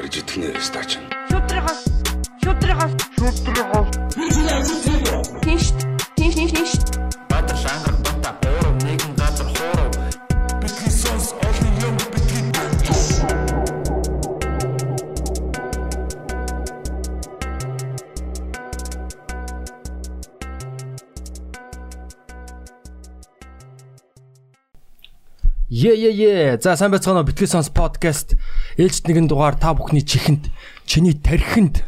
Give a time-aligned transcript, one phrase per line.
[0.00, 0.90] гарч идэх нэ стач.
[1.28, 1.80] Шудрагаас
[2.42, 3.88] шудрагаас шудрагаас
[5.44, 5.66] Тинш
[6.16, 6.72] тинш тинш тинш
[7.28, 9.88] Баатар шангар бата хоороо нэгэн газар хоороо
[10.62, 12.40] Бидний сонс олон юм бидний
[25.70, 26.58] Е е е.
[26.60, 27.26] За сайн байцгаана уу?
[27.28, 28.34] Битгэл сонс подкаст
[28.78, 30.50] ээлжид нэгэн дугаар та бүхний чихэнд
[30.86, 31.84] чиний тархинд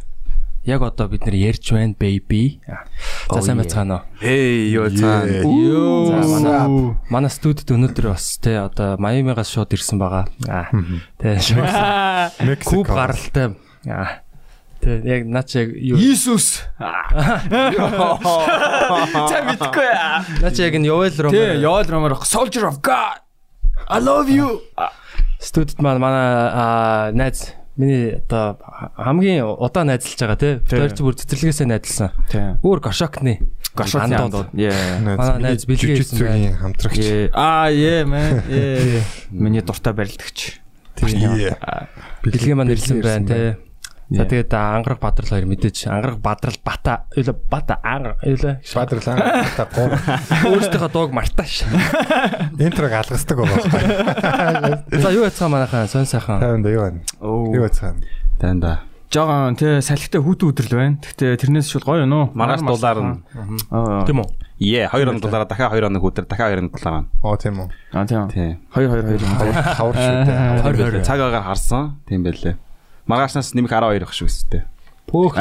[0.64, 2.60] яг одоо бид нэр ярьж байна baby.
[3.30, 4.02] За сайн байцгаана уу?
[4.22, 5.26] Эй ёо цаа.
[5.26, 5.46] За
[6.22, 10.26] манай манай студид өнөөдөр бас те одоо Майамигаас шууд ирсэн байгаа.
[10.46, 10.70] Аа.
[11.18, 11.66] Тэ шууд
[12.68, 13.58] куб гаралтай.
[13.90, 14.22] Аа.
[14.78, 16.62] Тэ яг наач яг юу Иесус.
[16.78, 16.86] За
[19.42, 19.90] мэдгүй.
[20.46, 21.34] Наач яг нь Yoel Romer.
[21.34, 23.18] Тэ Yoel Romer Soldier of God.
[23.90, 24.62] I love you.
[25.42, 28.58] Студид маань манай найз миний одоо
[28.96, 30.54] хамгийн удаан найзалж байгаа тий.
[30.62, 32.10] Тэр бүр цэцэрлэгээсээ найзалсан.
[32.62, 33.42] Өөр гошокны
[33.74, 34.52] Гашууны Андууд.
[34.52, 37.32] манай найз бэлгээсэн хамтрагч.
[37.32, 38.44] Аа, yeah man.
[38.46, 39.02] Yeah.
[39.32, 40.60] Миний дуртай барилдагч.
[41.00, 43.71] Бэлгээ маань ирсэн байна тий.
[44.12, 48.36] За тэгээд ангараг бадрал хоёр мэдээж ангараг бадрал бата юу бата ангараг юу
[48.74, 49.16] Бадрлаа
[49.56, 49.88] та гоо.
[50.52, 51.64] өөрсдийнхөө дууг мартааш.
[52.64, 54.84] Интрог алгасдаг байгаа.
[55.02, 56.40] За юу яцгаа манайхаа сон сайхан.
[56.40, 57.00] Тайван да юу байна?
[57.20, 57.48] Оо.
[57.54, 57.96] Юу байна?
[58.38, 58.80] Танда.
[59.12, 60.96] Жогон тэ салхитай хүүтэн өдрөл байна.
[61.04, 62.32] Гэхдээ тэрнээс шууд гоё юу?
[62.32, 63.16] Маргааш дулаар нь.
[64.08, 64.28] Тийм үү?
[64.62, 67.04] Е 2 хоног дулаараа дахиад 2 хоног өдөр дахиад 2 хоног дулаараа.
[67.20, 67.68] Оо тийм үү.
[67.92, 68.28] Аа тийм.
[68.32, 68.56] Тий.
[68.72, 69.52] 2 2 2.
[69.76, 70.62] Хавар шүү дээ.
[70.64, 70.94] Хор хор.
[71.04, 72.00] Цаг агаар харсан.
[72.08, 72.56] Тийм байлээ.
[73.06, 74.62] Маргаашнаас нэмэх 12 ах шүү өстэй.
[75.10, 75.36] Пөөх.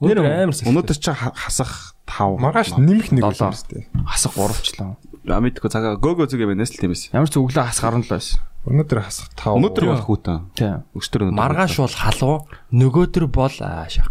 [0.00, 0.72] Нэр амар сайн.
[0.72, 2.36] Өнөөдөр чи ха- хасах 5.
[2.40, 3.84] Маргааш нэмэх нэг юм шүү дээ.
[4.04, 4.96] Хасах 3члаа.
[5.26, 7.10] А мэдгүй цагаа гөөгөө зүг юм нэс л тийм эс.
[7.10, 8.38] Ямар ч өглөө хас 17 байсан.
[8.66, 9.58] Өнөөдөр хасах 5.
[9.58, 10.38] Өнөөдөр болох үтэн.
[10.54, 10.82] Тийм.
[10.94, 11.38] Өчтөр өнөөдөр.
[11.38, 12.36] Маргааш бол халуу,
[12.74, 14.10] нөгөөдөр бол шах.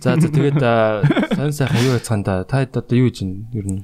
[0.00, 0.60] За за тэгээд
[1.36, 3.82] сонь сайхан юу яцгаанда та хэд одоо юу хийж байна ер нь.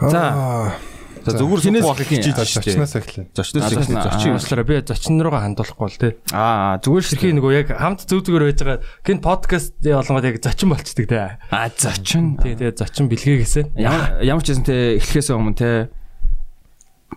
[0.00, 0.74] За.
[1.24, 2.22] За зүгээр эхлэх юм?
[2.22, 2.76] хийж шүү дээ.
[2.78, 3.24] Зочноос эхлэе.
[3.34, 4.04] Зочноос эхлэх.
[4.06, 4.30] зочин.
[4.36, 6.12] Уучлаарай би зочин руугаа хандуулахгүй бол тий.
[6.30, 7.12] Аа, зүгээр шүү.
[7.18, 8.78] Тэрхий нөгөө яг хамт зүг зүгээр байж байгаа.
[9.02, 11.18] Гин подкаст олонгод яг зочин болчдөг тий.
[11.50, 12.24] Аа, зочин.
[12.38, 13.60] Тий тэгээ зочин бэлгээгээсэ.
[13.80, 15.70] Ямар ямар ч юм те эхлэхээс өмнө те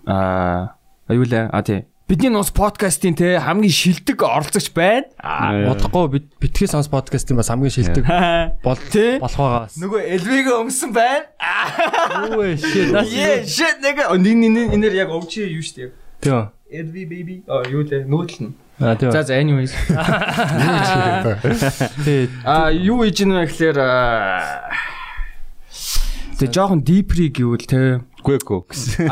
[0.07, 0.79] аа
[1.11, 5.07] аюулаа а тий бидний нус подкастын те хамгийн шилдэг оролцогч байна.
[5.71, 8.03] Удахгүй бит битгий сонс подкастын бас хамгийн шилдэг
[8.65, 9.79] бол болох байгаас.
[9.79, 11.31] нөгөө элвигээ өмсөн байна.
[12.27, 12.59] Юу вэ?
[12.59, 12.91] Shit.
[12.91, 14.11] нас Yeah, shit nigga.
[14.19, 15.95] Нэг нэг энээр яг өвчөө юу штэ.
[16.19, 16.51] Тийм.
[16.67, 17.47] Elvi baby.
[17.47, 18.59] Аа юу лээ нүүдэл нь.
[18.83, 18.99] А.
[18.99, 19.71] За за anyways.
[22.03, 22.27] Тий.
[22.43, 23.79] Аа юу хийж вэ гэхээр
[26.41, 29.05] Тэг жоохон deep-ry гэвэл те Гүэко гэсэн.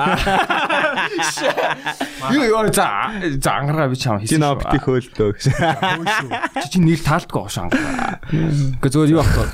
[2.34, 4.42] юу юу за за ангараа би чам Чи хийсэн.
[4.42, 5.54] наа битгий хөөлдөө гэсэн.
[6.62, 8.18] Чи чи нэр таалтгүй гош ангараа.
[8.82, 9.48] Гэ зүгээр юу ахгүй.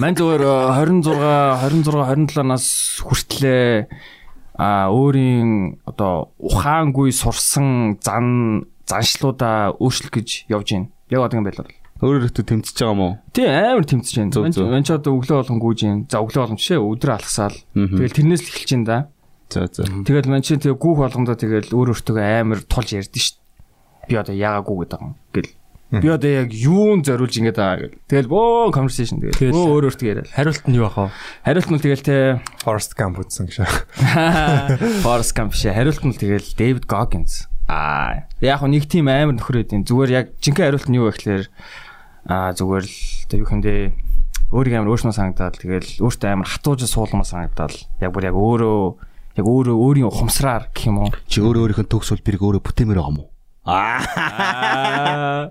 [0.00, 1.12] Ман зүгээр э, 26
[1.84, 2.64] 26 27 нас
[3.04, 3.88] хүртлээ
[4.56, 10.88] а өөрийн одоо ухаангүй сурсан зан заншлуудаа өөрчлөх гэж явж байна.
[11.12, 11.72] Яг одоо юм байл бол.
[12.00, 13.08] Өөрөөр хэлбэл тэмцэж байгаа мó.
[13.36, 14.32] Тий амар тэмцэж байна.
[14.32, 14.66] Зөв, Ман зөв.
[14.72, 16.04] ман ч одоо өглөө болгон гүйж байна.
[16.08, 17.56] За өглөө болгон жишээ өдөр алгасаал.
[17.76, 17.96] Мгм.
[18.00, 18.98] Тэгэл тэрнээс л эхэлж байна да.
[19.52, 19.82] За за.
[19.84, 24.08] Тэгэл ман чи тэгээ гүүх болгондоо тэгэл өөр өөртөө амар тулж ярьдэн шүү дээ.
[24.08, 25.52] Би одоо яагаагүй гэдэг юм гэл.
[25.90, 27.98] Би одоо яг юун зориулж ингэж байгаа гэл.
[28.06, 29.50] Тэгэл бөө conversation тэгэл.
[29.50, 30.30] Бөө өөр өөртөө яриад.
[30.30, 31.10] Хариулт нь юу ах вэ?
[31.44, 32.16] Хариулт нь тэгэл те
[32.62, 33.58] Forest Gump үзсэн гэж.
[35.04, 35.74] Forrest Gump шээ.
[35.74, 37.50] Хариулт нь тэгэл David Goggins.
[37.66, 39.82] Аа яг нэг тийм амар нөхөр эдийн.
[39.86, 41.42] Зүгээр яг жинхэнэ хариулт нь юу вэ гэхээр
[42.30, 42.94] аа зүгээр л
[43.26, 43.74] одоо юу хэмдэ
[44.54, 48.80] өөрийг амар өөрснөө санагдаад тэгэл өөртөө амар хатууж суулмаа санагдаад яг бүр яг өөрөө
[49.38, 51.10] яг өөрөө өөрийн ухамсараар гэх юм уу.
[51.26, 53.26] Чи өөрөө өөрийнхөө төгс үлбэрийг өөрөө бүтээмээр байгаа мó.
[53.66, 55.50] Аа.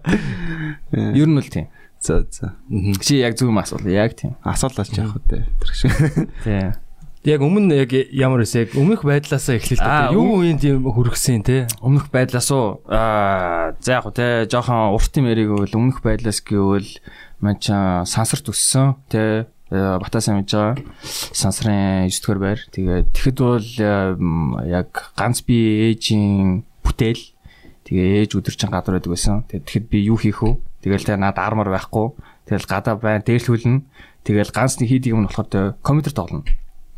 [0.92, 1.68] Ер нь л тийм.
[2.00, 2.56] За за.
[3.04, 3.88] Чи яг зөв юм асуул.
[3.88, 4.36] Яг тийм.
[4.44, 5.44] Асуулаач яах вэ?
[5.48, 5.92] Тэр шиг.
[6.44, 6.76] Тийм.
[7.28, 8.64] Яг өмнө яг ямар вэ?
[8.64, 10.16] Яг өмнөх байдлаасаа Аа, дээ.
[10.16, 11.68] Юу үеинд юм хөргсөн те?
[11.84, 12.80] Өмнөх байдлаас уу?
[12.88, 16.88] Аа за яг те жоохон уртын мэрийг бол өмнөх байдлаас гэвэл
[17.44, 17.76] мань ч
[18.08, 19.52] сансарт өссөн те.
[19.68, 20.80] Э, батасан мэдж байгаа
[21.36, 22.60] сансрын 9 дугаар байр.
[22.72, 27.36] Тэгээд тэгэхэд бол эм, яг ганц би ээжийн бүтээл.
[27.84, 29.44] Тэгээ ээж өдөржин гадар байдаг байсан.
[29.52, 30.56] Тэгэхэд би юу хийх вэ?
[30.88, 32.16] Тэгэл те над армор байхгүй.
[32.48, 33.84] Тэгэл гадаа байна дээрлхүүлнэ
[34.24, 36.48] тэгэл ганц нэг хийдэг юм те компьютер тоглоно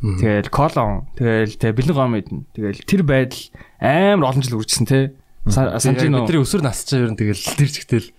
[0.01, 2.41] Тэгэл колон, тэгэл тэ бэлэн гом мэднэ.
[2.57, 3.43] Тэгэл тэр байдал
[3.77, 5.13] амар олон жил үржсэн те.
[5.45, 6.25] Санаж Яг нөө.
[6.25, 8.09] бидний өсвөр насчаа ер нь тэгэл тэр чигтэл.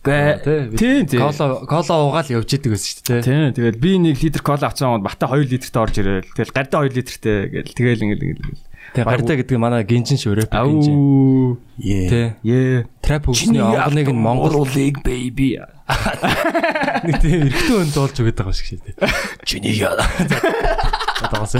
[0.00, 1.20] Тийм, тий.
[1.20, 3.20] Кола кола уугаал явж идэг гэсэн шүү дээ.
[3.20, 6.88] Тийм тэгэл би 1 литр кола авсан гоо бата 2 литртэй орж ирээл тэгэл гардаа
[6.88, 8.64] 2 литртэй гэл тэгэл ингээл ингээл
[8.96, 11.60] Тэгээ гардаа гэдэг нь манай гинжин шүү рэп гинжин.
[11.78, 12.32] Тий.
[12.48, 15.60] е Трап хөгжсөний онгоныг нь Монгол улыг baby
[17.06, 18.96] нэг тийм эргэтэй өнд болж өгöd байгаа шиг шүү дээ.
[19.48, 19.98] Чиний яа.
[21.20, 21.52] Одоос.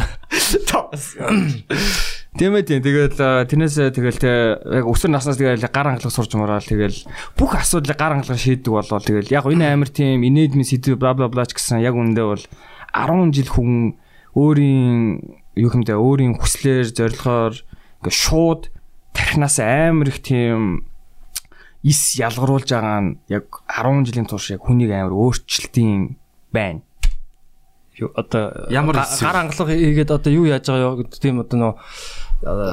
[2.39, 2.81] Тийм ээ тийм.
[2.81, 7.05] Тэгэл тэрнээс тэгэл те яг өсвөр наснаас тэгэл гар хангалах сурч мороод тэгэл
[7.35, 11.27] бүх асуудлыг гар хангалах шийддэг болоо тэгэл яг энэ амар тийм инээдмийн сэдв бла бла
[11.27, 12.45] бла ч гэсэн яг үндэ бол
[12.95, 13.99] 10 жил хүн
[14.39, 14.99] өөрийн
[15.59, 17.55] юу хэмдэ өөрийн хүслээр зорилгоор
[18.03, 18.71] ингээ шууд
[19.11, 20.87] тархинаас амар их тийм
[21.83, 26.17] ис ялгаруулж байгаа нь яг 10 жилийн турш яг хүнийг амар өөрчлөлтийн
[26.55, 26.87] байна.
[28.17, 31.73] Одоо Ямар гар хангалах хийгээд одоо юу яаж байгаа юу гэдэг тийм одоо нөө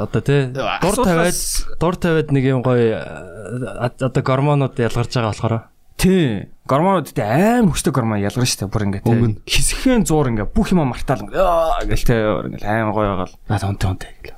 [0.08, 1.40] одоо тий дур тавиад
[1.80, 5.56] дур тавиад нэг юм гоё э, одоо гормонууд ялгарч байгаа болохоор
[5.98, 6.46] Тий.
[6.70, 8.70] Гормонуудтай аим хөстэй гормон ялгарна шүү дээ.
[8.70, 9.34] Бүр ингээ тий.
[9.50, 12.22] Хэсхэн зуур ингээ бүх юм мартаал ингээ аа гэл тий.
[12.22, 13.38] Бүр ингээ аим гоё байгаа л.
[13.50, 14.38] Наад онтой онтой гэл.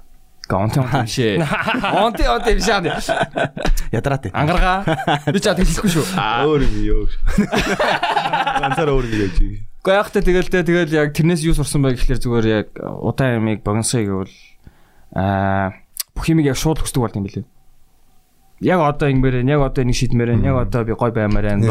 [0.50, 1.46] Гонти онти бишээ.
[1.94, 2.80] Онти онти бишээ.
[3.98, 4.26] Ядраад.
[4.34, 4.82] Ангаргаа.
[5.34, 6.10] Би чад хэлэхгүй шүү.
[6.18, 7.06] Өөр юм ёо.
[8.66, 9.38] Ганцаар өөр юм яаж.
[9.38, 9.49] Гэхдээ
[9.88, 13.64] яг та тэгэл тий тэгэл яг тэрнээс юу сурсан бай гэхэлэр зүгээр яг удаан ямиг
[13.64, 14.36] богиносгоё гэвэл
[15.16, 15.72] аа
[16.16, 17.48] бүх юмыг яг шууд хүсдэг болд юм билээ.
[18.60, 21.64] Яг одоо ингэмээр яг одоо нэг шийдмээр яг одоо би гой баймаар байна.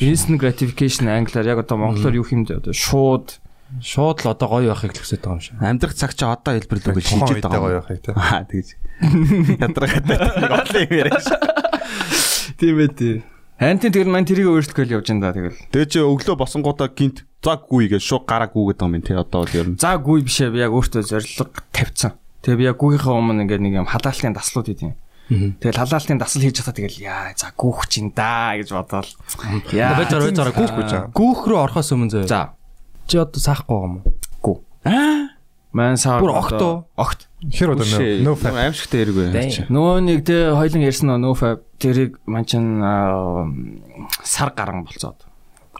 [0.00, 3.36] Instant gratification англиар яг одоо монголоор юу бэ одоо шууд
[3.80, 5.56] шууд л одоо гоё байхыг л хүсэж байгаа юм шиг.
[5.60, 7.80] Амьдрах цаг чи одоо хэлбэрлүү гэж шийдэж байгаа гоё юм.
[7.84, 8.16] явах тийм.
[8.16, 8.68] Аа тэгэж.
[9.60, 11.26] Ядраад нэг олон юм яриаш.
[12.56, 13.16] тийм ээ тий.
[13.62, 15.54] Хантин тэгэл маань тэрийг өөрчлөх гэж явж энэ да тэгэл.
[15.70, 19.46] Тэгээ чи өглөө босонгуудаа гинт заг гүй гэж шууд гараа гүгээд байгаа юм тий одоо
[19.46, 19.78] бол ер нь.
[19.78, 22.18] За гуй бишээ би яг өөртөө зориг тавьсан.
[22.42, 24.98] Тэгээ би яг гуйхаа өмнө ингээд нэг юм халаалтын даслууд хийдیں۔
[25.62, 29.10] Тэгэл халаалтын дасал хийж чадаа тэгэл яа за гүүх чинь да гэж бодоол.
[29.70, 29.94] Яа.
[29.94, 32.26] Байгаа байж байгаа гүүх гэж гүүх рүү орохоос өмнө зөө.
[32.26, 32.58] За.
[33.06, 34.10] Чи одоо саахгүй юм уу?
[35.72, 36.20] Ман саа.
[36.20, 36.84] Бүр огт уу?
[37.00, 37.28] Огт.
[37.48, 38.52] Хэр удаа нөө фа.
[38.52, 39.66] аимшигтай хэрэг байна.
[39.72, 41.48] Нөгөө нэг тэ хоёлын ярьсан нөө фа
[41.80, 42.84] тэрийг ман чин
[44.20, 45.24] сар гарan болцоод.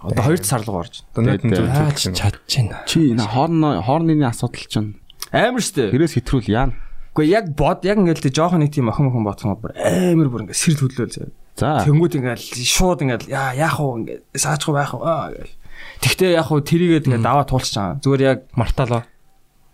[0.01, 1.05] Одоо хоёр сар руу орж.
[1.15, 2.83] Зүйл чи чадчихна.
[2.89, 4.97] Чи энэ хоорны хоорны асуудал чинь
[5.31, 5.93] Амар штэ.
[5.93, 6.75] тэрээс хэтрүүл яана.
[7.13, 10.43] Гэхдээ яг бод яг ингээд тэ жоохон нэг тийм охин охин ботхоо бүр амар бүр
[10.49, 11.33] ингээд сэрэл хөдлөөл заяа.
[11.57, 11.85] За.
[11.85, 15.53] Тэнгүүд ингээд шууд ингээд яа яах вэ ингээд саачгүй байх уу гэл.
[16.01, 18.01] Тэгтээ яг хуу тэрийгээ ингээд даваа туулчих чам.
[18.01, 19.05] Зүгээр яг Марталаа.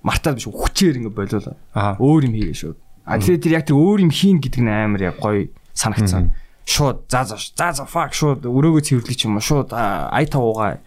[0.02, 1.56] Мартаад биш хүчээр болиулаа.
[1.74, 1.96] Аа.
[1.98, 2.78] Өөр юм хийгээ шууд.
[3.08, 6.34] А тэгээ тэр яг тэр өөр юм хийн гэдэг нь амар яг гоё санагцсан.
[6.68, 10.84] Шууд за за за за fuck шууд өрөөгөө цэвэрлэх ч юм уу шууд ай тавуугаа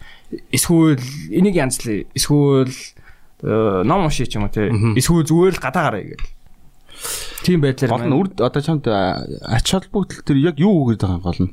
[0.53, 1.01] эсвэл
[1.33, 6.05] энийг янзлаа эсвэл э, ном уншиж ч юм уу те эсвэл зүгээр л гадаа гараа
[6.05, 6.29] гэдэг.
[7.41, 11.25] Тийм байдлаар Гол нь үр одоо чамд ач холбогдол тэр яг юу үгээд байгаа юм
[11.25, 11.51] гол нь.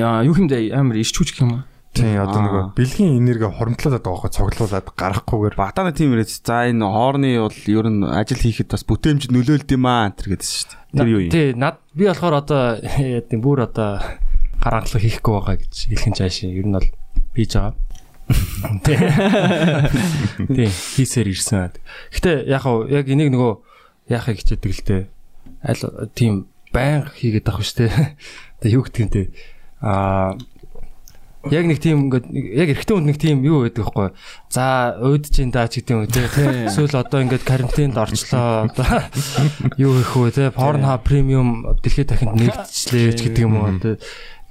[0.00, 1.62] Яа, юу хэмдэ амар ишчүүч гэх юм уу?
[1.90, 6.38] Тийм одоо нөгөө бэлгийн энерги хоримтлуулаад байгаа хөө цоглуулад гарахгүйгээр Батана тийм яриач.
[6.38, 10.54] За энэ хоорны бол ер нь ажил хийхэд бас бүтээмж нөлөөлд юм аа энэ гэдсэн
[10.54, 10.78] шүү дээ.
[10.94, 11.32] Тэр юу юм?
[11.34, 13.98] Тий, над би болохоор одоо яа тийм бүр одоо
[14.62, 16.88] гарангалах хийхгүй байгаа гэж хэлхэн цааш ер нь бол
[17.34, 17.74] хийж байгаа.
[18.86, 18.98] Тий.
[20.46, 21.74] Тий, хийсээр ирсэн.
[22.14, 23.52] Гэтэ яг хав яг энийг нөгөө
[24.14, 25.02] яахыг хичээдэг л дээ.
[25.66, 25.82] Аль
[26.14, 28.14] тийм байнга хийгээд байгаа шүү дээ.
[28.62, 29.22] Одоо юу гэдэг юм те.
[29.82, 30.38] Аа
[31.48, 34.08] Яг нэг тийм ингээд яг эрэгтэй хүнд нэг тийм юу байдаг байхгүй.
[34.52, 36.28] За уудж ин даа ч гэдэг юм те.
[36.68, 38.68] Эсвэл одоо ингээд карантинд орчлоо.
[38.68, 39.08] Одоо
[39.80, 40.44] юу хийх вэ те?
[40.52, 43.96] Pornhub premium дэлхийд дахинд нэгдчихлээ ч гэдэг юм уу те.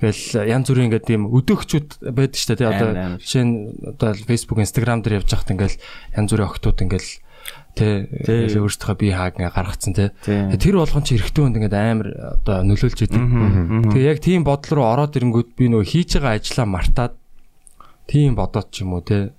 [0.01, 2.71] Тэгэл янз бүрийн ингээд тийм өдөөгчүүд байдаг шүү дээ те.
[2.73, 2.89] Одоо
[3.21, 3.53] жишээ нь
[3.85, 5.75] одоо Facebook, Instagram дээр явж байхад ингээд
[6.17, 7.05] янз бүрийн охтууд ингээд
[7.79, 10.12] те өөрсдөө бие хааг ингээ гаргацсан те.
[10.27, 10.59] Тий.
[10.59, 13.24] Тэр болгон чи эрэгтэй хүнд ингээд амар одоо нөлөөлж идэв.
[13.95, 17.13] Тэгээ яг тийм бодол руу ороод ирэнгүүт би нөгөө хийж байгаа ажлаа мартаад
[18.12, 19.31] тийм бодоод ч юм уу те.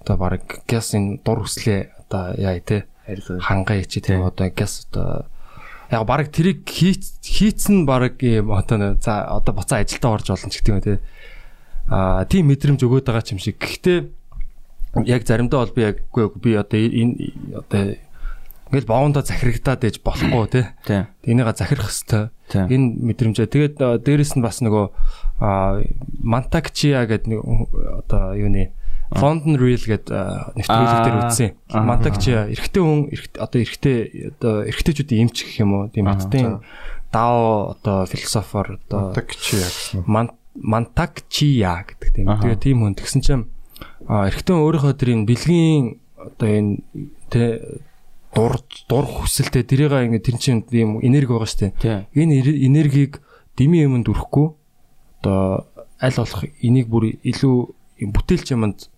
[0.00, 2.88] Одоо баг гяс энэ дур хүслээ одоо яа те
[3.40, 5.26] хангая чи тийм одоо гяс одоо
[5.90, 10.58] яг баг тэрийг хийц хийцэн баг юм одоо за одоо буцаа ажилдаа орж олон ч
[10.62, 10.98] гэдэг юм те.
[11.86, 13.58] Аа тийм мэдрэмж өгөөд байгаа юм шиг.
[13.62, 13.98] Гэхдээ
[15.04, 17.12] яг заримдаа бол би яг үгүй би одоо энэ
[17.52, 17.80] одоо
[18.72, 20.46] ингээл боондоо захирагдаад ээж болохгүй.
[20.50, 20.66] Тий.
[21.28, 22.30] Энийга захирах хэвээр.
[22.70, 23.46] Энэ мэдрэмжээ.
[23.52, 24.86] Тэгээд дээрэс нь бас нөгөө
[26.22, 27.40] Мантакчиа гэдэг нэг
[28.06, 28.72] одоо юуны
[29.14, 30.10] London Real гэдэг
[30.58, 31.50] нэвтрүүлэг дээр үзсэн.
[31.70, 33.00] Мантакчиа эрэгтэй хүн
[33.38, 33.98] одоо эрэгтэй
[34.34, 35.86] одоо эрэгтэйчүүдийн эмч гэх юм уу?
[35.94, 36.58] Тийм хатдын
[37.14, 40.02] дао одоо философор одоо тагчи гэсэн.
[40.10, 42.26] Ман- Мантакчиа гэдэг тийм.
[42.42, 43.44] Тэгээ тийм хүн тэгсэн чинь
[44.08, 45.84] а эрэгтэй хүн өөрийнхөө тэр энэ бэлгийн
[46.16, 46.72] одоо энэ
[47.30, 47.42] тэ
[48.36, 51.72] дур дур хүсэлтэй тэрийг ингээ тэр чинь юм энерги байгаа штэ.
[51.80, 52.04] Тий.
[52.12, 53.24] Энэ энергийг
[53.56, 54.46] дими юмд өрөхгүй
[55.24, 55.66] одоо
[56.00, 57.56] аль болох энийг бүр илүү
[58.04, 58.92] юм бүтээлч юмд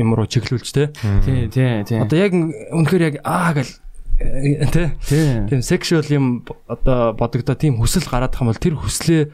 [0.00, 0.88] юм руу чиглүүлж те.
[1.24, 1.98] Тий, тий, тий.
[2.00, 3.72] Одоо яг үнэхээр яг аа гэл
[4.20, 4.88] э, тий.
[5.04, 9.28] Тийм sexual юм одоо бодогдоо тийм хүсэл гараад хам бол тэр хүслээ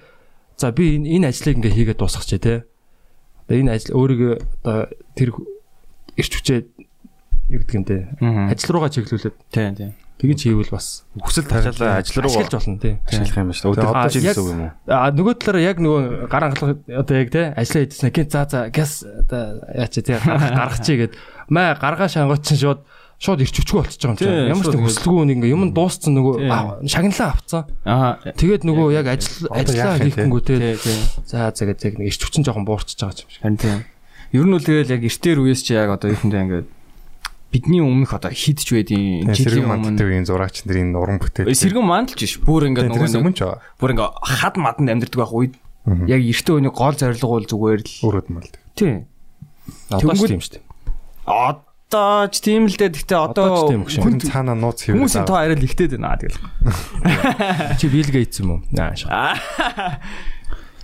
[0.59, 2.67] за би энэ ажлыг ингээ хийгээд дуусгач те.
[3.51, 4.33] Энэ ажил өөрийгөө
[4.65, 5.31] одоо тэр
[6.19, 6.61] ирч хүчээ
[7.55, 8.11] юу гэдэг юм те.
[8.51, 9.91] Ажил руугаа чиглүүлээд Тий, тий.
[10.19, 12.95] тэгэж хийвэл бас Хүсэл тариалаа ажил руу ашиглаж болно тий.
[13.07, 13.71] ашиглах юм ба шүү.
[13.71, 14.73] Өдөр одоо жил гэсэн үг юм уу?
[14.91, 18.59] А нөгөө талаараа яг нөгөө гар хангалах одоо яг те ажиллаа хийдсэн гин за за
[18.75, 19.43] газ одоо
[19.77, 21.13] яач те гаргах чи гээд
[21.53, 22.81] маа гаргаа шангууд чинь шууд
[23.17, 24.51] шууд ирч өчгөө болчихж байгаа юм чинь.
[24.53, 27.63] Ямар ч шууд нэг ингээ юм дууссан нөгөө аа, шагналаа авцсан.
[27.89, 28.21] Аа.
[28.37, 30.77] Тэгээд нөгөө яг ажил ажиллаа хийхгүй те
[31.25, 33.41] за гэдэг яг нэг ирч хүчин жоохон буурчж байгаа юм шиг.
[33.41, 33.81] Харин тийм.
[34.37, 36.69] Ер нь бол тэгэл яг эртээр үеэс чи яг одоо ихэндээ ингээд
[37.57, 41.49] бидний өмнөх одоо хидж۔ Сэргэн Жилийн өмнө үеийн зураач нарын уран бүтээл.
[41.57, 42.37] сэргэн мандалж биш.
[42.45, 43.49] Бүр ингээд нөгөө өмнө ч
[43.81, 45.55] бүр ингээд хад маданд амьдэрдэг байх үед
[46.11, 48.51] яг эртөө өний гол зорилго бол зүгээр л Өрөөд мал.
[48.75, 49.07] тий.
[49.89, 50.65] Одоо ч тийм шүү дээ.
[51.87, 52.91] Одоо ч тийм л дээ.
[52.91, 55.07] Гэхдээ Одоо Хүн цаанаа нууц хийвэл.
[55.07, 56.35] хүмүүсийн тоо арай л ихтэй байна тэгэл.
[57.79, 58.61] Чи Bill Gates юм уу?
[58.75, 59.39] Аа шаа.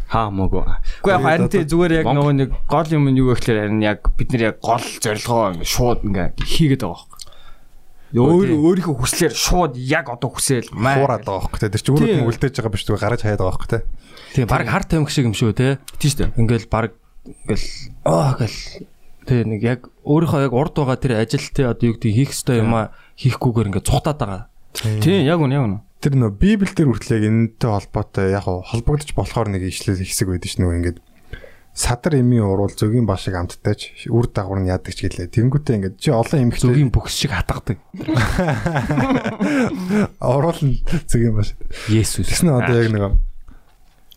[0.06, 0.62] Хаа мөгөө.
[1.02, 4.14] Үгүй яг харин тий зүгээр яг нөгөө нэг гол юм нь юу гэхээр харин яг
[4.14, 7.18] бид нар яг гол зорилгоо шууд ингээд хийгээд байгаа байхгүй.
[8.12, 11.00] Өөр өөрийнхөө хүслээр шууд яг одоо хүсээл маа.
[11.00, 11.72] хуураад байгаа байхгүй те.
[11.72, 13.80] Тэр чинь өөрөө үлдээж байгаа биш зүгээр гараж хаяад байгаа байхгүй те.
[14.36, 15.80] Тийм баг хар тамхи шиг юм шүү те.
[15.96, 16.30] Тийм шүү дээ.
[16.36, 16.92] Ингээл баг
[17.24, 17.66] ингээл
[18.04, 18.56] аа гэл
[19.26, 22.62] тэгээ нэг яг өөрийнхөө яг урд байгаа тэр ажил те одоо юу гэдэг хийх ёстой
[22.62, 24.42] юм а хийхгүйгээр ингээд цухтаад байгаа.
[24.74, 25.78] Тийм яг үнэ яг үнэ.
[26.02, 30.50] Тэр нөө Библ дээр хүртэл яг энэтэй холбоотой яг холбогдож болохоор нэг ишлэл хэсэг байдаг
[30.50, 30.98] ш нь нөгөө ингээд
[31.72, 35.32] садар эмийн уруул зөгийн башиг амттайч үр дагавар нь яадаг ч гэлээ.
[35.32, 37.80] Тэнгүүтээ ингээд чи олон эмхтэй Зүгийн бүхс шиг хатгадаг.
[40.20, 41.56] уруул нь зөгийн башиг.
[41.88, 42.28] Есүс.
[42.28, 43.16] Тэс нь одоо яг нэг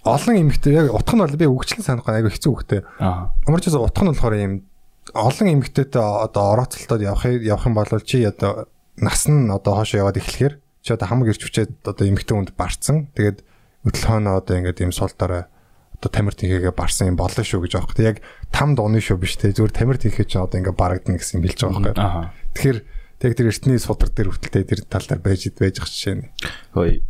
[0.04, 2.84] олон эмхтэй яг утга нь бол би үгчлэн санахгүй айгу хэцүү.
[3.00, 3.32] Аа.
[3.48, 4.68] Ямар ч гэсэн утга нь болохоор юм
[5.14, 8.66] олон эмгтээтэй одоо орооцолтод явах явах юм бол чи одоо
[8.98, 13.14] нас нь одоо хоошоо яваад эхлэхээр чи одоо хамаг ирч хүчээд одоо эмгтээ хүнд барцсан.
[13.14, 13.44] Тэгээд
[13.86, 15.46] өтлөхөөнөө одоо ингээд юм сул дараа
[15.94, 18.06] одоо тамир тинхээгээ барсан юм болно шүү гэж аахгүй.
[18.06, 18.18] Яг
[18.50, 19.54] там дууны шүү биш те.
[19.54, 22.30] Зүгээр тамир тинхээ чи одоо ингээд барагдана гэсэн билж байгаа байхгүй.
[22.58, 22.80] Тэгэхээр
[23.22, 26.26] тэг тэр эртний судар дээр хүртэл тэр тал дээр байж байж ах жишээ нь.
[26.74, 27.02] Хөөе.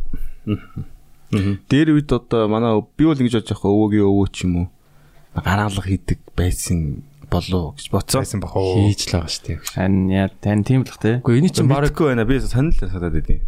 [1.66, 4.66] Дээр үед одоо манай би бол ингэж бодож байгаа өвөөгийн өвөө ч юм уу
[5.34, 8.20] гаргалга хийдэг байсан болоо гэж бодсон.
[8.22, 8.86] Байсан бах уу.
[8.86, 9.58] Хийж л байгаа шүү дээ.
[9.74, 11.20] Харин яа тань тийм л бах те.
[11.20, 12.24] Гэхдээ энэ чинь баг Бараггүй байна.
[12.24, 13.42] Би санал санаад байдیں۔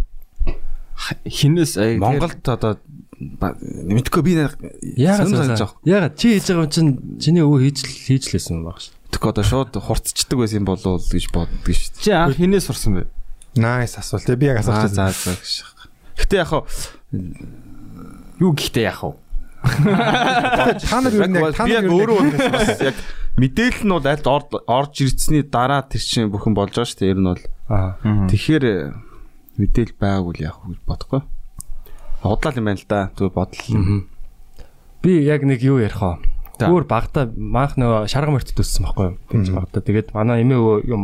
[1.24, 2.78] Хинээс ая Монголд одоо
[3.18, 5.78] мэдгүй би яагаад санаж байгаа.
[5.86, 6.90] Яагаад чи хийж байгаа юм чинь
[7.22, 8.94] чиний өвөө хийж л хийж лээсэн баг шүү.
[9.14, 12.02] Тэгэхгүй одоо шууд хурцчдаг байсан болов уу гэж боддог шүү дээ.
[12.02, 13.02] чи анх хинээс сурсан бэ?
[13.58, 14.26] Найс асуулт.
[14.38, 15.66] Би яг асууж гэж.
[16.18, 16.62] Гэтэ яг хаа
[18.38, 19.12] Юу гэхдээ яах вэ?
[19.68, 22.18] Та нар юу нэг та нар өөрөө
[22.52, 22.96] бас яг
[23.38, 24.24] мэдээлэл нь бол аль
[24.66, 27.12] орж ирсний дараа тэр чинь бүхэн болж байгаа шүү дээ.
[27.14, 28.00] Ер нь бол Аа.
[28.32, 28.76] тэгэхээр э,
[29.60, 31.20] мэдээл байгаагүй л яг гэж бодохгүй.
[32.24, 33.00] Худлаа юм байна л да.
[33.14, 34.02] Зүгээр бодлоо.
[35.04, 36.18] Би яг нэг юу ярих вэ?
[36.58, 36.66] За.
[36.72, 39.16] Өөр багта маах нөгөө шарга мөртөд өссөн байхгүй юу?
[39.30, 39.78] Тэгж багта.
[39.84, 41.02] Тэгээд манай эмээ юм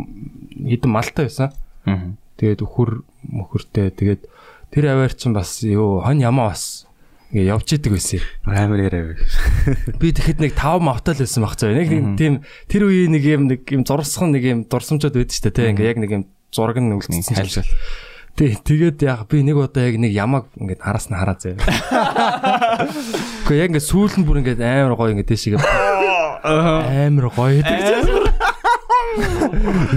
[0.67, 1.55] хідэн малтай байсан.
[1.87, 2.19] Аа.
[2.41, 3.95] Тэгээд өхөр мөхөртэй.
[3.95, 4.27] Тэгээд
[4.75, 6.89] тэр аваар чинь бас юу хон ямаа бас
[7.35, 8.23] ингээ явж идэг байсан.
[8.47, 9.19] Амар яриа.
[10.01, 11.75] Би тэгэхэд нэг 5 мавтал байсан баг цаа.
[11.75, 15.59] Нэг тийм тэр үеийн нэг юм нэг юм зурсхан нэг юм дурсамжууд байдаг шүү дээ.
[15.59, 16.23] Тэ ингээ яг нэг юм
[16.55, 17.67] зураг нь үлдсэн Хайлшил.
[18.35, 21.59] Тий, тэгээд яг би нэг удаа яг нэг ямаг ингээд араас нь хараа заяа.
[23.47, 25.63] Гэхдээ яг ингээд сүүл нь бүр ингээд амар гоё ингээд дэшигээ
[26.43, 28.43] амар гоё гэдэг.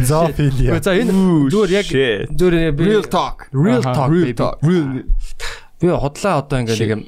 [0.06, 0.78] зоофилия.
[0.78, 1.14] Гэхдээ энэ
[1.50, 1.88] зүгээр яг
[2.34, 3.50] зүгээр Real talk.
[3.50, 4.58] real talk real talk.
[5.78, 7.04] Би хотлаа одоо ингээд нэг юм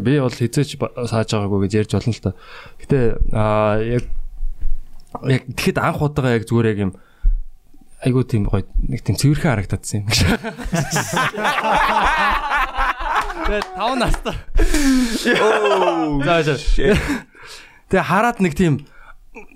[0.06, 2.32] би бол хизээч сааж байгаагүй гэж ярьж болно л та.
[2.80, 2.98] Гэтэ
[3.36, 4.04] аа яг
[5.28, 6.92] яг тэгэхэд анх удаага яг зүгээр яг юм
[8.00, 10.08] айгуу тийм гоё нэг тийм цэвэрхэн харагдадсан юм.
[13.48, 14.36] Тэгээ тав настай.
[16.46, 16.56] За.
[17.92, 18.86] Тэгээ хараад нэг тийм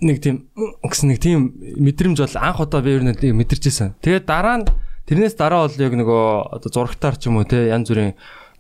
[0.00, 0.52] нэг тийм
[0.84, 3.94] гэсэн нэг тийм мэдрэмж бол анх удаа би ер нь мэдэрч байсан.
[4.02, 4.66] Тэгээ дараа нь
[5.06, 6.22] тэрнээс дараа бол яг нөгөө
[6.58, 8.14] одоо зурагтаар ч юм уу те янз бүрийн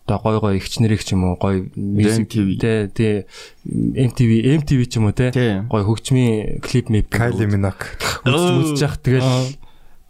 [0.06, 2.58] одоо гой гой ихч нэрийг ч юм уу гой MTV.
[2.58, 3.26] те те
[3.72, 5.30] MTV MTV ч юм уу те
[5.70, 7.96] гой хөгжмийн клип мэп Кайли Минок.
[8.26, 9.54] үзэж явах тэгэл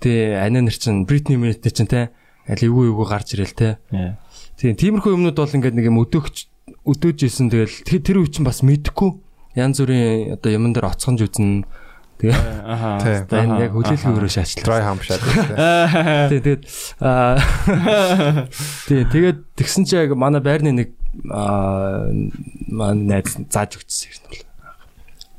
[0.00, 2.08] тий анаа нар чин Britney Minute чин те
[2.48, 4.16] аль эвгүй эвгүй гарч ирэл те Яа.
[4.56, 6.36] Тийм тиймэрхүү юмнууд бол ингээд нэг юм өдөөгч
[6.88, 9.10] өдөөж исэн тэгэл тэр үе чинь бас мэдэхгүй
[9.60, 11.68] янз бүрийн одоо юмн дээр оцгонж үзнэ
[12.22, 13.26] тэгээ.
[13.26, 13.38] Тий.
[13.42, 14.66] энэ яг хүлээлгийн өрөө шаачлаа.
[14.70, 15.20] Dry hump шат.
[16.30, 16.62] Тий тэгээд
[17.02, 17.36] аа
[18.86, 20.88] тэгээд тэгсэн чи яг манай байрны нэг
[21.28, 22.06] аа
[22.70, 24.50] маань найз зааж өгсөн юм бол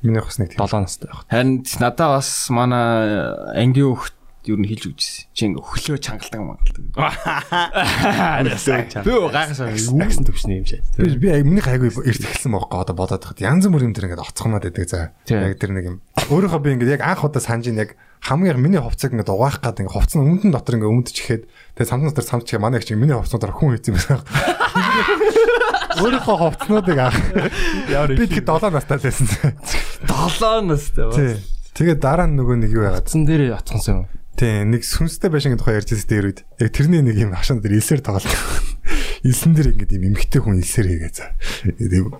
[0.03, 0.59] Миний бас нэг тийм.
[0.59, 1.23] 7 настай байх.
[1.31, 5.31] Харин надаа бас манай ангийн хөхт юу н хэлж өгчсэн.
[5.31, 6.83] Чи ингээ өглөө чангалдаг мангалдаг.
[9.07, 9.71] Би гайхсан.
[10.03, 10.83] Агсан төвшний юм шиг.
[10.99, 14.67] Би би миний хайгүй эрт эхэлсэн байхгүй одоо бодоод тахад янз бүрийн тэр ингээд оцгоноод
[14.67, 15.15] байдаг за.
[15.23, 15.47] Тийм.
[15.47, 16.03] Яг тэр нэг юм.
[16.31, 19.83] Өөрийнхөө би ингээд яг анх удаа санаж ин яг хамгийн миний хувцаг ингээд угаах гад
[19.83, 21.43] ингээд хувцас нь өмнөд нь дотор ингээд өмдөж ихэд
[21.75, 24.23] тэгээ самдан дотор самч чиг манай их чинь миний хувцас дотор хүн хийсэн байсан.
[25.99, 27.19] Өөрийнхөө хувцснуудыг авах.
[28.15, 29.27] Би тэгэхэд 7 настай л байсан.
[30.07, 31.13] 7 настай ба.
[31.13, 31.33] Тий.
[31.73, 34.07] Тэгээ дараа нь нөгөө нэг юу яагаад Атсан дээр атгансан юм.
[34.37, 37.77] Тий, нэг сүнстэй байшингийн тухай ярьж байсан дээр үед яг тэрний нэг юм хашаан дээр
[37.81, 38.29] илсээр тоглолт.
[39.23, 41.31] Илсэн дээр ингээд юм эмхтэй хүн илсээр хийгээ за.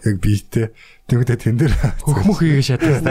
[0.08, 0.72] Яг биетэй.
[1.04, 3.04] Тэгмэдэ тэн дээр Хөхмөх хийгээ шатсан.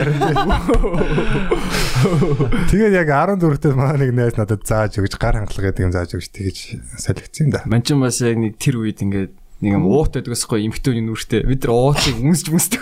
[2.72, 6.28] тэгээд яг 14-т маа нэг найз надад зааж өгч гар хангалга гэдэг юм зааж өгч
[6.32, 6.56] тэгэж
[6.96, 7.60] солигдсон да.
[7.68, 11.44] Манчин бас яг нэг тэр үед ингээд нэг юм уут байдаг байхгүй эмхтөний нүртэй.
[11.44, 12.80] Бид нар уутыг үнсж үнсдэг.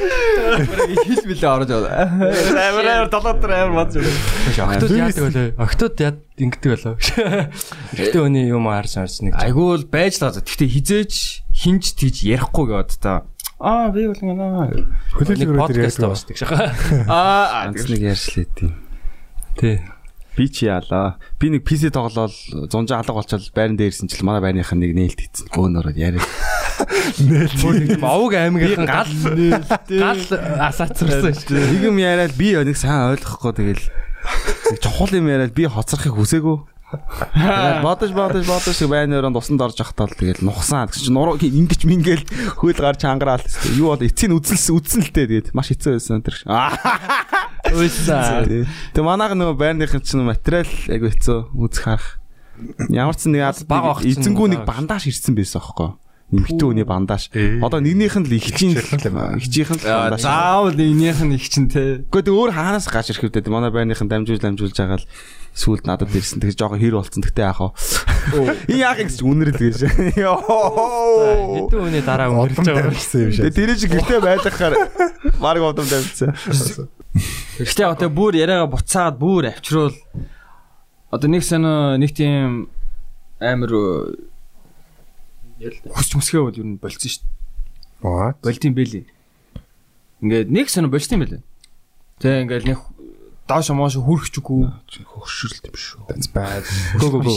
[0.00, 2.08] Хил билээ орж аваа.
[2.08, 3.96] Амар амар долоотор амар бод.
[4.00, 5.46] Октод яадаг болоо.
[5.60, 6.94] Октод яад ингэдэг болоо.
[7.94, 9.36] Ихтэй өний юм харж харж нэг.
[9.36, 10.44] Айгуу л байж л байгаа.
[10.44, 11.12] Гэхдээ хизээж
[11.52, 13.28] хинж тийж ярихгүй гээд та.
[13.60, 14.88] Аа би бол ингээ.
[15.20, 16.72] Хөлөөлөөр подкаст ярьж авдаг шахаа.
[17.08, 18.72] Аа нэг ярьслаа тийм.
[19.60, 19.76] Тий.
[20.36, 21.20] Би чи яалаа.
[21.36, 22.32] Би нэг PC тоглоод
[22.72, 25.52] зунжаа алга болчоод байран дээр ирсэн чил манай байрных нь нэг нээлт хийсэн.
[25.52, 26.24] Өөнөрөө яриа.
[27.20, 29.12] Нэг овог аймагийнхан гал
[29.88, 30.22] гал
[30.70, 31.60] асаацрсан шүү.
[31.76, 33.84] Нэг юм яриад би нэг сайн ойлгохгүй тэгэл
[34.80, 36.58] чухал юм яриад би хоцрохыг хүсээгүй.
[37.84, 42.26] Бодож бодож бодож байрны өрөөнд усанд орж ахтал тэгэл нухсан гэсэн чинь нуруу ингэж мингээл
[42.58, 43.46] хөл гарч хангараал.
[43.78, 46.34] Юу бол эцсийн үзэлс үзсэн л дээ тэгээд маш хэцүү байсан тэр.
[47.78, 48.42] Уйсаа.
[48.42, 52.18] Тэг манайх нөгөө байрныхын чинь материал айгу хэцүү үзэх харах.
[52.90, 54.82] Ямар ч нэг Баг багч нь эзэнгүү нэг баг.
[54.82, 55.94] бандаж ирсэн байсан аахгүй.
[56.30, 57.26] Нэмхтэн үний бандаж.
[57.34, 59.02] Одоо нэгнийх нь л ихчийн ихчийнх
[59.74, 60.22] нь л бандаж.
[60.22, 62.06] заавал энийх нь их чинь те.
[62.06, 63.50] Гэхдээ өөр хаанаас гарч ирэх вэ?
[63.50, 65.06] Манай байрныхан дамжуулж дамжуулж байгаа л
[65.58, 66.38] сүүлд надад ирсэн.
[66.38, 67.26] Тэгэж жоохон хэр болцсон.
[67.26, 67.74] Тэгтээ яах вэ?
[68.70, 69.78] Энэ яах гэж үнэрэл гэж.
[70.14, 72.94] Хэдэн өний дараа өнгөрч байгаа юм.
[72.94, 73.50] байсан юм шиг.
[73.50, 74.74] Тэр чинь гэртээ байжхаар
[75.42, 76.86] баг бодом тавьчихсан.
[77.58, 79.98] Гэхдээ яг тэгээ бүр яриага буцаад бүр авчруул.
[81.10, 82.70] Одоо нэг санаа нэг тийм
[83.42, 84.14] амар
[85.60, 88.08] хүсч мүсгээ бол юу н болцсон шүү дээ.
[88.08, 88.32] Аа.
[88.40, 89.04] Болтын бэлий.
[90.24, 91.42] Ингээд нэг санаа болцсон юм байлээ.
[92.20, 92.80] Тэгээ ингээд нэг
[93.44, 94.72] доош моош хүрхчихгүй.
[95.04, 96.00] Хөвшрэлт юм шүү.
[96.08, 96.64] That's bad.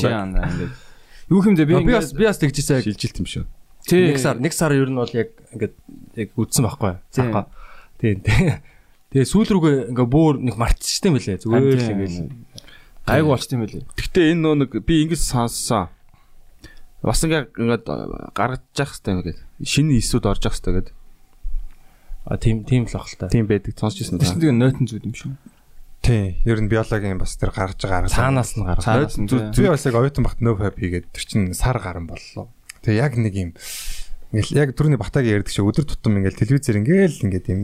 [0.03, 0.71] Яа ингээд.
[1.31, 3.45] Юу юм бэ би бас би бас яг Шилжилт юм шүү.
[3.91, 5.75] нэг сар нэг сар ер нь бол яг ингээд
[6.15, 6.93] яг үдсэн байхгүй.
[7.12, 7.43] Цаахгүй.
[7.99, 8.59] Тийм тийм.
[9.12, 11.43] Тэгээ сүүл рүүгээ ингээ бүр нэг мартчихсан юм билээ.
[11.43, 12.12] Зүгээр л ингээ
[13.07, 13.83] гайг болчт юм байлээ.
[13.99, 15.91] Гэхдээ энэ нөө нэг би ингэж сонссон.
[17.04, 17.84] Бас ингээ ингээд
[18.32, 19.39] гаргаж явах хэрэгтэй юм гээд.
[19.68, 20.89] Шинэ эсүүд орж явах хэрэгтэй гээд.
[22.24, 23.28] а тийм тийм л ах л та.
[23.28, 23.76] Тийм байдаг.
[23.76, 25.36] Сонсч ирсэн нэг нойтон зүуд юм шүү.
[26.00, 26.39] Тий.
[26.48, 28.16] Ер нь биологийн бас тэр гаргаж байгаа арга.
[28.16, 29.68] Цаанаас нь тий.
[29.68, 32.48] Би бас яг оюутан багт нөө хап хийгээд тэр чин сар гарan боллоо.
[32.84, 33.52] Тэгээ яг нэг юм
[34.34, 37.62] ингээл яг түрүүний батагийн ярьдаг шиг өдөр тутам ингээл телевизээр ингээл ингээд юм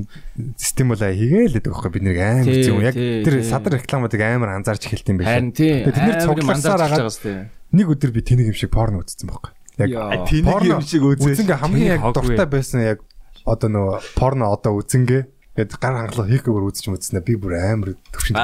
[0.53, 4.85] стимула хийгээл гэдэг байхгүй бид нэг амар Тий, зүг яг тэр садар рекламуудыг амар анзаарч
[4.85, 5.33] эхэлт юм байна.
[5.33, 5.81] Харин тий.
[5.81, 7.49] Тэгээ тэд нэр юм цугласаар агаад-.
[7.73, 9.51] Нэг өдөр би тэнийг юм шиг порно үзсэн байхгүй.
[9.81, 10.29] Яг.
[10.29, 11.33] Тэнийг юм шиг үзээ.
[11.41, 13.01] үзэнгээ хамгийн яг дуртай байсан яг
[13.49, 15.21] одоо нөгөө порно одоо үзэнгээ
[15.59, 18.37] гээд гар хангалаа хийхгүйгээр үзэж мэдснэ би бүр амар төвшин.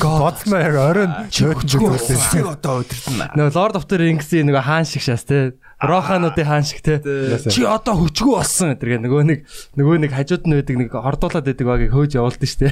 [0.00, 2.48] Бодсноо яг оройн чөтгөө үзсэн.
[2.50, 3.36] одоо өдөртөн.
[3.38, 5.54] Нөгөө Lord of the Rings-ийн нөгөө хаан шиг шээс те.
[5.82, 7.02] Рохануудын хаан шиг те.
[7.50, 9.38] Чи одоо хөчгөө болсон гэдэг нөгөө нэг
[9.74, 12.70] нөгөө нэг хажууд нь байдаг нэг хордуулаад байдаг багийг хөөж явуулдаг штэ.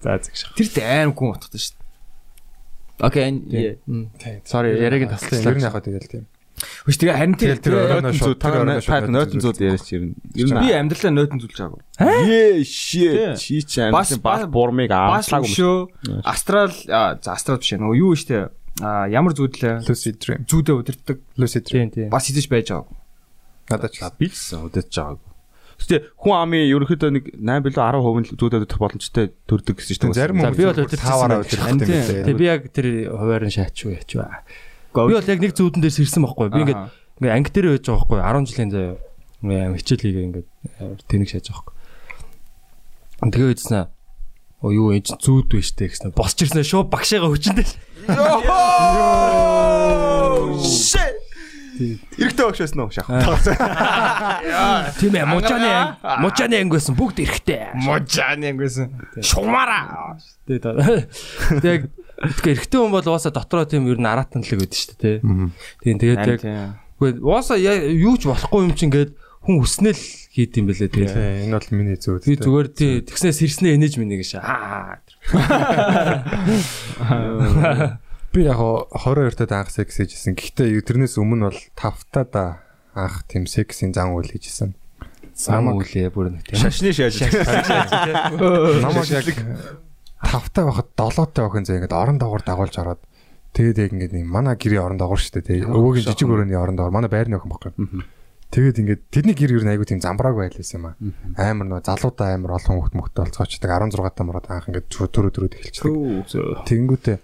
[0.00, 0.56] За зэг шах.
[0.56, 1.76] Тэр тэ аим гүн утгатай шүү.
[3.00, 3.28] Окей.
[4.48, 5.60] Sorry, яриг нь Ер нь таслаа.
[5.60, 6.24] яг хаа тэгэл тийм.
[6.60, 9.88] Хүч тэгээ харин тэр оройноо шууд та нойтон зууд яриач.
[9.96, 11.80] Ер нь би амьдралаа нойтон зүйлж байгаагүй.
[12.28, 13.40] Ее shit.
[13.40, 15.88] Чи чи амт бас бурмыг аалаагүй.
[16.24, 18.52] астрал а, за астрал биш нөгөө юу штэ.
[18.80, 20.44] А ямар зүудлээ Lucid Dream.
[20.48, 21.18] зүүдээ удирддаг.
[21.36, 21.88] Lucid Dream.
[22.10, 22.96] Бас хийж байж байгаагүй.
[23.70, 25.28] Надад ч Би ч удаж байгаагүй.
[25.80, 30.16] Гэтэ хүн амын ерөнхийдөө нэг 8 билүү 10% нь зүүдэд удах боломжтой төрдөг гэсэн чинь
[30.16, 32.28] зарим би бол өдөртөх Харин юм билээ.
[32.28, 34.44] Тэгээ би яг тэр хуваарин шаачгүй ячваа.
[34.92, 36.52] Би бол яг нэг зүүдэн дээр сэрсэн байхгүй.
[36.52, 36.84] Би ингээд
[37.16, 40.44] ингээ анги дээр байж байгаа байхгүй 10 жилийн заяа хичээлийг ингээ
[40.84, 41.80] амар тэнэг шааж байгаа байхгүй
[43.32, 43.88] тэгээ үйдсэн
[44.60, 46.12] оо юу ээж зүүд биш тэ гэсэн.
[46.12, 47.68] Босч ирсэн шууд багшаага хүчэндээ
[52.20, 53.08] Эрэхтэй багшаас нөө шах.
[55.00, 58.92] тийм ээ мужааны анги мужааны анги байсан бүгд эрэхтэй Можааны ангисэн.
[59.24, 60.20] Шугамара.
[60.44, 60.76] тэгээ
[61.64, 61.88] яг
[62.20, 65.96] тэгэхээр эрэхтэй хүн бол угаасаа дотроо тийм ер нь аратанлаг байдаг шүү дээ тий тийм
[66.04, 66.40] тэгээд яг
[67.00, 69.96] Үгүй ууса юу ч болохгүй юм чинь гээд хүн хүснэл
[70.40, 71.44] хийд юм бэлээ тэгээ.
[71.44, 72.24] Энэ бол миний зөв.
[72.24, 75.04] Би зүгээр тий тэгснээс сэрснээ энэж минь гэж аа.
[78.32, 80.38] Би яг 22 тад анх секс хийжсэн.
[80.38, 82.62] Гэхдээ тэрнээс өмнө бол 5 тад
[82.96, 84.72] анх тийм сексийн зан үйл хийжсэн.
[85.34, 86.60] Сам үлээ бүр нэг тийм.
[86.62, 87.20] Шашны шааж.
[88.36, 89.28] Намайг яг
[90.20, 93.00] 5 таа байхад 7 таа охин зэ ингээд орон доогоор дагуулж ороод
[93.56, 95.64] тэгээд яг нэг манай гэрийн орон доогоор шүү дээ.
[95.64, 97.72] Өвөгийн жижиг өрөөний орон доогоор манай байрны охин баггүй.
[98.50, 100.98] Тэгээд ингээд тэдний гэр ер нь айгу тийм замбрааг байлбайсан юм аа.
[101.38, 105.54] Амар нөө залуудаа амар олон хөлт мөхтө болцоочдаг 16 та мураад анх ингээд төрөө төрөөд
[105.54, 106.66] эхэлчихсэн.
[106.66, 107.18] Тэнгүүтээ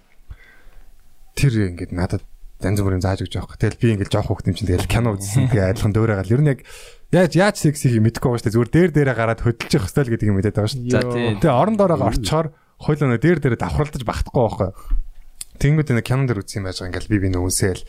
[1.35, 2.23] тэр ингээд надад
[2.63, 3.59] янз бүрийн зааж өгч байгаа.
[3.59, 5.51] Тэгэл би ингээд жоох хөхт юм чинь тэгэл кино үзсэн.
[5.51, 6.59] Тэгээ адилхан дөөрөгаал ер нь яг
[7.13, 8.55] яаж яаж секс хийх мэдэхгүй байгаа шүү дээ.
[8.57, 11.43] Зүгээр дээр дээрээ гараад явах хэвэл гэдэг юм мэдээд байгаа шүү дээ.
[11.43, 12.47] Тэгээ орон доороо орчхоор
[12.81, 14.69] хойлоо дээр дээрээ давхралдаж багтахгүй байхгүй.
[15.61, 17.83] Тэнгүүд энэ кинон дэр үзсэн байж байгаа ингээл би би нүнсээл.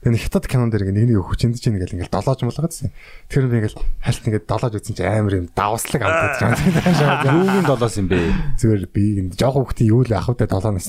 [0.00, 2.88] Тэгээ нэг хятад кинон дэр нэг нэг хүчинд чинь ингээл ингээл долоож мулгаадсэн.
[3.28, 7.28] Тэр би ингээл хальт ингээд долоож үзсэн чинь амар юм давслаг амтаад байгаа.
[7.28, 8.32] Юугийн долоос юм бэ?
[8.56, 10.88] Зүгээр би энэ жоох хүүхдийн юу л ах удаа долооноос.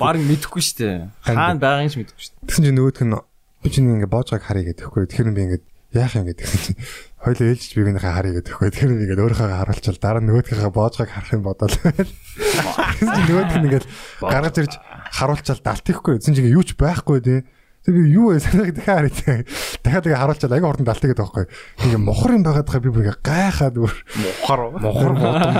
[0.00, 0.96] Баг мэдэхгүй шүү дээ.
[1.20, 2.48] Хаана байгааг ч мэдэхгүй шүү дээ.
[2.48, 3.16] Тэгсэн чинь нөгөөх нь
[3.60, 5.04] би чинь ингээ боожгааг харъя гэдэхгүй.
[5.04, 5.60] Тэгэхээр би ингээ
[6.00, 6.80] яах юм гэдэг чинь
[7.28, 8.68] хоёлоо ээлжиж бивнийхээ харъя гэдэхгүй.
[8.72, 12.08] Тэгэхээр би ингээ өөрийнхөө харуулчаал дараа нь нөгөөдхийнхээ боожгааг харах юм бодоод байл.
[13.04, 13.84] Тэгсэн чинь нөгөөх нь ингээ
[14.24, 14.74] гаргаж ирж
[15.12, 16.16] харуулчаал далтихгүй.
[16.24, 17.44] Тэгсэн чинь юу ч байхгүй тий.
[17.80, 19.44] Тэг би юу вэ санааг дахиад харъя.
[19.80, 21.46] Дахиад тэгээ харуулчаал аяга хурдан далтыг гэдэг байхгүй.
[21.88, 24.60] Ингээ мохор юм байгаад байгаа би бүр ингээ гайхаад бүр Мохор.
[24.84, 25.54] мохор бодсон.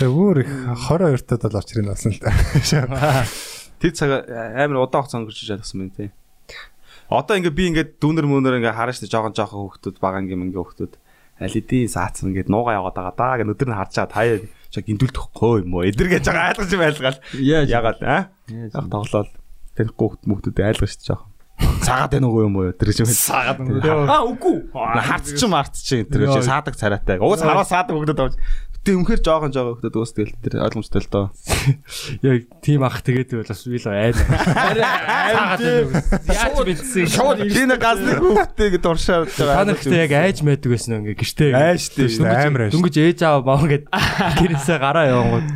[0.00, 0.50] Тэг бүр их
[0.88, 2.32] 22 тад бол очрын болсон л та.
[3.84, 6.08] Тэр цаг амар удаан хугацаа өнгөрч чадсан байна тий.
[7.12, 10.40] Одоо ингээ би ингээ дүүнер мөнөр ингээ харна шүү дээ жоохон жоохон хүүхдүүд бага ингээ
[10.40, 10.94] ингээ хүүхдүүд
[11.44, 14.40] аль эдийн саацсан ингээ нуугаа яваад байгаа даа гэ өдөр нь харж чад хаяа
[14.72, 19.28] чаг гинтүүлдэхгүй юм уу эдэр гэж байгаа айлгаж юм айлгаал Яаж ягаад аа яг тоглоод
[19.76, 21.34] танихгүй мөхдөд айлгаж шүү дээ жоохон
[21.84, 22.28] цагаад байна.
[22.28, 22.72] Уу юм уу?
[22.74, 23.60] Тэр чинь саагаад
[24.10, 24.56] аа үгүй.
[24.74, 27.18] харц чи марц чи тэр чинь саадаг царайтай.
[27.20, 28.34] Уус хараа саадаг хүүхдэд авч.
[28.84, 31.26] Гэтэ үнэхээр жоохон жоохон хүүхдэд уус тэгэл тэр ойлгомжтой л доо.
[32.26, 34.20] Яг тийм ах тэгээд бол бас би л айна.
[36.28, 37.08] Яаж бэлдсэн.
[37.08, 41.52] Шууд энэ газны хүүхдээ гэд уршаад Та нар гэхдээ яг айж мэддэг байсан ингээ гэртээ.
[41.80, 42.72] Шүү дээ, амар айж.
[42.76, 43.88] Дөнгөж ээж аав маа гэд
[44.44, 45.48] гэрээсээ гараа явангууд.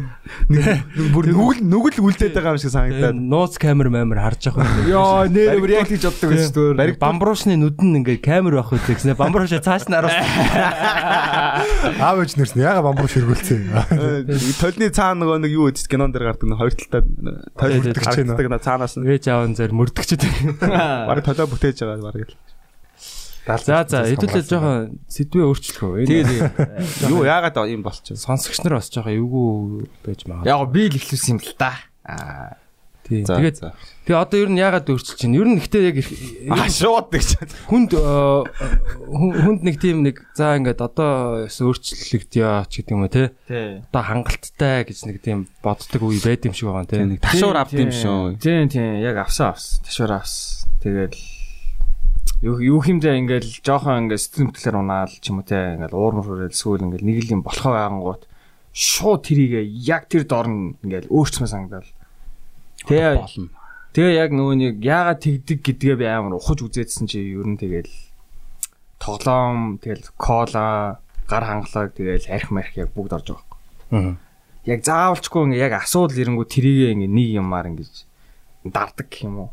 [1.15, 4.89] бүр нүгэл нүгэл үлдээд байгаа юм шиг санагдаад Нууц камер мамер харж явах юм.
[4.93, 6.79] Йоо нэр бүр яг тийж боддог байсан дээ.
[6.79, 10.17] Бариг бамбруушны нүдэн ингээ камер байх үү гэснээр бамбруушаа цааш нь араас
[12.05, 13.73] Аав ээж нэрс нь яга бамбуу ширгүүлсэн.
[14.61, 17.03] Толны цаана нөгөө нэг юу гэж кинон дээр гардаг нэг хоёр талтай
[17.57, 20.23] тойл тий, харагддаг на цаанаас нь ээж аав зэр мөрдөгчд.
[20.61, 22.37] баг толоо бүтээж байгаа баг л.
[23.49, 26.05] За за хэдүүлээ жоохон сэдвээ өөрчлөх үү.
[26.05, 27.11] Тэгээ Энэ тэгээ.
[27.17, 28.21] Юу яагаад юм болчих.
[28.21, 30.53] сонсогч нар бас жоохон эвгүй байж магадгүй.
[30.53, 31.73] Яг би л ихлүүлсэн юм л да.
[32.05, 32.61] Аа.
[33.09, 33.25] Тийм.
[33.25, 33.65] Тэгээд
[34.05, 35.33] тэгээ одоо ер нь яагаад өөрчилж чинь?
[35.33, 36.13] Ер нь гэхдээ яг их-
[36.53, 37.41] Аа шууд гэж.
[37.73, 38.05] хүнд э,
[39.09, 43.33] хүн- хүнд нэг тийм нэг за ингээд одоо өөрчлөгдөё ч гэдэг юм уу те.
[43.49, 43.81] Тий.
[43.89, 47.01] Одоо хангалттай гэж нэг тийм боддог үе байд юм шиг байгаа те.
[47.01, 48.37] Нэг ташуур авд юм шүү.
[48.45, 49.81] Тийм тийм яг авсан авсан.
[49.89, 50.69] Ташуур авсан.
[50.85, 51.17] Тэгэл
[52.43, 56.55] юу хэмдэ ингээл жоохон ингээд сэтгэл хөдлөлөөр унаал ч юм уу те ингээл уур мөрөөл
[56.55, 58.23] сүүл ингээл нэг л юм болохоо байгангууд
[58.71, 61.91] шууд тэрийг яг тэр дор нь ингээл өөрчлөмөр санагдал.
[62.87, 63.51] Тэгээ болно.
[63.91, 67.91] Тэгээ яг нөгөө нэг яагаад тэгдэг гэдгээ би амар ухаж үзээдсэн чи ер нь тэгэл
[69.03, 73.49] тоглоом тэгэл кола гар хангалаг тэгэл арх марх яг бүгд орж байгаа
[73.91, 74.15] Аа.
[74.69, 78.05] яг заавалчгүй ингээ яг асуудал ирэнгүү тэрийг ингээ нэг юмар ингэж
[78.69, 79.51] дардаг гэх юм уу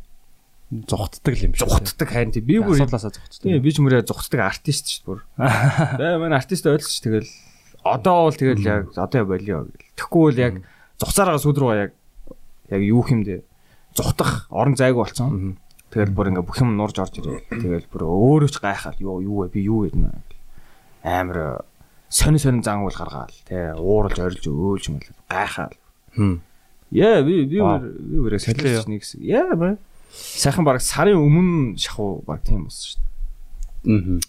[0.71, 1.61] Зүхтдаг юм шиг.
[1.69, 3.41] зүхтдаг харин тий би бүр Асуудлаасаа зүхтдаг.
[3.45, 5.19] тий би ч мөрөө зүхтдаг артист шүү бүр.
[5.37, 7.29] Бай манай артист ойлгоч тэгэл
[7.85, 10.53] одоо бол тэгэл яг одоо болио гэл тэгэхгүй бол яг
[10.97, 11.91] зугцаараа сүд рүү яг
[12.73, 13.45] яг юу хэмдэ
[13.93, 15.61] зүхтах орон зайгүй болцсон
[15.93, 17.45] тэгэл бүр ингээ бүх юм нурж орж ирээ.
[17.61, 19.53] Тэгэл бүр өөрөө ч гайхаад юу юу вэ?
[19.53, 20.11] Би юу гэднэ
[21.05, 21.61] амар
[22.09, 23.29] сони сони зан уул гаргаал.
[23.45, 25.77] Тий ууралж орилж өөлж юм бол гайхаад
[26.17, 26.41] Хм.
[26.89, 29.21] Яа би би би бүр Хэлээ салж нэг хэсэг.
[29.21, 29.77] Яа бай.
[30.15, 32.99] Сайхан баг сарын өмнө шахуу баг тийм болсон шүү
[33.85, 33.99] Аа.
[33.99, 34.19] дээ.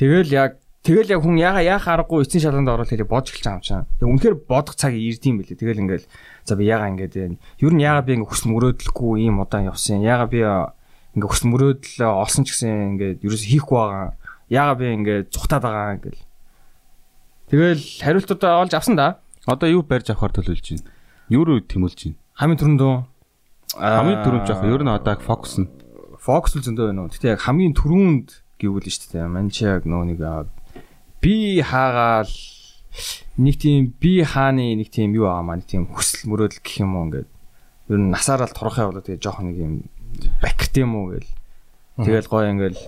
[0.00, 3.60] Тэгэл яг тэгэл яг хүн яга яах аргагүй эцсийн шалганд ороод хэлээ бодж эхэлж байгаа
[3.60, 3.84] юм чам.
[4.00, 5.60] Тэг үнэхээр бодох цаг ирдэм билээ.
[5.60, 6.06] Тэгэл ингээл
[6.48, 7.36] за би яга ингээд.
[7.60, 10.00] Ер нь яга би ингээ хүсэл мөрөөдлөхгүй ийм удаан явсан.
[10.00, 14.16] Яга би ингээ хүсэл мөрөөдөл олсон ч гэсэн ингээд ерөөс хийхгүй байгаа.
[14.48, 16.22] Яга би ингээ зүхтаад байгаа ингээл.
[17.52, 19.20] Тэгэл хариултуудаа олж авсан да.
[19.46, 20.86] Одоо юу барьж авахар төлөвлөж байна?
[21.28, 22.18] Юу руу тэмүүлж байна?
[22.40, 22.92] Хамгийн түрүүндөө
[23.76, 25.68] Хамгийн түрүүнд жоох ер нь одоо фокус нь
[26.18, 27.12] фокус л зөндөө байна уу.
[27.12, 28.28] Гэтэ яг хамгийн түрүүнд
[28.58, 29.28] гэвэл шүү дээ.
[29.30, 30.48] Ман чи яг нөө нэг аа,
[31.22, 32.32] би хаагаал
[33.38, 36.98] нэг тийм би хааны нэг тийм юу аа маа нэг тийм хүсэл мөрөөдөл гэх юм
[36.98, 37.28] уу ингээд
[37.94, 39.74] ер нь насаараа л турхаа болоо тэгээ жоох нэг юм
[40.42, 41.30] бакт юм уу гээл
[42.00, 42.80] Тэгэл гоё ингээл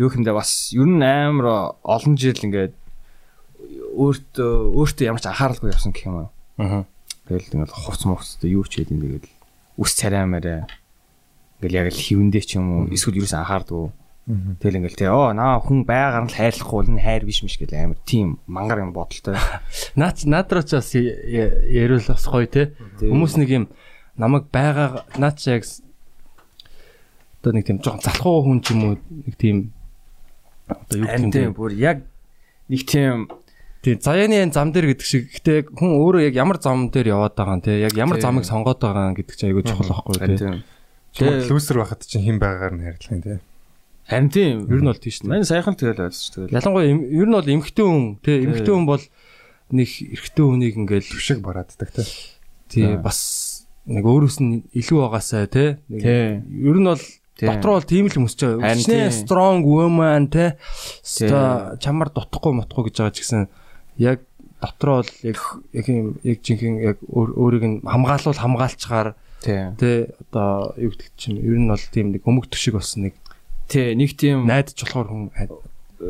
[0.00, 2.72] юу хэмдэ бас ер нь амар олон жил ингээд
[3.92, 6.28] өөртөө өөртөө ямар ч анхааралгүй явсан гэх юм уу.
[6.56, 6.88] Аа.
[7.28, 9.28] Тэгэл ингээл хувц мувцтай юу ч хийдин тэгэл
[9.78, 10.66] үс цараймаарэ
[11.62, 13.94] ингээл яг л хивэндээ ч юм уу эсвэл юусэн анхаардгүй.
[14.60, 17.56] Тэгэл ингээл тий оо наа хүн байгаар нь л хайрлахгүй л энэ хайр биш миш
[17.56, 19.38] гэл амар тийм мангар юм бодолтой.
[19.98, 22.76] Наад надруу ч бас ярил бас гоё те.
[23.00, 23.64] Хүмүүс нэг юм
[24.18, 25.64] намайг байгаа наад чи яг
[27.40, 29.56] одоо нэг тийм жоохон залхуу хүн ч юм уу нэг тийм
[30.66, 31.48] одоо юу гэх юм те.
[31.48, 32.04] бүр яг
[32.68, 33.30] нэг тийм
[33.82, 37.54] Тийм заяаны зам дээр гэдэг шиг гэтээ хүн өөрөө яг ямар зам дээр яваад байгаа
[37.58, 37.78] юм те.
[37.78, 38.26] Яг ямар Тийм.
[38.26, 40.62] замыг сонгоод байгаа гэдэг чинь айгүй чухал байхгүй те.
[41.14, 41.46] тийм.
[41.46, 43.34] Лүүсэр байхад чинь хэн байгаагаар нь харилцах юм те.
[44.08, 44.54] Харин тийм.
[44.66, 45.30] Ер нь бол тийш те.
[45.30, 46.54] Мань сайхан тэгэл ойлсч тэгэл.
[46.58, 48.32] Ялангуяа ер нь бол эмхтэн хүн те.
[48.42, 49.04] Эмхтэн хүн бол
[49.70, 52.02] нэг эрэгтэй хүнийг ингээл Түшиг барааддаг те.
[52.72, 55.78] тий бас нэг өөрөөс нь илүү байгаасаа те.
[55.92, 56.02] Нэг.
[56.50, 57.04] Ер нь бол
[57.38, 57.46] Тийм.
[57.54, 58.74] дотроо бол тийм л хүсэж байгаа.
[58.80, 59.12] Тийм.
[59.12, 60.56] strong woman те.
[61.04, 61.28] Тийм.
[61.30, 63.42] Ста чамар дутхгүй мотхгүй гэж байгаа ч гэсэн
[63.98, 64.20] яг
[64.62, 65.38] дотроо бол яг
[65.74, 69.70] яг юм яг жинхэнэ яг өөр- өөрийг нь хамгаалуул хамгаалчгаар Тий.
[69.78, 73.14] те одоо юу гэдэг чинь ер нь бол тийм нэг өмг төшиг бас нэг
[73.68, 75.30] Тий, нэг тийм найдаж болохоор хүн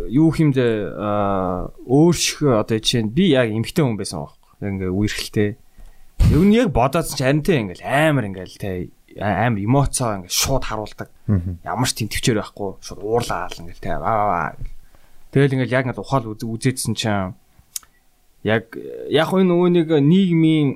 [0.08, 0.64] юу хэмдэ
[0.96, 4.68] аа өөр шиг одоо жишээ нь би яг эмхтэй хүн байсан байхгүй.
[4.68, 5.50] Ингээ үерхэлтэй.
[6.32, 10.64] Юу нь яг бодоодс ч харин тий ингээл амар ингээл тий амар эмоцоо ингээ шууд
[10.68, 11.08] харуулдаг.
[11.64, 12.70] Ямар ч тэмтвчээр байхгүй.
[12.84, 14.52] Шууд уурлаа аа аа.
[14.54, 14.70] гэл.
[15.32, 17.32] Тэгэл ингээл яг ингээ ухаал үз- үзээдсэн чинь
[18.44, 18.64] яг
[19.10, 20.68] яг энэ нөгөө нэг нийгмийн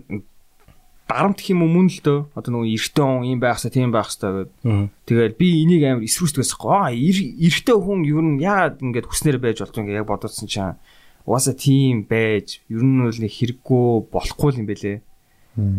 [1.09, 2.19] дарамт гэх юм уу мөн л дөө.
[2.33, 4.91] Одоо нөгөө эртөө хүн юм байх хэвээр тийм байх хэвээр гэдэг.
[5.05, 6.73] Тэгэл би энийг амар эсрүүцдэг байсан хөө.
[6.73, 10.75] Аа эр- эртөө хүн ер нь яагаад ингэж хүснээр байж болох юм яг бодоодсэн чинь
[11.29, 14.99] угаасаа тийм байж ер нь бол нэг хэрэггүй болохгүй юм бэлээ.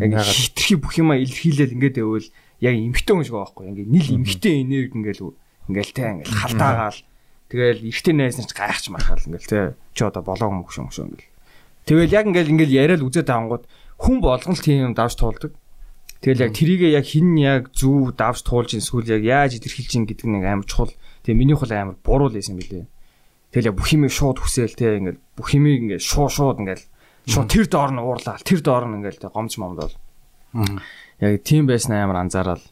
[0.06, 2.30] Яг хитрхи бүх юма илэрхийлэл ингээд байвал
[2.62, 3.64] яг эмхтэн хүн шиг байхгүй.
[3.74, 5.24] Ингээд нийл эмхтэн энерги ингээл
[5.66, 7.00] ингээл те ингээл халтаагаал
[7.50, 9.60] тэгэл эртний найз нар ч гайхаж мархаал ингээл те
[9.98, 11.33] чи одоо болоог мөш юм шүү ингээл.
[11.84, 13.64] Тэгэл яг ингээл ингээл яриад үзээд таангууд
[14.00, 15.52] хүн болгон л тийм юм давж туулдаг.
[16.24, 20.28] Тэгэл яг трийгээ яг хин яг зүв давж туулж эсвэл яг яаж илэрхийлж ин гэдэг
[20.32, 20.96] нэг амар чухал.
[21.28, 22.88] Тэгээ миний хул амар буруу л байсан билээ.
[23.52, 26.86] Тэгэл яг бүх юмыг шууд хүсээл те ингээл бүх юмыг ингээл шууд шууд ингээл
[27.28, 28.40] шууд тэр доор нь уурлаа.
[28.40, 29.92] Тэр доор нь ингээл те гомж момдол.
[31.20, 32.64] Яг тийм байсан амар анзаарал.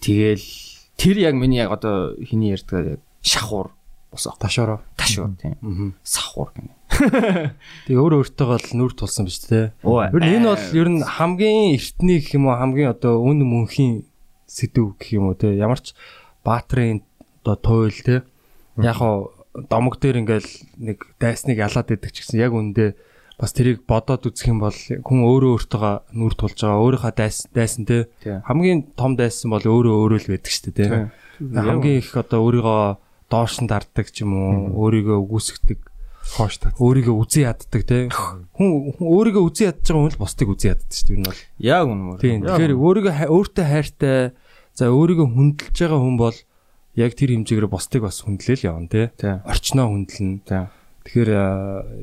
[0.00, 0.48] Тэгэл
[0.96, 3.76] тэр яг миний яг одоо хиний ярьдаг яг шахуур
[4.10, 4.32] босоо.
[4.40, 4.80] ташаараа.
[4.96, 5.94] Ташуур тийм.
[6.02, 6.79] Сахуур гэнэ.
[7.00, 9.48] Тэгээ өөр өөртөөгөө л нүр тулсан биз.
[9.82, 13.40] Оо, Ер нь энэ бол ер нь хамгийн эртний гэх юм уу хамгийн одоо үн
[13.44, 14.04] мөнхийн
[14.50, 15.94] сэдв гэх юм уу те ямар ч
[16.44, 17.06] баатрын
[17.42, 18.22] одоо туйл те
[18.76, 19.32] яг хоо
[19.70, 22.98] домог дээр ингээл нэг дайсныг ялаад идэг ч гэсэн яг үндэ
[23.40, 27.88] бас тэрийг бодоод үзэх юм бол хүн өөрөө өөртөөгөө нүр тулж байгаа өөрийнхөө дайс дайсан
[27.88, 28.44] те Тийм.
[28.44, 30.86] хамгийн том дайсан бол өөрөө өөрөө л байдаг шүү дээ те
[31.40, 32.82] хамгийн их одоо өөрийгөө
[33.32, 34.52] доош нь дарддаг ч юм уу
[34.86, 35.78] өөрийгөө үгүйсгдэг
[36.20, 36.76] Хоош тат.
[36.78, 38.08] өөрийгөө үзэн яддаг те.
[38.10, 41.42] Хүн өөрийгөө үзэн ядж байгаа хүн л бусдыг үзэн яддаг шүү дээ нь бол.
[41.58, 42.20] Яг үнэ.
[42.20, 42.38] тийм.
[42.44, 44.18] Тэгэхээр өөрийгөө өөртөө хайртай
[44.76, 46.38] за өөрийгөө хүндэлж байгаа хүн бол
[46.94, 49.10] яг тэр хэмжээгээр бусдыг бас хүндлээл явна те.
[49.48, 50.44] Орчноо хүндэлнэ
[51.04, 51.30] тэгэхээр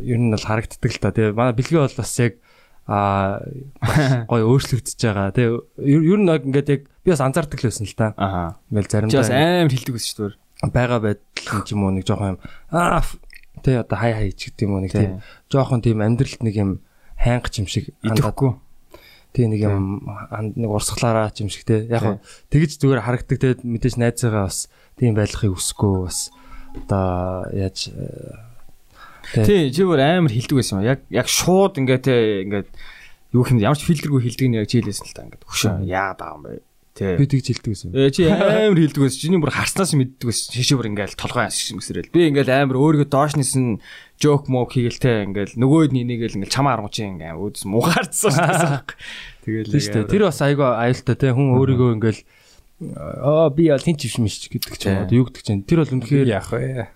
[0.03, 1.31] ер нь бол харагддаг л та те.
[1.31, 2.41] Манай бэлгээ бол бас яг
[2.87, 3.39] а
[4.31, 5.53] гой өөрчлөгдөж байгаа те.
[5.83, 8.15] Ер нь ингээд яг би бас анзаардаг л байсан л та.
[8.17, 8.57] Аха.
[8.71, 10.71] ингээл Чи бас заримдаа амар хилдэг ус шүү дээ.
[10.73, 12.39] байгаа байдал ч юм уу нэг жоохон юм.
[12.71, 13.03] Аа
[13.63, 16.71] те одоо хай хай ч гэдэг юм уу нэг тийм жоохон тийм амьдралд нэг юм
[17.17, 18.51] хайнгач юм шиг хандаад Идэхгүй.
[19.33, 19.85] тийм нэг юм
[20.57, 25.17] нэг урсгалаараа ч юм шиг те яг тэгж зүгээр харагдаг те мэдээж найзаагаа бас тийм
[25.17, 26.29] байдлахыг хүсэхгүй бас
[26.75, 27.91] одоо яаж
[29.27, 30.87] Тий, чи бүр амар хилдэг байсан юм.
[30.87, 32.15] Яг яг шууд ингээд те
[32.47, 32.67] ингээд
[33.35, 35.83] юу юм ямар ч фильтргүй хилдэг нь яг чи хэлсэн л та ингээд хөшөө.
[35.83, 36.66] Яагаад байгаа юм бэ?
[36.97, 39.19] Би тэгж хэлдэг гэсэн Э чи амар хилдэг байсан.
[39.21, 40.49] Чиний бүр харснаас мэддэг байсан.
[40.57, 42.09] Чи бүр ингээл толгой асгсэрэл.
[42.09, 43.79] Би ингээл амар өөрийгөө доош нисэн
[44.17, 48.97] жок мок хийгэлтэй ингээл нөгөөд нинийгээл ингээл чамаа аргуучийн ингээл өөдс дээ.
[49.45, 52.21] Тэгэл дээ тэр бас айгаа аюултай те хүн өөрийгөө ингээл
[53.21, 55.93] аа би яа тэнч биш миш гэдэг ч юм уу юу гэдэг чинь тэр бол
[55.97, 56.89] үнэхээр яах вэ?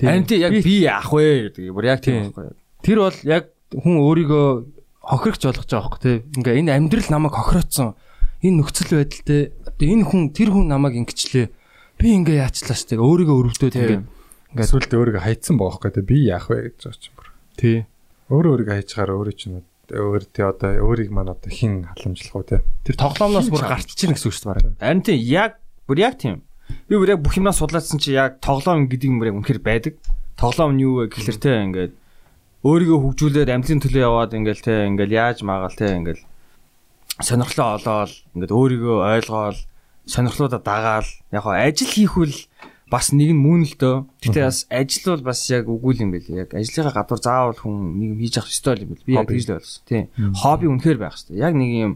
[0.00, 1.64] Тий яг Би- яах вэ гэдэг.
[1.76, 2.56] Бүр яг тийм байхгүй.
[2.80, 4.48] Тэр бол яг хүн өөрийгөө
[5.04, 6.16] хохирогч болгож байгаа байхгүй тий.
[6.40, 7.96] Ингээ энэ амьдрал намайг хохироцсон.
[8.40, 11.46] Энэ нөхцөл байдалтай одоо энэ хүн тэр хүн намайг ингэчлээ.
[12.00, 12.96] Би ингээ яачлаа штэ.
[12.96, 14.00] Өөрийгөө өрөвдөөд ингээ
[14.50, 17.30] Ингээд сүлд өөрийгөө хайцсан байгаа те би яах вэ гэж чинь бүр.
[17.54, 17.86] тий.
[18.34, 19.62] Өөрөө өөрийгөө хайчгаар өөрөө чинь
[19.94, 22.58] өөр тий одоо өөрийг маань одоо хин халамжлах уу те.
[22.82, 24.82] Тэр тоглоомноос бүр гарч чинь гэсэн үг шүү дээ.
[24.82, 26.42] Харин тийм яг бүр яг тийм.
[26.90, 29.94] Би бүр яг бүх юмнаас судлаадсан чи яг тоглоом гэдэг юм бүр яг үнэхээр байдаг.
[30.34, 31.92] Тоглоом нь юу вэ гэхэлэр те ингээд
[32.66, 36.22] өөрийгөө хөгжүүлээд амтлын төлөө яваад ингээл те ингээл яаж маагаал те ингээл
[37.20, 39.58] сонирхлоо олоод ингээд өөрийгөө ойлгоол
[40.06, 42.34] сонирхлуудаа дагаал яг хоо ажил хийх үл
[42.90, 43.96] бас нэг нь мөн л дөө.
[44.18, 46.26] Гэтэ бас ажил бол бас яг үгүй юм байл.
[46.34, 49.06] Яг ажлынхаа гадуур заавал хүн нэг юм хийж явах ёстой юм байл.
[49.06, 49.82] Би яг тэгж л ойлгосон.
[49.86, 50.04] Тийм.
[50.34, 51.38] Хобби үнэхээр байх хэрэгтэй.
[51.38, 51.92] Яг нэг юм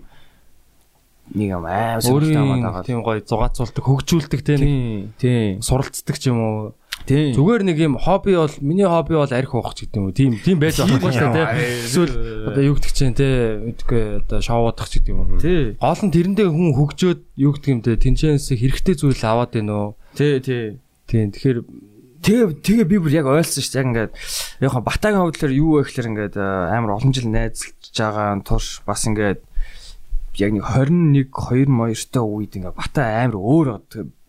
[1.34, 2.86] нэг юм аим сонирхолтой өөрийн дагаад.
[2.86, 5.16] тийм гоё зугаацуулдаг, хөгжүүлдэг Тийм.
[5.18, 5.64] Тийм.
[5.64, 6.58] суралцдаг ч юм уу.
[7.04, 7.36] Тийм.
[7.36, 10.16] Зүгээр нэг юм хобби бол миний хобби бол арх уух гэдэг юм уу.
[10.16, 11.48] Тийм тийм байж болохгүй шүү дээ.
[11.84, 12.14] Эсвэл
[12.48, 13.28] одоо юу гэдэг чинь те
[13.60, 15.36] үгүй одоо шоудах гэдэг юм уу.
[15.36, 15.76] Тий.
[15.76, 19.90] Гол нь тэрэндээ хүн хөгжөөд юу гэдэг юм те тэнцэнээс хэрэгтэй зүйл аваад байна уу.
[20.16, 20.80] Тий, тий.
[21.04, 21.60] Тийм тэгэхээр
[22.24, 23.80] Тэгээ тэгээ би бүр яг ойлгосон шүү дээ.
[23.84, 24.12] Яг ингээд
[24.64, 28.40] яг хаа Батагийн хувьд л юу вэ гэхээр ингээд э, амар олон жил найзалж байгаа
[28.40, 29.44] турш бас ингээд
[30.40, 33.66] яг нэг 21 2 моёртой үед ингээд Бата амар өөр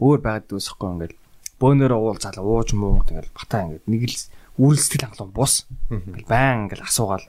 [0.03, 1.13] өөр байгаад дүүсэхгүй ингээд
[1.59, 4.17] бөөнөрөө уулзаал ууж муугт ингээд Бата ингээд нэг л
[4.59, 5.53] үрэлсэтгэл хангалуун бус.
[5.91, 7.25] Ингээд баян ингээд асуугаал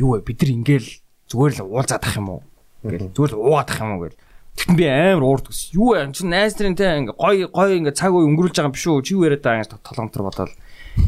[0.00, 0.86] юу вэ бид нар ингээд
[1.28, 2.42] зүгээр л уулзаад ах юм уу?
[2.84, 4.18] Ингээд зүгээр л уугаад ах юм уу гэл.
[4.56, 5.70] Тэгтэн би амар уурдаг ус.
[5.72, 6.12] Юу вэ?
[6.12, 9.04] Чи найз нарын те ингээ гой гой ингээ цаг үе өнгөрүүлж байгаа юм биш үү?
[9.04, 10.52] Чи юу яриад байгаа ингээ толгомтор бодоод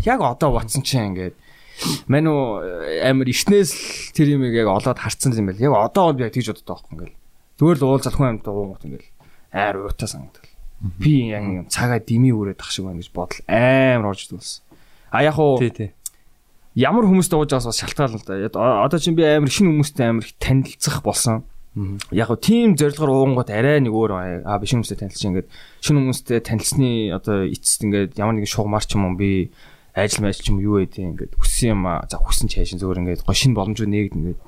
[0.06, 5.60] яг одоо батсан чи ингээ үү амар ишнээс тэр юм яг олоод харцсан юм байл.
[5.60, 7.18] Яг одоо би яг тэгж боддог байхгүй ингээл.
[7.58, 9.10] Зүгээр л уулзах хүн амьтаа уугт ингээл
[9.52, 10.51] аар уутаа санагдал.
[10.98, 14.62] Би яг юм цагаа дими үрээд ах шиг байна гэж бодол амар орж дүүлсэн.
[15.14, 15.62] А яг уу
[16.74, 18.82] ямар хүмүүстэй ууж байгаас бас шалтгаална л да.
[18.82, 21.44] Одоо чинь би амар шинэ хүмүүстэй амар их танилцах болсон.
[22.10, 25.48] Яг гоо тийм зорилгоор уунгууд арай нэг өөр аа би шинэ хүмүүстэй танилцчих ингээд
[25.84, 29.52] шинэ хүмүүстэй танилцсны одоо эцэст ингээд ямар нэгэн шугамар ч юм уу би
[29.94, 33.00] ажил мэл ч юм уу юу байдیں۔ ингээд хүссэн юм аа за хүссэн чаашин зөвөр
[33.04, 34.40] ингээд гоо шинэ боломжууд нээгд ингээд.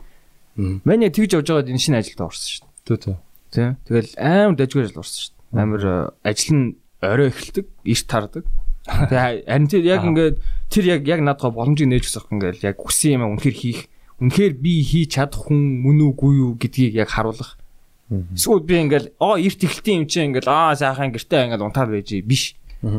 [0.85, 2.85] Манай тэгж явж байгаад энэ шинэ ажилд орсон шүү дээ.
[2.85, 3.17] Төө төө.
[3.53, 3.63] Тэ.
[3.85, 5.34] Тэгэл амар дажгүй ажил орсон шүү.
[5.55, 6.67] Амар э, ажил нь
[7.01, 8.45] орой эхэлдэг, иш тардаг.
[8.85, 10.37] Тэгээ харин тэр яг ингээд
[10.69, 13.89] тэр яг яг надгаа боломжийг нээж өгсөх ингээд яг хүссэн юм үнэхээр хийх.
[14.21, 17.57] Үнэхээр би хийж чадах хүн мөн үгүй юу гэдгийг яг харуулах.
[18.13, 22.13] Эсвэл би ингээд оо эрт эхэлтийн юм чинь ингээд аа сайхан гэртээ ингээд унтаад байж
[22.29, 22.53] биш.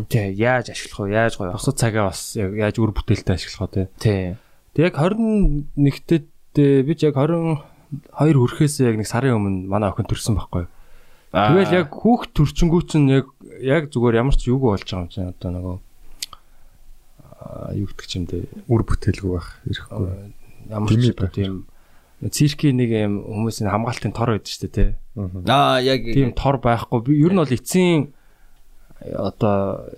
[0.10, 1.14] Тэ яаж ашиглах вэ?
[1.14, 3.86] Яаж гоё Бусад цагаа бас яаж үр бүтээлтэй ашиглах вэ.
[4.02, 4.42] Тэ.
[4.74, 7.62] Тэг яг 21-т би ч яг 22
[8.18, 10.66] хүрэхээс яг нэг сарын өмнө манай охин төрсэн байхгүй.
[11.36, 13.28] Тэгэл яг хүүхд төрчөнгүү чинь яг
[13.60, 15.76] яг зүгээр ямар ч юугүй болж байгаа юм чинь одоо нөгөө
[17.44, 20.32] аа юу гэдэг юм дээ үр бүтээлгүй байх ирэхгүй.
[20.72, 21.68] ямар ч тийм
[22.24, 24.86] циркийн нэг юм хүмүүсийн хамгаалтын тор байдаг шүү дээ те.
[25.52, 27.04] Аа яг Тийм тор байхгүй.
[27.04, 28.16] Би ер нь бол эцсийн
[29.04, 29.92] одоо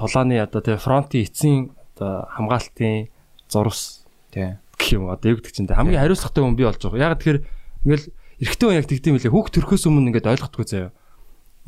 [0.00, 3.12] тулааны одоо те фронтын эцсийн одоо хамгаалтын
[3.52, 4.56] зурвас Тэ.
[4.78, 7.12] гэх юм одоо юу гэдэг чинь хамгийн хариуцлагатай хүн би болж байгаа.
[7.12, 7.40] Яг тэгэхээр
[7.84, 8.06] ингээл
[8.40, 9.32] эрэгтэй хүн яг тэгдэм билээ.
[9.32, 10.90] Хүүхд төрөхөөс өмнө ингээд ойлгохгүй заяа.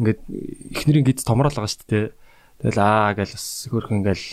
[0.01, 0.21] Ингээд
[0.73, 2.07] эхнэрийн гиз томрол байгаа шүү дээ.
[2.63, 4.27] Тэгэл аа гэл бас хөрх ингээл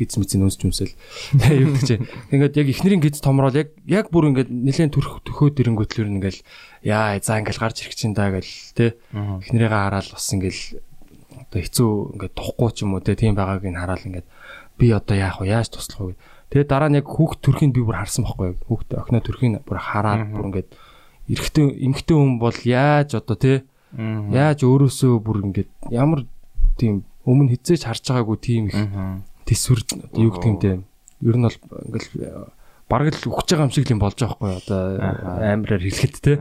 [0.00, 0.96] гиз мэдсэн үнсч юмсэл.
[1.52, 2.08] Юу гэдэг чинь.
[2.32, 6.40] Ингээд яг эхнэрийн гиз томрол яг яг бүр ингээд нэлээд төрөх төхөөд ирэнгүүтлэр ингээл
[6.88, 8.96] яа за ингээл гарч ирэх чинь даа гэл те.
[9.12, 10.80] Эхнэрийгээ хараад бас ингээл
[11.46, 14.26] одоо хэцүү ингээд тухгүй ч юм уу те тийм байгааг нь хараад ингээд
[14.78, 16.18] би одоо яах вэ яаж туслах вэ
[16.50, 20.28] тэгээ дараа нь яг хүүхд төрхийг би бүр харсан байхгүй хүүхд охиноо төрхийг бүр хараад
[20.32, 20.68] бүр ингээд
[21.26, 23.64] эрэгтэй эмэгтэй хүн бол яаж одоо те?
[23.96, 26.26] Яаж өөрөөсөө бүр ингээд ямар
[26.78, 28.78] тийм өмнө хизээж харж байгаагүй тийм их
[29.46, 29.80] төсвөр
[30.20, 30.72] юу гэдэг юм те?
[31.22, 32.54] Ер нь бол ингээл
[32.86, 34.80] бараг л өгч байгаа юм шиг юм болж байгаа байхгүй одоо
[35.42, 36.34] амираар хэлэхэд те?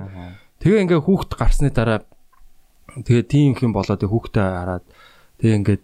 [0.62, 2.06] Тэгээ ингээ хүүхд гарсны дараа
[2.94, 4.86] тэгээ тийм их юм болоод хүүхдээ хараад
[5.42, 5.84] тэгээ ингээд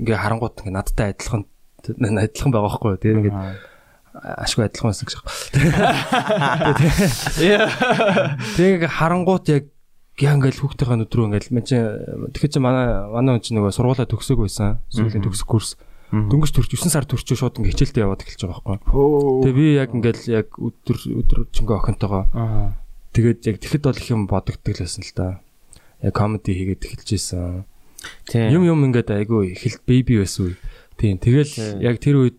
[0.00, 1.44] ингээ харангууд ингээ надтай адилхан
[1.84, 3.38] адилхан байгаа байхгүй тэгээ ингээд
[4.14, 5.34] ашгүй адилхан байсан гэж байна.
[8.54, 9.64] Тэгээ ингээ харангууд яг
[10.22, 14.06] яг ингээл хүүхдийнхээ нүдрөө ингээл мен чи тэгэхээр чи манай манай хүн чи нөгөө сургуулаа
[14.06, 14.78] төгсөөг байсан.
[14.94, 15.74] Сүүлийн төгсөх курс.
[16.14, 19.50] Дөнгөж төрч 9 сар төрчөө шууд ингээ хичээлдээ яваад эхэлж байгаа байхгүй.
[19.50, 22.22] Тэгээ би яг ингээл яг өдөр өдөр чингөө охинтойгоо
[23.18, 25.42] тэгээд яг тэгэхэд бол их юм бодогддог лсэн л да.
[25.98, 27.66] Яг комеди хийгээд эхэлж исэн.
[28.30, 28.54] Тийм.
[28.54, 30.56] Юм юм ингээд айгүй эхэлт бэби байсан үе.
[30.94, 31.18] Тийм.
[31.18, 32.38] Тэгэл яг тэр үед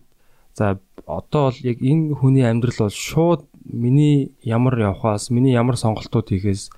[0.56, 6.32] за одоо бол яг энэ хүний амьдрал бол шууд миний ямар явхаас, миний ямар сонголтууд
[6.32, 6.72] хийхээс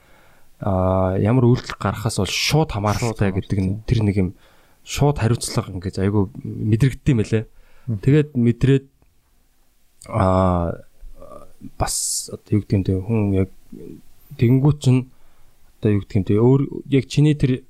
[0.60, 4.28] а ямар үйлдэл гарахаас бол шууд хамааралтай гэдэг нь тэр нэг юм
[4.82, 7.44] шууд хариуцлага ингээд айгүй мэдрэгддэм байлээ.
[8.02, 8.86] Тэгээд мэдрээд
[10.10, 10.74] а
[11.78, 13.50] бас одоо юу гэдэг юм те хүн яг
[14.42, 15.06] тэгэнгүүт чинь
[15.78, 17.62] одоо юу гэдэг юм те өөр яг чиний тэр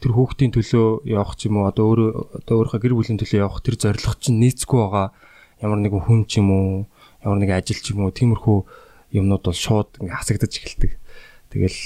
[0.00, 2.10] тэр хүүхдийн төлөө явах ч юм уу одоо өөрөө
[2.44, 5.08] одоо өөрийнхөө гэр бүлийн төлөө явах тэр зорилго чинь нийцгүй байгаа
[5.64, 6.84] ямар нэгэн хүн ч юм уу
[7.24, 8.58] ямар нэгэн ажил ч юм уу тиймэрхүү
[9.16, 10.92] юмнууд бол шууд ингээ хасагдаж эхэлдэг.
[11.54, 11.78] Тэгэл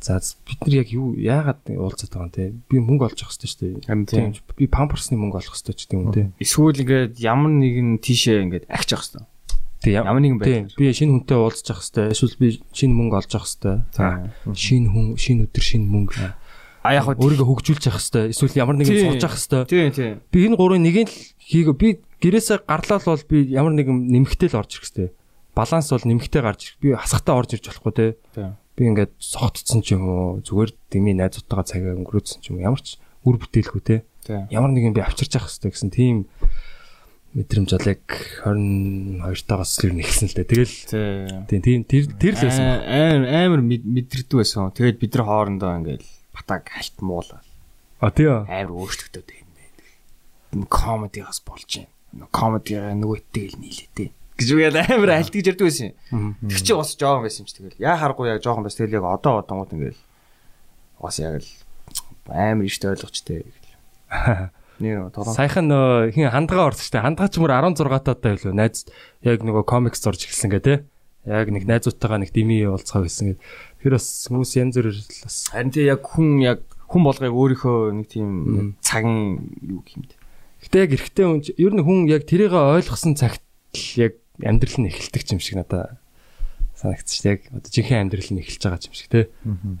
[0.00, 3.82] за бид нар яг юу яагаад уулзаад байгаа юм те би мөнгө олж авах хэрэгтэй
[3.82, 4.06] шүү дээ.
[4.08, 4.30] Тийм.
[4.56, 6.30] Би памперсны мөнгө олох хэрэгтэй ч гэдэг юм те.
[6.38, 9.26] Эсвэл ингээд ямар нэгэн тийшээ ингээд ахиж явах хэрэгтэй.
[9.78, 10.64] Тэг Ямар нэгэн Тийм.
[10.70, 10.78] байдлаар.
[10.78, 12.06] Би шинэ хүнтэй уулзах хэрэгтэй.
[12.14, 13.76] Эсвэл би шинэ мөнгө олж авах хэрэгтэй.
[13.94, 14.06] За.
[14.54, 16.18] Шинэ хүн, шинэ өдөр, шинэ мөнгө.
[16.82, 19.06] А яг хөө өөрийгөө хөгжүүлж явах хэвээр эсвэл ямар нэгэн Тийм.
[19.18, 20.14] сурж явах хэвээр Тийм тийм.
[20.30, 21.88] би энэ гурвын нэгийг л хийгээ би
[22.22, 25.12] гэрээсээ гарлал бол би ямар нэгэн нэмэгтэй л орж ирэх хэвээр
[25.54, 28.06] баланс бол нэмэгтэй гарч ирэх би хасахтаа орж ирж болохгүй те
[28.78, 32.82] би ингээд согтцсон ч юм уу зүгээр дими найзуудтайгаа цагаа өнгөрөөдсөн ч юм уу ямар
[32.82, 33.96] ч үр бүтээлгүй те
[34.54, 36.16] ямар нэгэн би авчирч явах хэвээр гэсэн тийм
[37.36, 38.02] мэдрэмж бол яг
[38.46, 41.60] 22 тагаас л ер нь эхэлсэн л дээ тэгэл Тийм.
[41.62, 44.72] тийм тэр тэр л байсан амар амар мэд- мэдрэгдүү байсан.
[44.72, 47.44] Тэгээд бид нар хоорондоо ингээл батаг хальт муулаа.
[48.00, 49.64] а тийм Амар өөрчлөгдөд байна бэ.
[50.56, 51.92] Энэ комедигаас болж байна.
[52.32, 54.08] Комедигаа нөгөөтэй л нийлээтэй.
[54.38, 55.92] гэж үгээд амар альтгийж ярьдаг байсан.
[56.46, 57.82] Тэг чи бас жоохон байсан юм чи тэгэл.
[57.82, 60.02] Яа харахгүй яг жоохон бас тэгэл яг одоо одонгууд ингээл
[61.02, 61.50] бас яг л
[62.30, 63.74] амар ихтэй ойлгочтой гэл.
[64.78, 67.02] Нэр толон Саяхан нөө хин хандгаа орсон штэ.
[67.02, 68.54] Хандгаа ч мөр 16 таатай байлоо.
[68.54, 68.86] Найз
[69.26, 70.74] яг нөгөө комикс зорж эхэлсэн гэ тэ.
[71.26, 73.42] Яг нэг найзуудтайгаа нэг дими уулзгаа гэсэн гэ.
[73.82, 78.06] Тэр бас хүмүүс янз л бас харин тий яг хүн яг хүн болгоёг өөрийнхөө нэг
[78.06, 80.14] тийм цаган юу гэмт.
[80.62, 83.42] Гэтэ яг эрэгтэй хүн ер нь хүн яг тэрийг ойлгосон цагт
[83.74, 85.98] л яг амьдрал нь эхэлдэг юм шиг надаа
[86.78, 87.24] санагдчих.
[87.26, 89.28] Яг одоо жинхэнэ амьдрал нь эхэлж байгаа юм шиг те.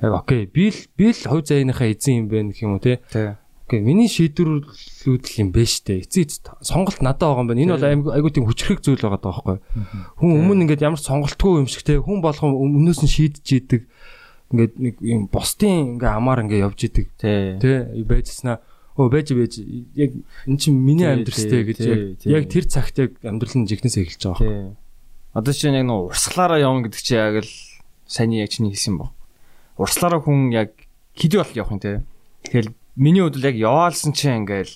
[0.02, 0.46] Яг окей.
[0.46, 3.02] Би л би л хувь заяаныхаа эзэн юм байна гэх юм уу те.
[3.08, 3.80] Окей.
[3.82, 6.02] Миний шийдвэрлүүд л юм байна штэ.
[6.02, 7.62] Эцээ эц сонголт надад байгаа юм байна.
[7.62, 9.58] Энэ бол айгу айгу тийм хүчрэх зүйл байгаа даа байхгүй.
[10.18, 12.02] Хүн өмнө ингээд ямар сонголтгүй юм шиг те.
[12.02, 13.82] Хүн болгон өмнөөс нь шийдэж идэг.
[14.50, 17.06] Ингээд нэг юм бусдын ингээ амаар ингээ явж идэг.
[17.20, 18.64] Тэ байжснаа
[18.98, 19.54] өө байж байж
[19.94, 20.10] яг
[20.50, 21.78] эн чинь миний тий, гэж
[22.26, 24.42] яг тэр цагт яг амьдрал нь жигнэсээ эхэлж байгаа.
[24.42, 24.74] Тий.
[25.38, 27.52] Одоо чинь яг нөө урсгалаараа явна гэдэг чи яг л
[28.10, 29.14] саний яг чиний хэлсэн баг.
[29.78, 30.74] Урслаараа хүн яг
[31.14, 32.02] хэдий бол явах юм те.
[32.42, 34.74] Тэгэл миний хувьд л яг яваалсан чинь ингээл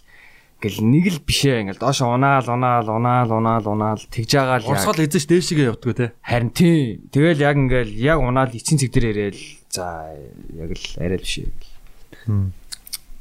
[0.62, 4.70] ингээл нэг л бишээ ингээл доош унаал унаал унаал унаал унаал тэгж байгаа л яг
[4.70, 6.06] Урсгал эзэж дээшгээ явдггүй те.
[6.22, 7.02] харин тий.
[7.10, 10.14] Тэгэл яг ингээл яг унаал эцсийн цэг дээр ирээл за
[10.54, 11.50] яг л арай л бишээ.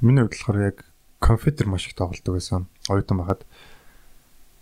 [0.05, 0.77] Миний хувьд болохоор яг
[1.21, 2.65] компьютер маш их тоглодог байсан.
[2.89, 3.45] Оюутан байхад.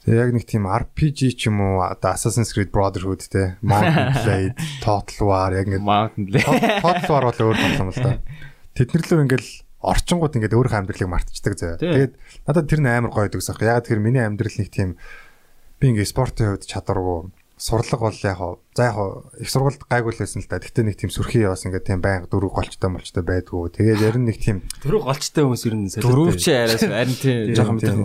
[0.04, 4.56] Тэгээ яг нэг тийм RPG ч юм уу одоо Assassin's Creed Brotherhood те Mountain Blade,
[4.84, 6.84] Total War яг ингээд Mountain Blade.
[6.84, 8.20] Total War бол өөр тоглоом л да.
[8.76, 9.50] Тэднэр лөө ингээл
[9.80, 11.56] орчингууд ингээд өөрийнхөө амьдралыг мартчихдаг.
[11.56, 11.76] Тий.
[11.80, 12.14] Тэгээд
[12.48, 13.64] надад тэр нь амар гоё дэгсэх.
[13.64, 15.00] Яг тэр миний амьдрал нэг тийм
[15.80, 20.16] би ингээд спортын хувьд чадваргүй сурлага бол яг хаа за яг хаа их сургуульд гайгүй
[20.16, 20.64] л байсан л да.
[20.64, 23.76] Гэхдээ нэг тийм сүрхий яваас ингээд тийм байнга дөрөв голчтой молчтой байдгүй.
[23.76, 26.08] Тэгээд ярин нэг тийм Тэр голчтой хүмүүс ер нь солиотой.
[26.08, 28.00] Дөрөвч араас харин тий жоохон мэдээ.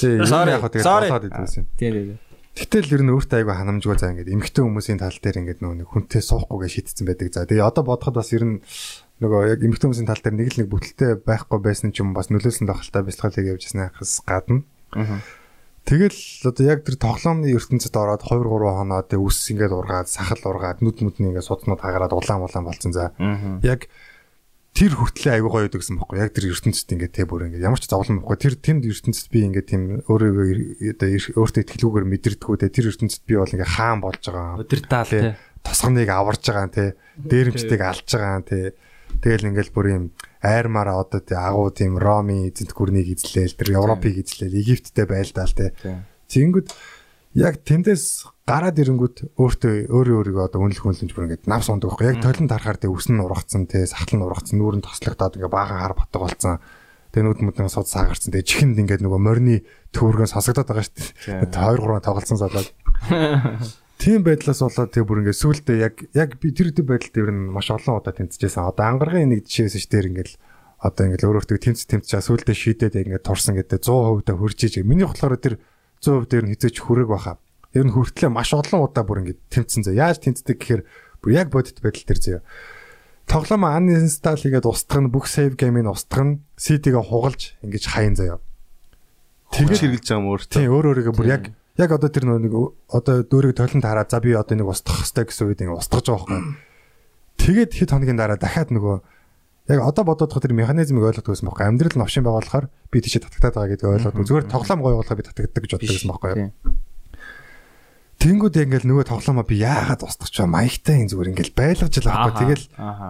[0.00, 1.68] Тийм Sorry, яг хаа тэгээд болоод идсэн.
[1.76, 2.16] Тий тий.
[2.56, 5.88] Гэтэл ер нь өөртөө айгүй ханамжгүй за ингээд эмгтэй хүмүүсийн тал дээр ингээд нөгөө нэг
[5.92, 7.46] хүнтэй суухгүйгээ шийдсэн байдаг за.
[7.46, 8.58] Тэгээ одоо бодоход бас ер нь
[9.22, 12.28] нөгөө яг эмгтэй хүмүүсийн тал дээр нэг л нэг бүтэлтэй байхгүй байсан ч юм бас
[12.28, 14.66] нөлөөсөн тохиолтой бэлтгэлийг явж яснахаас гадна.
[15.90, 20.38] Тэгэл одоо яг тэр тоглоомны ертөнцид ороод 2 3 хоноо тэг үс ингээд ургаад сахал
[20.46, 23.10] ургаад нүд мүдний ингээд суднууд хагараад улаан улаан болцсон за.
[23.66, 23.90] Яг
[24.70, 26.22] тэр хүртлээ айгүй гоё гэсэн бохоо.
[26.22, 28.38] Яг тэр ертөнцид ингээд тэ бүр ингээд ямар ч зовлон бохгүй.
[28.38, 31.08] Тэр тэнд ертөнцид би ингээд тийм өөрийгөө одоо
[31.42, 34.62] өөртөө ихтгэлгүйгээр мэдэрдэггүй те тэр ертөнцид би бол ингээд хаан болж байгаа.
[34.62, 35.34] Өдөртаал Тэ.
[35.66, 36.86] Тосгоныг аварж байгаа те.
[37.18, 38.78] Дээрэмчтэйг алж байгаа те.
[39.18, 40.04] Тэгэл ингээл бүр юм
[40.40, 45.74] айрмаараа одоо те агуу тийм Роми эзэнт гүрнийг эзлээл тэр Европыг эзлээл Египттэй байлдаал те.
[46.30, 46.70] Тэнгүүд
[47.36, 52.10] яг тэндээс гараад ирэнгүүт өөртөө өөрөө өөрийгөө одоо үнэлэх үнэлэмж бүр ингээд навс ундаг байхгүй.
[52.10, 55.94] Яг толон тарахаар те үс нь ургацсан сахал нь ургацсан нүүрэн тослогдоод ингээд баахан хар
[55.94, 56.58] батг болцсон.
[57.14, 59.62] Тэгээ нүд мүдэн сууд саагарсан тэгээ чихэнд ингээд нөгөө морины
[59.94, 60.94] төөргөн сосгодоод байгаа шүү
[61.26, 61.50] дээ.
[61.50, 62.68] 2 3 тоглолцсон салаад
[64.00, 67.52] Тийм байдлаас болоод тэг бүр ингээд сүултээ яг яг би тэр төв байдалд ер нь
[67.52, 68.64] маш олон удаа тэмцэжсэн.
[68.64, 70.40] Одоо ангаргийн нэг жишээс ш дээр ингээд
[70.80, 74.80] одоо ингээд өөрөөртөө тэмц тэмцээ сүултээ шийдээд ингээд турсан гэдэг 100% та хурж иж.
[74.80, 75.60] Миний болохоор тэр
[76.00, 77.36] 100% дээр нь хизээч хүрэг баха.
[77.76, 79.92] Ер нь хүртлээ маш олон удаа бүр ингээд тэмцэн зэ.
[79.92, 80.82] Яаж тэмцдэг гэхээр
[81.20, 82.40] бүр яг бодит байдал дээр зэ.
[83.28, 88.40] Тоглоом uninstall хийгээд устгах нь бүх save game-ийг устгах нь CD-гээ хугалж ингэж хаян заяа.
[89.52, 90.56] Тэгж хэрглэж байгаа юм өөртөө.
[90.56, 91.44] Тийм өөр өөрийгөө бүр яг
[91.80, 92.54] яг одоо тэр нэг
[92.92, 96.28] одоо дөөрийг толон тараа за би одоо нэг устгах хэрэгтэй гэсэн үед ингэ устгаж байгаа
[96.28, 96.40] байхгүй.
[97.40, 98.96] Тэгээд хэд хоногийн дараа дахиад нөгөө
[99.72, 101.66] яг одоо бодоод тэр механизмыг ойлгох гэсэн байхгүй.
[101.66, 105.18] Амьдрал нь овшин байгаа болохоор би тийч татагтаад байгаа гэдгийг ойлгоод зүгээр тоглоом гоё болохоор
[105.18, 106.50] би татагддаг гэж боддог гэсэн байхгүй.
[108.20, 110.44] Тэнгүүд ингээл нөгөө тоглоомоо би яагаад устгах вэ?
[110.44, 112.36] Маягтай ин зүгээр ингээл байлгаж л байхгүй.
[112.44, 112.64] Тэгэл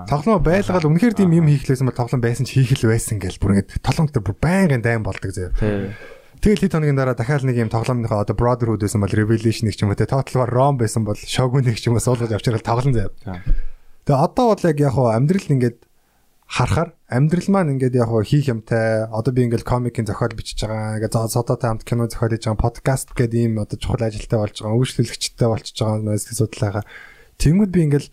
[0.06, 3.42] тоглоомоо байлгаад үнэхээр тийм юм хийх лээсэн бол тоглоом байсан ч хийх л байсан ингээл
[3.42, 5.50] бүр ингээд дээр бүр байнгын дайм болдог зөө.
[6.38, 9.90] Тэгэл хэд хоногийн дараа дахиад нэг юм тоглоомныхоо одоо Brotherhood байсан бол Revelation-ийг ч юм
[9.90, 13.42] уу те War Rome байсан бол Shogun-ийг ч юм уу суулгаж авчирал тоглон заяа.
[14.06, 15.78] Тэгээ одоо бол яг яг хуу амьдрал ингээд
[16.50, 21.14] харахаар амьдрал маань ингээд яг хийх юмтай одоо би ингээд комикийн зохиол бичиж байгаа ингээд
[21.30, 25.46] содотой хамт кино зохиол хийж байгаа подкаст гэдэг ийм одоо чухал ажилтай болж байгаа үйлчлүүлэгчтэй
[25.46, 26.84] болчихж байгаа нөөс асуудалгаа
[27.38, 28.06] тэнгууд би ингээд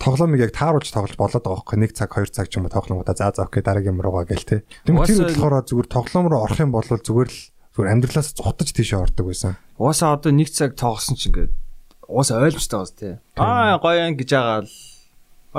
[0.00, 3.14] тоглоомыг яг тааруулж тоглож болоод байгаа байхгүй нэг цаг хоёр цаг ч юм уу тоглоомудаа
[3.14, 4.64] за за окей дараагийн юм руугаа гэл те.
[4.88, 7.38] Тэгмээ тэр Угаасаа- болохоор зүгээр тоглоом руу орох юм бол зүгээр л
[7.76, 9.52] зүгээр амьдралаас зугатаж тийшээ ордог байсан.
[9.76, 11.52] Уусаа одоо нэг цаг тоглосон ч ингээд
[12.08, 13.12] уусаа ойлгомжтой бас тий.
[13.36, 14.72] Аа гоё юм гэж байгаа л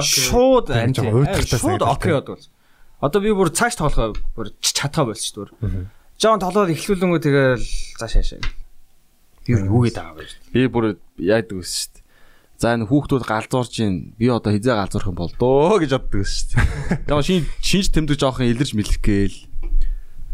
[0.01, 2.43] шууд уйдгартай Шууд окей бодвол.
[3.01, 5.49] Одоо би бүр цааш тоглохоо бүр чадхаа болчих дүр.
[6.21, 7.65] Жон тоглоод эхлүүлэнгүү тэгэл
[7.97, 8.41] цааш яашаа.
[9.45, 10.25] Би юу гээд байгаа вэ?
[10.53, 10.85] Би бүр
[11.17, 12.00] яадаг гэсэн шүү дээ.
[12.61, 16.45] За энэ хүүхдүүд галзуурж гин би одоо хизээ галзуурах юм бол дөө гэж боддог шүү
[16.53, 17.09] дээ.
[17.09, 19.49] Яг шин шинж тэмдэг жоохон илэрж мэлэх гээл.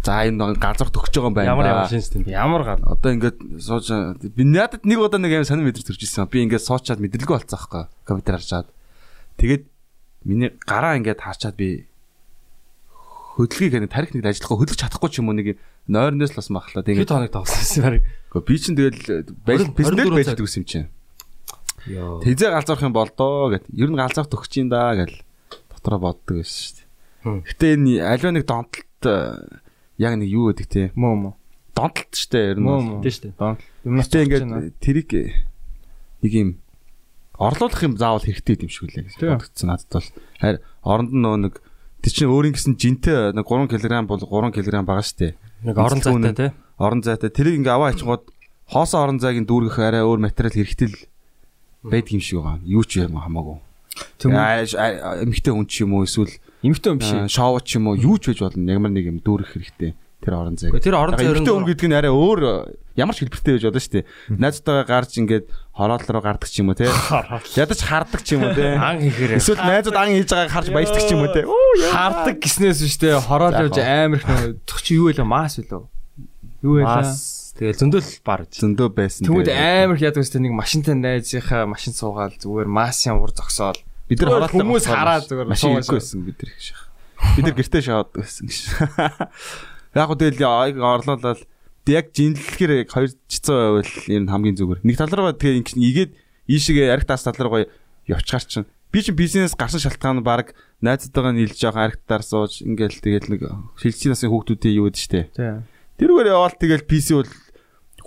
[0.03, 1.55] За энэ нэг галзуурт өгч байгаа юм байна.
[1.55, 2.35] Ямар ямар шинж тэмдэг.
[2.35, 2.83] Ямар гал.
[2.83, 3.87] Одоо ингээд сууж
[4.19, 6.27] би надад нэг удаа нэг юм сонир мэдэрч төрж ирсэн.
[6.27, 7.83] Би ингээд суучаад мэдрэлгүй болцсон аахгүй.
[8.03, 8.67] Компьютер харчаад.
[9.39, 9.63] Тэгээд
[10.27, 11.87] миний гараа ингээд харчаад би
[13.39, 15.55] хөдөлгөөг нэг тарих нэг ажиллахгүй хөдөлж чадахгүй ч юм уу нэг
[15.87, 16.83] нойрноос л бас махлаа.
[16.83, 18.03] Тэгээд хоног тоглосон юм
[18.35, 18.43] бэ?
[18.43, 20.87] би чинь тэгэл байж 24 бизнес байж дэгсэн юм чинь.
[21.87, 23.65] Тэзээ галзуурах юм бол доо гэд.
[23.71, 25.15] Ер нь галзуурт өгч юм да гэл
[25.71, 26.87] дотроо боддог байсан шүү дээ.
[27.47, 29.15] Гэтэ энэ аливаа нэг донтолт э,
[29.97, 30.83] яг нэг юу гэдэг те.
[30.95, 31.33] Мөө мөө.
[31.75, 32.65] Донтолт шүү дээ ер нь.
[32.67, 32.87] Мөө бол.
[32.87, 33.01] мөө.
[33.03, 33.55] Тийм шүү дээ.
[33.87, 34.45] Юмнаас Гэтэ ингээд
[34.83, 35.09] тэрийг
[36.23, 36.49] нэг юм
[37.37, 40.09] орлуулах юм заавал хэрэгтэй юм шиг үлээ гэж бодогдсон надад бол.
[40.41, 41.53] Харин оронд нь нөө нэг
[42.01, 45.33] тэр чинь өөрийн гэсэн жинтэй нэг 3 кг бол 3 кг байгаа шүү дээ.
[45.69, 46.51] Нэг орон зайтай тий.
[46.81, 48.33] Орон зайтай тэрийг ингээ аваа ичгод
[48.65, 50.97] хоосон орон зайг нь дүүргэх арай өөр материал хэрэгтэй л
[51.83, 52.59] байдаг юм шиг байгаа.
[52.65, 53.57] Юу ч юм хамаагүй.
[54.25, 57.11] Эмхтэй хүн ч юм уу эсвэл эмхтэй юм биш.
[57.13, 58.65] э, шоу ч юм уу юу ч байж болно.
[58.65, 59.93] Ямар нэг юм дүүрэх хэрэгтэй.
[60.17, 60.73] Тэр орон зайг.
[60.81, 62.53] Тэр орон зай эмхтэй хүн гэдэг нь арай өөр э,
[62.97, 64.05] ямар ч хэлбэртэй байж болно шүү дээ.
[64.41, 65.45] Найзтайгаа гарч ингээд
[65.77, 66.89] хороол руу гардаг ч юм уу те.
[67.53, 68.73] Ядаж хардаг ч юм уу те.
[68.77, 71.45] ан хийхээр Эсвэл найзууд ан хийж байгааг харж баяждаг ч юм уу те.
[71.93, 75.85] Хардаг гиснээс биш те хороол явж амар их нөх чи юу вэ мас үлээ.
[76.65, 76.83] Юу вэ?
[76.89, 78.45] Мас тэгэл зөндөл бар.
[78.53, 79.25] Зөндөө байсан.
[79.25, 83.81] Тэгмэд амар их яадаг өстэй нэг машинтай найзынхаа машин суугаал зүгээр масын ур зогсоол.
[84.07, 86.81] бид нар хороолтой хүмүүс хараад зүгээр машин байсан бид нар их шах.
[87.35, 88.59] Бид нар гэртээ шахаад байсан гэж.
[89.97, 91.41] Яг хөө тэгэл орлуулаад
[91.89, 94.83] яг жинлэхээр яг 200% байвал ер нь хамгийн зүгээр.
[94.83, 96.11] Нэг тал руугаа тэгээ ингэ игээд
[96.51, 97.65] ийшээгээ арх таас тал руугаа
[98.05, 98.69] явчихар чинь.
[98.91, 100.53] Би чинь бизнес гарсан шалтгаан баг
[100.83, 103.41] найзтайгаа нийлж байгаа архтаар сууж ингээл тэгэл нэг
[103.79, 105.21] шилжийн насны хүүхдүүдийн юу гэдэг штэ.
[105.35, 105.51] Тий.
[105.97, 107.31] Тэрүүгээр яваал тэгэл PC бол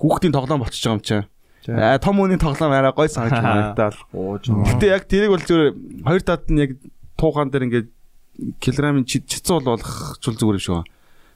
[0.00, 1.28] хүүхдийн тоглоом болчихж байгаа юм чинь.
[1.68, 3.76] Аа том хүний тоглоом арай гой санаж байна.
[3.76, 5.68] Гэтэ яг тэрийг бол зүгээр
[6.08, 6.70] хоёр таад нь яг
[7.20, 7.88] туухаан дээр ингээд
[8.64, 10.88] килограмын чицэн бол болгочул зүгээр юм шиг байна.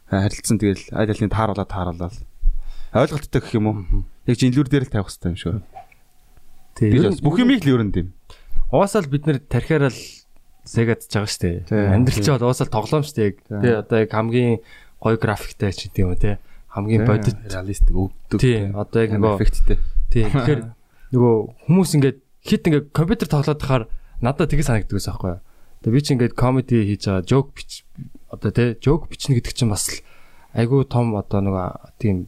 [0.08, 2.16] Харилцсан тэгэл аль алины тааруулаад тааруулаад
[2.94, 3.76] ойлголттой гэх юм уу?
[4.24, 5.60] Яг жинлүүр дээр л тавих хэрэгтэй юм шиг.
[6.80, 8.08] Би бас бүх юмыг л ерөнд юм.
[8.72, 10.00] Уусаал бид нэр тархиараа л
[10.64, 11.92] сегадж байгаа шүү дээ.
[11.92, 13.30] Амьдрал чи бол уусаал тоглоом шүү дээ.
[13.60, 14.64] Тий одоо яг хамгийн
[15.02, 16.40] гоё графиктай ч гэдэг юм уу тий.
[16.74, 17.38] Хамгийн бодит.
[17.46, 18.38] реалистик өгдөг.
[18.42, 19.78] Тий одоо яг нөгөө эффекттэй.
[20.10, 20.60] тий тэгэхээр
[21.14, 21.34] нөгөө
[21.70, 23.84] хүмүүс ингээд хит ингээд компьютер тоглоод тахаар
[24.18, 25.42] надад тийг санагддаг байсан байхгүй юу.
[25.86, 27.86] Тэгээ би чи ингээд комеди хийж байгаа жок бич
[28.26, 30.02] одоо тий жок бичнэ гэдэг чинь бас л
[30.58, 31.68] айгүй том одоо нөгөө
[32.02, 32.26] тийм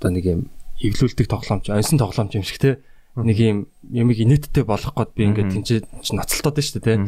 [0.00, 0.40] одоо нэг юм
[0.80, 2.74] эглүүлдэг тоглоомч, онсон тоглоомч юм шиг тий
[3.16, 3.58] нэг юм
[3.92, 6.98] ямиг инээдтэй болох гээд би ингээд тэнцээ чи ноцолтоод шүү дээ тий.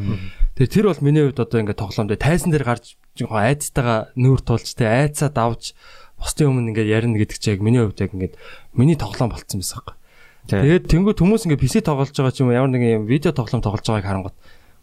[0.59, 4.41] Тэгээ тэр бол миний хувьд одоо ингээд тоглоом дээр тайзан дээр гарч жоохон айцтайгаа нүүр
[4.43, 5.75] тулж тий айцаа давж
[6.19, 8.35] бусдын өмнө ингээд ярина гэдэг чинь яг миний хувьд яг ингээд
[8.75, 9.99] миний тоглоом болцсон байсан хэрэг.
[10.49, 13.63] Тэгээд тэнгуү хүмүүс ингээд PC тоглож байгаа ч юм уу ямар нэгэн юм видео тоглоом
[13.63, 14.37] тоглож байгааг харангуут.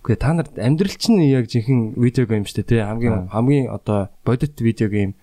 [0.05, 4.13] Үгүй та нар амьдрал чинь яг жинхэнэ видео гейм шүү дээ тий хамгийн хамгийн одоо
[4.21, 5.17] бодит видео гейм.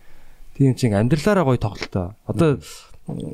[0.58, 2.18] Тийм чинь амьдралаараа гоё тоглолтоо.
[2.26, 2.58] Одоо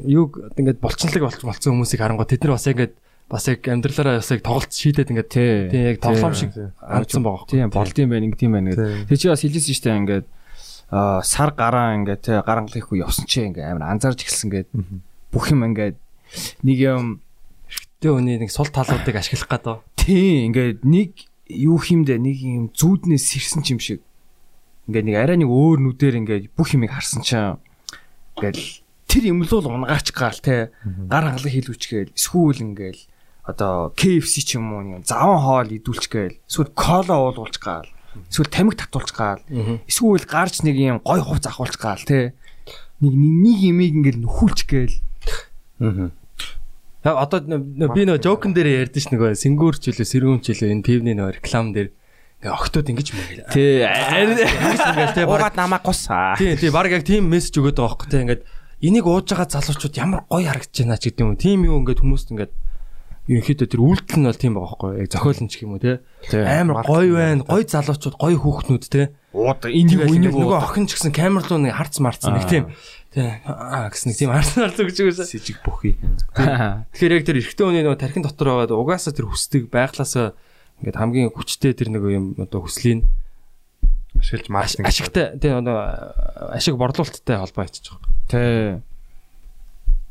[0.05, 2.93] юг ингээд болж болцсон хүмүүсийг харангуут тэд нар бас ингээд
[3.29, 5.68] бас яг амьдралаараа бас яг тоглолт шийдээд ингээд Тий.
[5.68, 7.45] тий яг тоглоом шиг хандсан байгаа.
[7.49, 9.09] Тийм болдсон байх ингэдэм байх гэдэг.
[9.12, 10.26] Тэг чи бас хэлсэн шүү дээ ингээд
[11.29, 14.68] сар гараа ингээд тий гарангалахгүй явсан чи ингээд амар анзаарч эхэлсэн гээд
[15.29, 15.97] бүх юм ингээд
[16.64, 17.20] нэг юм
[17.99, 19.83] Тэ өний нэг сул талуудыг ашиглах гэдэг.
[19.99, 24.01] тий ингээд нэг юу хиймдэ нэг юм зүүднээс сэрсэн ч юм шиг.
[24.87, 27.59] Ингээд нэг арай нэг өөр нүдээр ингээд бүх юмыг харсан чинь
[28.39, 28.57] ингээд
[29.11, 30.70] тэр юм л унгаач гаал те
[31.11, 32.99] гар хангалан хийлүүчгээл эсвэл ингээд
[33.49, 37.88] одоо KFC ч юм уу нэг заван хоол идүүлч гээл эсвэл кола уулуулч гаал
[38.28, 39.40] эсвэл тамиг татуулч гаал
[39.88, 42.36] эсвэл гарч нэг юм гой хувц ахуулч гаал те
[43.01, 44.94] нэг нэг нэг юмыг ингээд нөхүүлч гээл
[47.07, 51.14] Яг одоо би нөгөө жокн дээр ярьдэн ш нөгөө сингүүрч үлээ сэрүүнч үлээ энэ пивний
[51.14, 51.94] нөгөө реклам дээр
[52.42, 53.55] ингээ октод ингэж мэрэг.
[53.55, 55.55] тий Ингэж мэрэг те баг.
[55.55, 56.11] намаа гус.
[56.36, 58.42] Тий, тий баг яг тийм мессеж өгöd байгаа байхгүй те ингээд
[58.82, 61.38] энийг ууж байгаа залуучууд ямар гоё харагдаж байна ч гэдэг юм.
[61.38, 62.53] Тийм юу ингээд хүмүүст ингээд
[63.29, 66.01] ерөнхийдөө тэр үйлдэл нь бол тийм байгаа байхгүй яг зохиолч гэх юм уу те.
[66.33, 69.12] Амар гоё байна гоё залуучууд гоё хүүхнүүд те.
[69.37, 72.72] Ууд энэ ингээд нөгөө охин ч гэсэн камер руу нэг харц марцсан нэг тийм.
[73.12, 73.29] Тий.
[73.45, 76.01] Аа гэсэн нэг тийм харц марц өгч өгөөсөө Сэжиг бүхий.
[76.97, 80.33] Тэгэхээр яг тэр эрэгтэй хүний нөгөө тархин дотор байгаа угаасаа тэр хүсдэг байглаасаа
[80.81, 83.05] ингээд хамгийн хүчтэй тэр нөгөө юм одоо хүслийг
[84.16, 88.09] ашиглаж маркетинг ашигтай тий нөгөө ашиг борлуулалттай холбоо ичиж байгаа.
[88.29, 88.81] Тэ.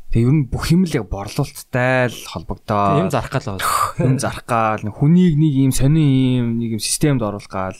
[0.08, 3.04] Тэг ер нь бүх юм л яг борлуулалттай л холбогдоо.
[3.04, 4.08] Юм зарах гал байгаа.
[4.08, 7.76] юм зарах гал хүнийг нэг юм сони юм нэг юм системд оруулах гал.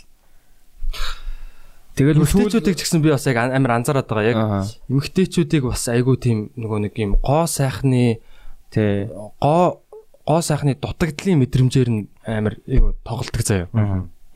[1.96, 4.28] Тэгэл Эмэгтэйчүүдийг ч гэсэн би бас яг амар анзаараад байгаа.
[4.28, 4.62] Яг Аа.
[4.86, 8.22] эмэгтэйчүүдийг бас айгүй тийм нөгөө нэг юм гоо сайхны
[8.70, 9.10] Тэ.
[9.42, 9.82] гоо
[10.22, 13.66] гоо сайхны дутагдлын мэдрэмжээр нь амар юу тоглолтог заяа.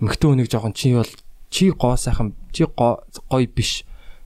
[0.02, 1.12] Эмэгтэй хүнийг жоохон чи бол
[1.52, 3.84] чи гоо сайхан чи гоё биш.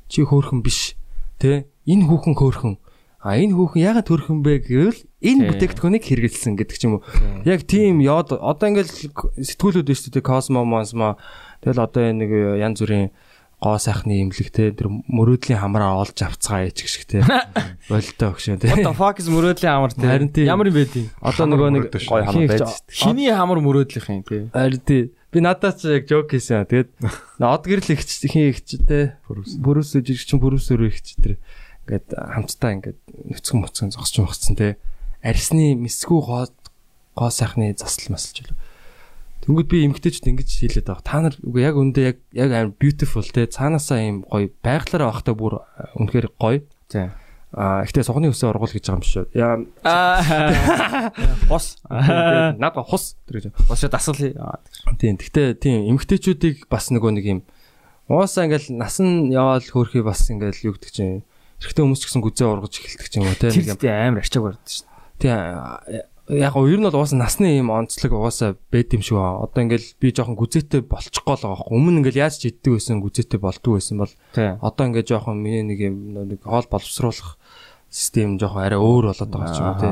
[0.09, 0.97] Чи хөөрхөн биш.
[1.37, 1.67] Тэ?
[1.85, 2.75] Энэ хүүхэн хөөрхөн.
[3.27, 7.07] А энэ хүүхэн ягаад хөөрхөн бэ гэвэл энэ бүтээгдэхүүнийг хэрэгэлсэн гэдэг ч юм уу.
[7.43, 8.87] Яг тийм яод одоо ингээл
[9.43, 11.19] сэтгүүлүүд шүү дээ Cosmo Monsmo
[11.67, 12.31] тэгэл одоо энэ нэг
[12.63, 13.11] янз бүрийн
[13.59, 17.27] гоо сайхны имлэг те тэр мөрөөдлийн хамраа олж авцгаа яач гэх шиг те
[17.91, 20.07] болтой өгшөө те What the fuck is мөрөөдлийн хамар те.
[20.07, 20.47] Харин тийм.
[20.47, 21.11] Ямар юм бэ тийм?
[21.19, 21.85] одоо нөгөө нэг.
[22.07, 22.79] Гой хамаа байж.
[22.87, 24.43] Хиний хамар мөрөөдлийнх юм тий.
[24.55, 25.03] Харин тий.
[25.35, 26.69] Би надад ч яг жок хийсэн.
[26.69, 26.95] Тэгээд
[27.43, 31.41] од гэрэл ихч хин ихч те бүрүүс жирч чин бүрүүсөөр ихч тэр
[31.87, 34.75] ингээд хамтдаа ингээд нүцгэн мөцгөн зогсож мөгцсөн те
[35.23, 36.51] арсны мэсгүү гоо
[37.15, 38.59] гоо сайхны засал масалж байлаа.
[39.47, 41.07] Тэнгүүд би эмгтээчд ингэж хэлээд байгаа.
[41.07, 45.39] Та нар үгүй яг үндэ яг яг амар beautiful те цаанаасаа юм гоё байглаараа авахтаа
[45.39, 45.63] бүр
[45.95, 46.67] үнэхээр гоё.
[46.91, 47.15] Тий.
[47.55, 49.25] А ихтэй сухны өсөө ургуул гэж байгаа юм шүү.
[49.39, 49.55] Яа
[49.87, 51.15] Аа.
[51.51, 51.79] Хос.
[52.61, 53.55] надад хус гэж.
[53.71, 54.35] Босоо дасгал.
[54.99, 55.15] Тийм.
[55.15, 57.41] Гэхдээ тийм эмгтээчүүдийг бас нөгөө нэг юм
[58.11, 61.23] уусаа ингээл насан яваал хөөрхий бас ингээл юу гэдэг чинь
[61.63, 64.69] эрэгтэй хүмүүс ч гэсэн гүзээ ургаж эхэлдэг юм уу те Тэр зүйтэй амар ачааг барьдаг
[64.69, 64.87] шүү.
[65.21, 65.37] Тийм.
[66.27, 69.47] Яг гоо ер нь бол уусаа насны юм онцлог уусаа байд юм шиг байна.
[69.47, 71.77] Одоо ингээл би жоохон гүзээтэй болчихгоо л байгаа байхгүй.
[71.79, 75.79] Өмнө ингээл яаж ч иддэг байсан гүзээтэй болдгоо байсан бол одоо ингээд жоохон миний нэг
[75.81, 75.97] юм
[76.29, 77.39] нэг хоол боловсруулах
[77.89, 79.91] систем жоохон арай өөр болоод байгаа ч юм уу те.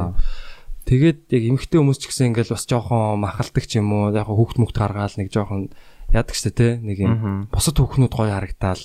[0.84, 4.60] Тэгээд яг эмэгтэй хүмүүс ч гэсэн ингээл бас жоохон махалдаг ч юм уу яг хүүхд
[4.60, 5.72] мөхт гаргаал нэг жоохон
[6.12, 8.82] яадаг штэ те нэг юм бусад хүүхнүүд гоё харагдаал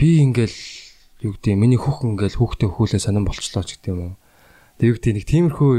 [0.00, 0.56] би ингээл
[1.22, 4.14] юу гэдэг миний хүүхэн ингээл хүүхдээ хөхүүлээ сонирн болчлоо ч гэдэг юм уу.
[4.78, 5.70] Тэг юу гэдэг нэг тиймэрхүү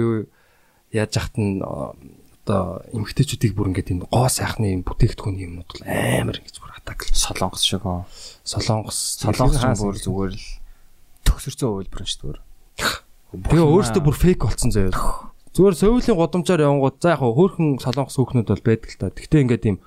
[0.92, 6.56] яаж яхад нь одоо эмэгтэйчүүдийг бүр ингээд юм гоо сайхны бүтээгдэхүүн юмнууд бол амар ингэж
[6.58, 8.10] бүр атак Солонгос шиг оо.
[8.42, 10.48] солонгос Солонгос бүр зүгээр л
[11.30, 12.42] төгсөрсөн хувилбар нь шүү дээ.
[13.54, 14.98] Тэгээ өөрөөсөө бүр фейк болцсон заяа.
[15.54, 19.14] Зүгээр сөүлийн гудамжаар явангууд за яг хөө хөөхөн солонгос хүүхнүүд бол байдаг л та.
[19.14, 19.78] Гэхдээ ингээд юм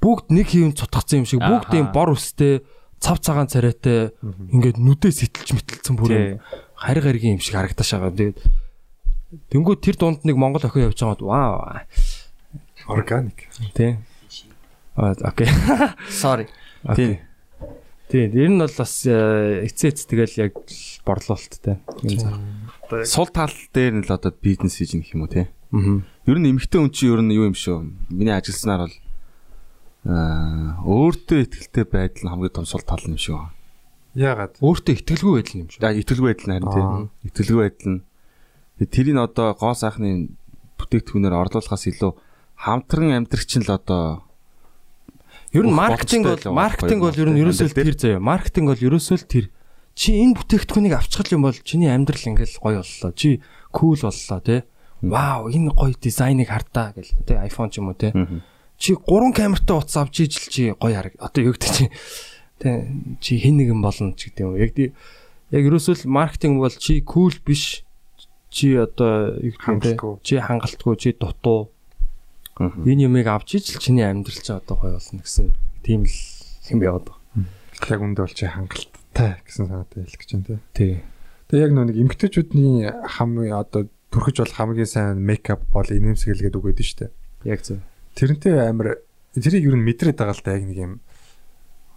[0.00, 2.64] бүгд нэг хийм цутгацсан юм шиг бүгд юм бор өстэй
[3.06, 4.10] цав цагаан царайтай
[4.50, 6.42] ингээд нүдээ сэтэлж мэтэлсэн бүр юм
[6.74, 8.10] хариг харигийн юм шиг харагдаж байгаа.
[8.10, 8.38] Тэгээд
[9.50, 11.82] Тэнгүү тэр дунд нэг монгол охин явж байгаад вау.
[12.86, 13.46] органик.
[13.74, 13.98] Тий.
[14.94, 15.46] Аа окей.
[16.10, 16.46] Sorry.
[16.94, 17.18] Тийм.
[18.08, 18.30] Тийм.
[18.34, 20.54] Ер нь бол бас э, эцээ эц тэгэл яг
[21.06, 21.82] борлуулалттай.
[22.02, 23.06] Юм зар.
[23.06, 25.50] Сул тал дээр нь л одоо бизнес хийж нэх юм уу те.
[25.74, 26.02] Аа.
[26.26, 27.82] Ер нь эмэгтэй хүн чинь ер нь юу юм шүү.
[28.14, 28.96] Миний ажилласнаар бол
[30.06, 33.42] өөртөө ихтэй байдал нь хамгийн том сул тал юм шүү.
[34.14, 34.62] Яагаад?
[34.62, 35.80] Өөртөө итгэлгүй байдал юм шүү.
[35.82, 36.90] За итгэлгүй байдал нь харин тийм.
[37.26, 38.00] Итгэлгүй байдал нь.
[38.86, 40.30] Тэрийг одоо гоо сайхны
[40.78, 42.12] бүтээгдэхүүнээр орлуулахаас илүү
[42.54, 44.22] хамтран амьдрах чинь л одоо
[45.52, 48.20] Ер нь маркетинг бол маркетинг бол ер нь ерөөсөө л тэр заяа.
[48.20, 49.46] Маркетинг бол ерөөсөө л тэр.
[49.96, 53.10] Чи энэ бүтээгдэхүүнийг авчихл юм бол чиний амьдрал ингээл гоё боллоо.
[53.16, 53.40] Чи
[53.72, 54.60] кул боллоо тий.
[55.00, 58.12] Вау, энэ гоё дизайныг хардаа гэл тий iPhone ч юм уу тий.
[58.78, 61.14] Чи гурван камертай утас авч ижил чи гоё хараг.
[61.18, 61.84] Одоо юу гэдэг чи
[62.60, 62.76] тий
[63.20, 64.56] чи хэн нэгэн болно ч гэдэг юм.
[64.56, 64.92] Яг тий
[65.50, 67.84] яг ерөөсөө л маркетинг бол чи кул биш.
[68.50, 70.00] Чи одоо юу гэдэг.
[70.22, 71.70] Чи хангалтгүй, чи дутуу.
[72.56, 75.52] Энэ юмыг авч ижил чиний амьдрал чи одоо гоё болно гэсэн
[75.84, 76.16] тийм л
[76.72, 77.20] юм яваад байгаа.
[77.92, 81.04] Яг үндэ бол чи хангалттай гэсэн санаатай хэлэх гэж байна тий.
[81.52, 86.88] Тэгээ яг нэг эмгтээчүүдний хамгийн одоо түрхэж бол хамгийн сайн мейкап бол инээмсэглэгээд үгээд нь
[86.88, 87.12] штэ.
[87.44, 87.84] Яг зөв.
[88.16, 89.04] Тэрнтэй амар
[89.36, 90.92] тэрийг юу мэдрээд байгаа л да яг нэг юм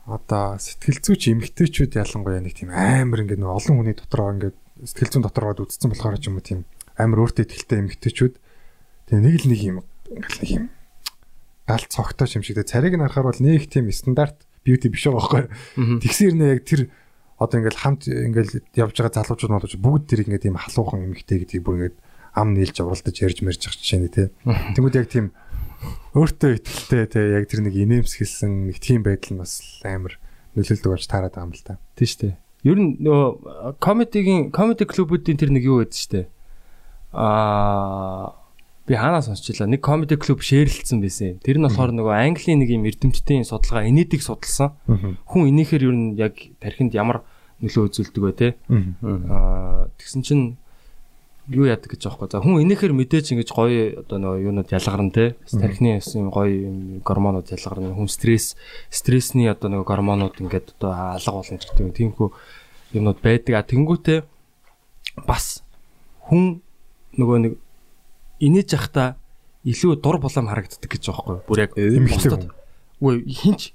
[0.03, 5.11] одоо сэтгэл зүйч эмгтээчүүд ялангуяа нэг тийм амар ингээд нэг олон хүний дотроо ингээд сэтгэл
[5.15, 6.59] зүйн дотроо гоод үтцсэн болохоор ч юм уу тийм
[6.99, 8.35] амар өөртөө ихтэй эмгтээчүүд
[9.07, 9.77] тэгээ нэг л нэг юм
[10.11, 10.65] нэг юм
[11.69, 12.57] гал цогтой юм шиг.
[12.57, 15.45] Тэгээ царийг нь харахаар бол нэг тийм стандарт бьюти биш байгаа
[15.77, 16.01] байхгүй.
[16.01, 16.89] Тэгсэр нэ яг тэр
[17.37, 21.63] одоо ингээл хамт ингээл явж байгаа залуучууд болож бүгд тэр ингээд тийм халуухан эмгтэй гэдгийг
[21.63, 21.97] бүр ингээд
[22.33, 24.27] ам нийлж авралтаж ярьж мэрж байгаа жишээ нь тий
[24.73, 25.25] Тэнгүүд яг тийм
[26.15, 30.17] өөртөө ихтэй те яг тэр нэг инээмсэглсэн нэг тийм байдал нь бас амар
[30.57, 31.79] нөлөөлдөг болж таарад байгаа юм л да.
[31.95, 32.35] Тий штэ.
[32.65, 36.27] Ер нь нөгөө комедигийн комеди клубүүдийн тэр нэг юу байдаг штэ.
[37.13, 38.35] Аа
[38.89, 39.69] би хаанаа сонсчлаа.
[39.69, 41.37] Нэг comedy club шеэрлэлсэн байсан.
[41.45, 44.73] Тэр нь болохоор нөгөө Английн нэг юм эрдэмтдийн судалгаа инээдийг судалсан.
[45.29, 47.21] Хүн инээхээр ер нь яг тархинд ямар
[47.61, 48.47] нөлөө үзүүлдэг вэ те?
[48.73, 50.57] Аа тэгсэн чинь
[51.49, 52.29] юу яадаг гэж аахгүй.
[52.29, 55.35] За хүн инээхээр мэдээж ингэж гоё одоо нөгөө юунууд ялгарна те.
[55.49, 57.93] Тархины юм гоё юм гормонууд ялгарна.
[57.97, 58.53] Хүн стресс
[58.93, 61.91] стрессний одоо нөгөө гормонууд ингээд одоо алга болно гэдэг юм.
[61.97, 62.27] Тиймхүү
[62.93, 63.53] юмнууд байдаг.
[63.57, 64.19] А тэнгуүтээ
[65.25, 65.63] бас
[66.29, 66.61] хүн
[67.17, 67.53] нөгөө нэг
[68.39, 69.17] инээж явахдаа
[69.65, 71.41] илүү дур булам харагддаг гэж аахгүй.
[71.49, 72.53] Бүр яг бусдад-
[73.01, 73.73] Үгүй хинч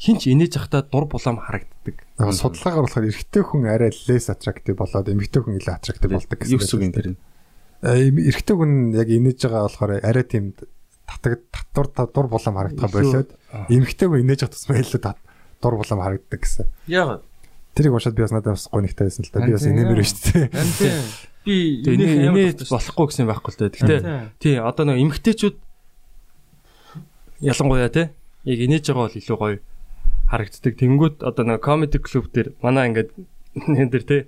[0.00, 1.96] хинч инээж явахдаа дур булам харагддаг.
[2.16, 6.56] Яг судалгаагаар болохоор эрэгтэй хүн арай less attractive болоод эмэгтэй хүн илүү attractive болдог гэсэн.
[6.56, 7.16] Гэсэн юм?
[7.84, 10.56] Э, Эрэгтэй хүн яг инээж байгаа болохоор арай тийм
[11.04, 13.30] татаг татвар татвар булам харагдах болоод
[13.68, 15.00] эмэгтэй хүн инээж явах тусмаа илүү
[15.60, 16.64] дур булам харагддаг гэсэн.
[16.88, 17.20] Яг
[17.76, 19.46] Тэрийг уншаад би бас надад бас гонигтай байсан л да.
[19.46, 21.04] Би бас инээмэр шүү дээ.
[21.46, 23.70] Би инээж болохгүй гэсэн байхгүй л дээ.
[23.78, 23.96] Гэтэ
[24.42, 25.56] тий одоо нэг эмгтээчүүд
[27.46, 28.10] ялангуяа те
[28.42, 29.56] яг инээж байгаа бол илүү гоё
[30.30, 30.74] харагддаг.
[30.78, 33.10] Тэнгүүт одоо нэг comedy club дээр манай ингээд
[33.58, 34.18] энэ дээр те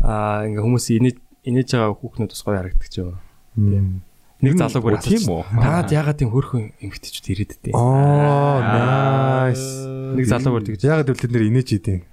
[0.00, 4.00] аа ингээ хүмүүс инээж инээж байгаа хүүхнүүд бас гоё харагддаг ч юм.
[4.38, 5.42] Нэг залуу бүр Тийм үү?
[5.60, 7.74] Таад ягаад тийм хөрхөн эмгтээчүүд ирээд дээ.
[7.74, 9.84] Оо, nice.
[10.14, 12.06] Нэг залуу бүр тэгж Яг л тэр инээж идэв.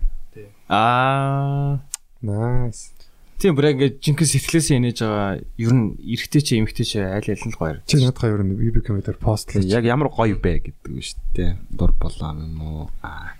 [0.67, 1.85] Аа
[2.25, 2.94] Nice.
[3.35, 7.43] Тийм бүр яг жинхэнэ сэтгэлээсээ инээж байгаа ер нь эргэтэй чи эмэгтэй чи аль аль
[7.43, 7.83] нь л гоё.
[7.83, 9.59] Чи надад хоёр нэг BB комедиар постлоо.
[9.59, 11.51] Яг ямар гоё бэ гэдэг нь шүү дээ.
[11.67, 12.87] Дур болоо юм уу?
[13.03, 13.35] Аа.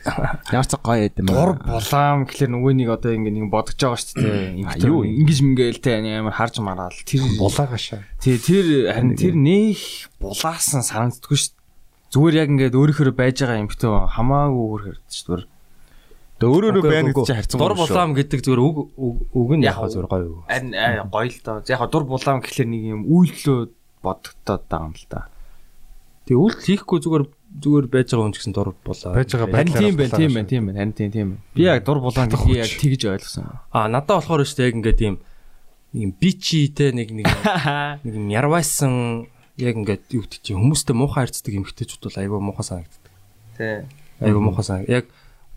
[0.51, 4.19] Ямар ч гоё юм Дур булаам гэхэлэр нөгөө нэг одоо ингэ нэг бодож байгаа шүү
[4.19, 4.83] дээ.
[4.83, 5.07] Юу?
[5.07, 6.97] ингэж мингээл те амар харж мараал.
[7.07, 8.03] Тэр Булаагашаа.
[8.19, 11.55] тий тэр харин тэр нэх булаасан санагддаггүй шүү.
[12.11, 15.54] Зүгээр яг ингээд өөрөөхөр байж байгаа эмэгтэй хамаагүй өөр хэрэг шүү дээ.
[16.35, 18.77] Тэ өөрөөрөө Үгүй, байна гэдэг чинь харьцан дур булаам гэдэг зүгээр үг
[19.31, 20.43] үг- нь яг зүгээр гоё үг.
[20.51, 21.63] Харин аа, гоё л доо.
[21.63, 23.59] Яг дур булаам гэхэлэр нэг юм үйлдэлөө
[24.03, 25.21] бодогдоод байгаа юм л да.
[26.27, 27.23] Тэгээ үйлдэл хийхгүй зүгээр
[27.55, 29.15] зүгээр байж байгаа хүн ч гэсэн дур булаа.
[29.15, 30.79] Байж байгаа байдлаар тийм байна, тийм байна, тийм байна.
[30.83, 31.29] Харин тийм тийм.
[31.55, 33.47] Би яг дур булаан гэдгийг яг тэгж ойлгосон.
[33.71, 35.15] А надад болохоор шүү дээ яг ингээд нэг
[35.95, 37.31] юм бичи те нэг нэг
[38.03, 42.65] нэг юм ярвайсан яг ингээд юу гэдэг чинь хүмүүстэй муухай харьцдаг эмгтээчүүд бол айгүй муухай
[42.67, 43.13] санагддаг.
[43.55, 43.87] Тий.
[44.19, 44.91] Айгүй муухай санаг.
[44.91, 45.07] Яг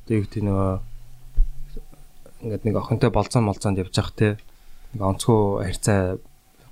[0.08, 0.72] одоо юу гэдэг нөгөө
[2.48, 4.28] ингээд нэг охинтой болцоо молцоонд явж явах те
[4.96, 6.16] нэг онцгой харьцаа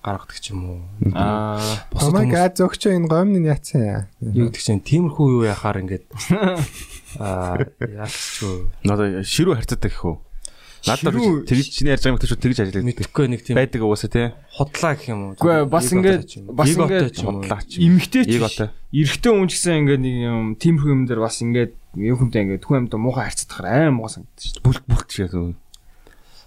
[0.01, 0.81] гаргадаг ч юм уу.
[1.13, 1.61] Аа,
[1.93, 4.07] Oh my god зөгчөө энэ гомны яатсан.
[4.23, 6.07] Юу гэдэг чинь тиймэрхүү юу яхаар ингээд
[7.21, 10.17] аа яач юу Надад ширүү харьцаатай гэх үү?
[10.87, 11.19] Надад
[11.51, 12.87] тэгж чиний ярьж байгаа юм шүү тэгж ажилладаг.
[12.87, 14.27] мэдхгүй нэг тийм Байдаг уусаа тий.
[14.55, 15.33] худлаа гэх юм уу.
[15.35, 16.25] Үгүй бас ингээд-
[16.55, 17.43] бас ингээд ч юм уу.
[17.43, 17.71] Худлаач.
[17.75, 22.17] эмэгтэй ч эрэгтэй хүн ч гэсэн ингээд нэг юм тиймэрхүү юм дээр бас ингээд юу
[22.21, 23.57] хүнтэй ингээд хүн амьд муухай харьцдаг
[23.97, 24.63] муухай санагдаж шүү.
[24.63, 25.57] Бүлт бүлт шиг юм.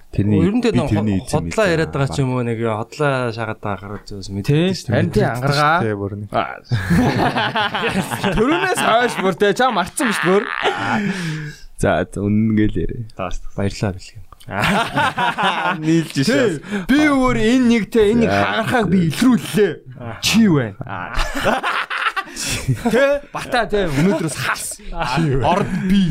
[0.10, 3.30] Тэрний Ер нь тэр би тэрний эзэм хотлоо яриад байгаа ч юм уу нэг хотлоо
[3.30, 4.98] шагаад байгаа гараад зүс мэдээ шүү дээ.
[4.98, 5.86] Харин тий ангаргаа.
[8.34, 10.50] Төрөнөөс хойш бүр тэ чам марцсан биш бүр.
[11.78, 13.06] За үнэнгээл яриа.
[13.54, 14.26] Баярлалаа бэлгэн.
[15.86, 16.58] Нийлж шээ.
[16.90, 19.74] Би өөр энэ нэг тэ энэ нэг хагарахааг би илрүүллээ.
[20.26, 20.74] Чи байна.
[22.90, 24.64] Тэ бата тэ өнөөдрөөс хас.
[25.46, 26.04] Орд би.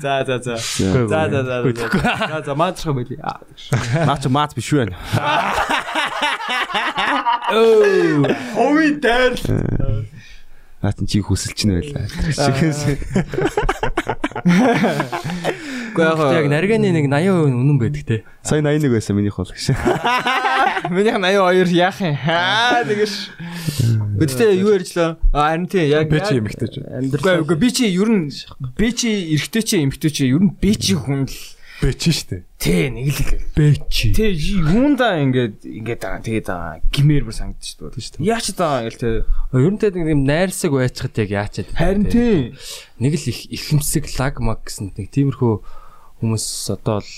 [0.00, 0.56] За за за.
[0.56, 1.56] За за за.
[1.72, 3.16] За за маачрах байли.
[4.06, 4.92] Наа чи маац биш үү?
[8.54, 9.34] Ховын дээр.
[10.82, 12.04] Наа чи хүсэлч нь байлаа.
[12.36, 12.80] Шигээс
[15.96, 18.16] Яг нарганы нэг 80% үнэн байдаг те.
[18.44, 19.72] сая 81 байсан минийх бол гэж.
[20.92, 22.14] Минийх 82 яах юм?
[22.28, 23.12] Аа тэгэж.
[24.20, 25.16] Гэхдээ юу ярьжлаа?
[25.32, 26.84] Харин тий яг Би чи эмэгтэй ч.
[26.84, 28.28] Үгүй би чи ер нь
[28.76, 31.32] би чи эрэгтэй чи эмэгтэй чи ер нь би чи хүн л
[31.82, 32.44] Би чи штэ.
[32.56, 33.20] тий нэг л
[33.52, 34.16] Бэчи.
[34.16, 36.48] тий юундаа ингээд ингээд байгаа тэгээд
[36.88, 38.24] гимээр бүр санагдчих шүү дээ.
[38.24, 39.16] Яач таа ингээл тий.
[39.52, 41.68] Ер нь тэг нэг юм найрсаг байцхад яг яачаад.
[41.76, 42.56] Харин тий.
[42.96, 45.52] Нэг л их ихэмсэг лаг маг гэсэн нэг тиймэрхүү
[46.24, 47.10] хүмүүс одоо л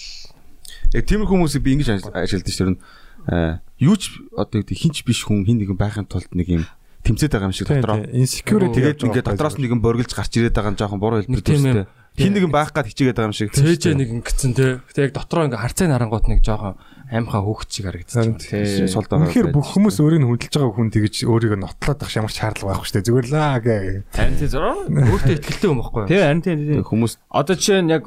[0.94, 2.82] Яг тиймэрхүү хүмүүсийг би ингэж ажил- ажилладаг шүү дээ.
[3.28, 6.64] Аа, юу ч одоо гэдэг хинч биш хүн хин нэгэн байхын тулд нэг юм
[7.04, 8.02] тэмцээд байгаа юм шиг дотроо.
[8.10, 11.86] Insecurity Тэгээд ингээд дотроос нэгэн боргилж гарч ирээд байгаа нь жоохон буруу Нэг хэлбэр төстэй.
[12.18, 12.24] Юм.
[12.26, 13.54] Хин нэгэн байх гад хичээгээд байгаа юм шиг.
[13.54, 14.82] цээжээ нэг ингэсэн те.
[14.90, 16.74] Гэтэ яг дотроо ингээ харцаа нарангууд нэг жоохон
[17.08, 18.36] аимхаа хөөгч шиг харагдчих.
[18.42, 18.90] Тий.
[18.90, 19.30] сул байгаа.
[19.30, 22.70] Үнэхээр бүх хүмүүс өөрийг нь хүндэлж байгаа хүн тэгж өөрийгөө нотлоод авах ямар ч шаардлага
[22.76, 23.06] байхгүй штэ.
[23.08, 23.76] Зүгээр лаа гэ.
[24.12, 24.76] Харин тий зураа.
[24.84, 26.10] Өөртөө ихтэй юм байхгүй юу?
[26.12, 26.82] Тий харин тий.
[26.84, 28.04] Хүмүүс Одоо жишээ нь яг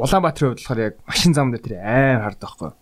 [0.00, 2.72] Улаанбаатарын хувьд болохоор яг машин зам дээр тэр аим хардаг байхгүй.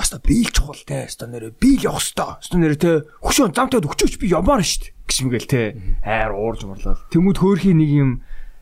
[0.00, 1.06] Яста бийл чухал те.
[1.06, 2.40] Яста нэрэ бийл явах хэвээр.
[2.40, 2.92] Яста нэрэ те.
[3.20, 4.94] Хөшөө замтад өчөөч би явмаар штт.
[5.06, 5.62] Гэж мэгэл те.
[6.00, 6.96] Хайр уурж марлаа.
[7.10, 8.10] Тэмүүд хөөрхийн нэг юм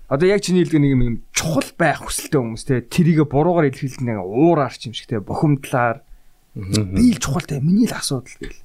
[0.08, 4.24] Одоо яг чиний хэлдэг нэг юм чухал байх хүсэлтэй хүмүүс те тэрийг буруугаар илэрхийлдэг нэг
[4.24, 6.00] уураарч юм шиг те бухимдлаар
[6.58, 8.58] Би л чухал те миний л асуудал гэл.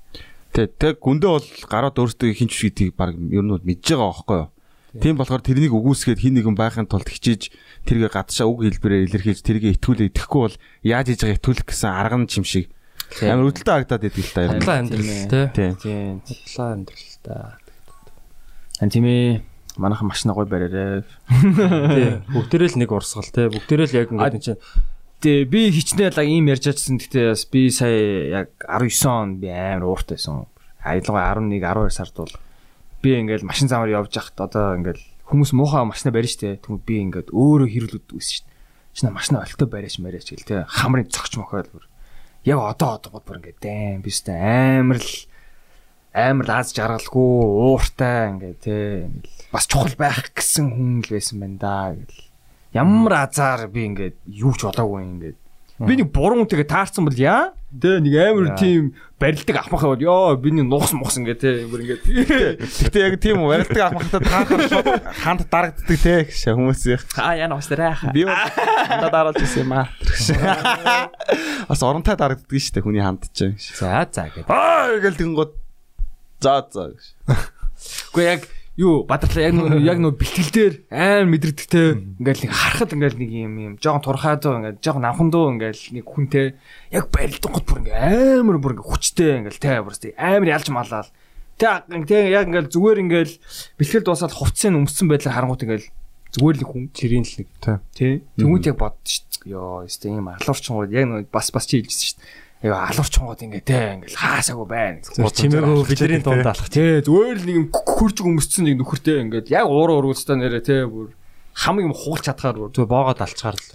[0.49, 4.37] Тэ тэг гүндээ бол гараад өөртөө хинч гэдгийг баг ер нь бол мэдж байгаа байхгүй
[4.41, 4.49] юу?
[4.97, 7.53] Тийм болохоор тэрнийг үгүйсгээд хин нэгэн байхын тулд хичээж
[7.85, 12.17] тэргээ гадшаа үг хэлбэрээр илэрхийлж тэргээ итгүүлээ итгэхгүй бол яаж хийж байгаа итгүүлэх гэсэн арга
[12.17, 12.69] нь чим шиг
[13.21, 14.51] амар үүдэлтэй харагдаад идэг л та юм.
[14.57, 15.69] Худлаа амьдрал тий.
[15.81, 16.13] Тийм.
[16.21, 17.33] Худлаа амьдрал та.
[18.77, 19.52] Хан тийм ээ.
[19.77, 21.03] Манайхан машина гой бариараа.
[21.29, 22.21] Тий.
[22.29, 23.49] Бүгдээрээ л нэг урсгал тий.
[23.49, 24.61] Бүгдээрээ л яг ингээд энэ чинь
[25.23, 26.99] Тэ би хичнээн л ийм ярьж чадсан.
[26.99, 30.51] Гэтэ бас би сая яг 19 он би амар ууртай байсан.
[30.83, 32.33] Аялгаа 11 12 сард бол
[32.99, 34.99] би ингээл машин замаар явж байхад одоо ингээл
[35.31, 36.59] хүмүүс муухай машина барина штэ.
[36.59, 38.51] Тэгмээ би ингээд өөрөө хэрүүлүүд үүсэн штэ.
[38.99, 41.87] Чиний машина олтой бариач мариач гэл тэ хамрын цогч мохойл бүр.
[42.43, 45.11] Яг одоо одоогод бүр ингээд дэм би штэ амар л
[46.13, 47.33] амар л аз жаргалгүй
[47.73, 48.77] ууртай ингээд тэ
[49.49, 52.21] бас чухал байх гэсэн хүн л байсан байна да гэл.
[52.77, 55.37] Ямар азар би ингээд юу ч болоогүй ингээд.
[55.81, 57.57] Би нэг буруу тэгээ таарсан бол яа?
[57.73, 61.81] Тэ нэг амар тийм барилдаг ахмахаа бол ёо би нэг нугас мухс ингээд тэ бүр
[61.81, 62.05] ингээд.
[62.93, 67.17] Гэтэ яг тийм барилдаг ахмахтаа таахаар ханд дарагддаг те гэж хүмүүс.
[67.17, 67.97] Аа яна уустраа.
[68.13, 69.89] Би ханда дараалж ирсэн юм аа.
[71.73, 73.57] Бас оронтой дарагддаг шүү дээ хүний ханд чинь.
[73.57, 74.45] за за гэдэг.
[74.53, 75.62] Аа гэл тэнгууд
[76.43, 76.91] за за.
[76.91, 77.03] Гэж.
[78.11, 78.43] Гэхдээ яг
[78.75, 81.87] юу бадралаа яг нөө яг нөө бэлтгэл дээр амар мэдрэгдэгтэй
[82.19, 85.83] ингээл нэг харахад ингээл нэг юм юм жоохон турхаа дөө ингээл жоохон намхан дөө ингээл
[85.93, 86.47] нэг хүнтэй.
[86.89, 91.09] Яг барилдангууд бүр ингээл амар бүр ингээл хүчтэй ингээл тэ бүр тэ амар ялж малаал
[91.61, 93.33] тэ тэ яг ингээл зүгээр ингээл
[93.77, 95.87] бэлтгэл дуусаад хувцсыг өмссөн байдлаар харангуут ингээл
[96.33, 97.47] зүгээр л хүн Чирийн л нэг.
[97.93, 99.53] Тий тэмүүт яг дээ.
[99.53, 103.63] Ёо өстэй юм алуурчгууд яг нөө бас бас чи хэлжсэн шүү дээ Яа алуурчгууд ингээ
[103.67, 105.03] тэ ингээл хаасаагүй байна.
[105.03, 106.71] чимээгөө бидний дунд алах.
[106.71, 110.87] Тэ зүгээр л нэг юм хурж өмссөн нэг нөхөртэй ингээд яг ууруу уруулстаа нэрэ тэ
[110.87, 111.11] бүр
[111.53, 113.67] хам юм хугалч чадхаар бүр Зүгээр боогод алчгаар л.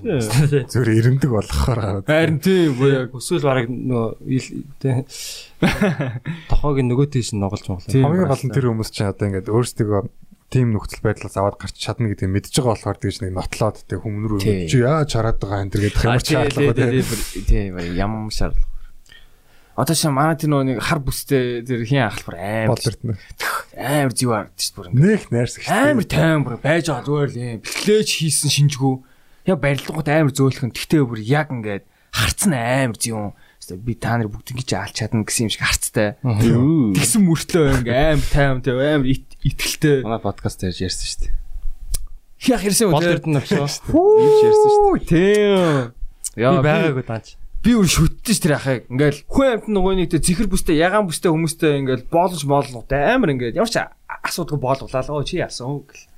[0.72, 2.08] Зүгээр ирэмдэг болохоор гараад.
[2.08, 5.04] харин тийм бүр яг Өсвөл бараг ил- тий.
[6.48, 7.92] Тохоог нөгөө тийш нь нугалж моглоо.
[7.92, 10.08] Хамгийн гол нь тэр хүмүүс чинь одоо ингээд өөрсдөө
[10.48, 14.24] тим нөхцөл байдлаас аваад гарч чадна гэдэг мэдж байгаа болохоор тэгж нэг нотлоод тэг хүмүүн
[14.32, 14.64] рүү Тий.
[14.64, 17.42] чи яаж хараад байгаа энэ төр гэдэг ямар ч шаардлага тий.
[17.44, 18.77] тийм ямар шаардлага.
[19.78, 23.14] Одоо шин манай тэр нөгөө нэг хар бүстэй тэр хин ахлбар амар Болдорт нь.
[23.78, 24.86] амар зүй харагдаж шүү бүр.
[24.90, 25.70] Нэх найрсаг шүү.
[25.70, 28.94] амар тайван бүр байж байгаа зүгээр л юм бэлтлээч хийсэн шинжгүй
[29.46, 33.30] яг барилгууд амар зөөлхөн тэгтээ бүр яг ингээд харцсан амар зүүн
[33.86, 36.08] би та нар бүгд ингэж алж чадна гэсэн юм шиг харцтай
[36.98, 41.34] тэгсэн мөртлөө ингээ амар тайван тэ амар ит- итгэлтэй Манай подкаст дээр ярьсан шүү дээ.
[42.50, 42.94] яг хэрсэн үү
[43.38, 43.68] авшаа.
[43.94, 45.06] Юу ч ярьсан шүү дээ.
[45.06, 45.92] тийм
[46.34, 47.26] яа байгаагүй даач.
[47.68, 51.72] Би өөр шүтдэж тэр яхаа ингээл хүн амт нөгөө нэгтэй зихэр бүстэй ягаан бүстэй хүмүүстэй
[51.84, 53.76] ингээл боолж моолготой амар ингээд ямар ч
[54.24, 56.08] асуудаг боолголаа л чи яасан гэл.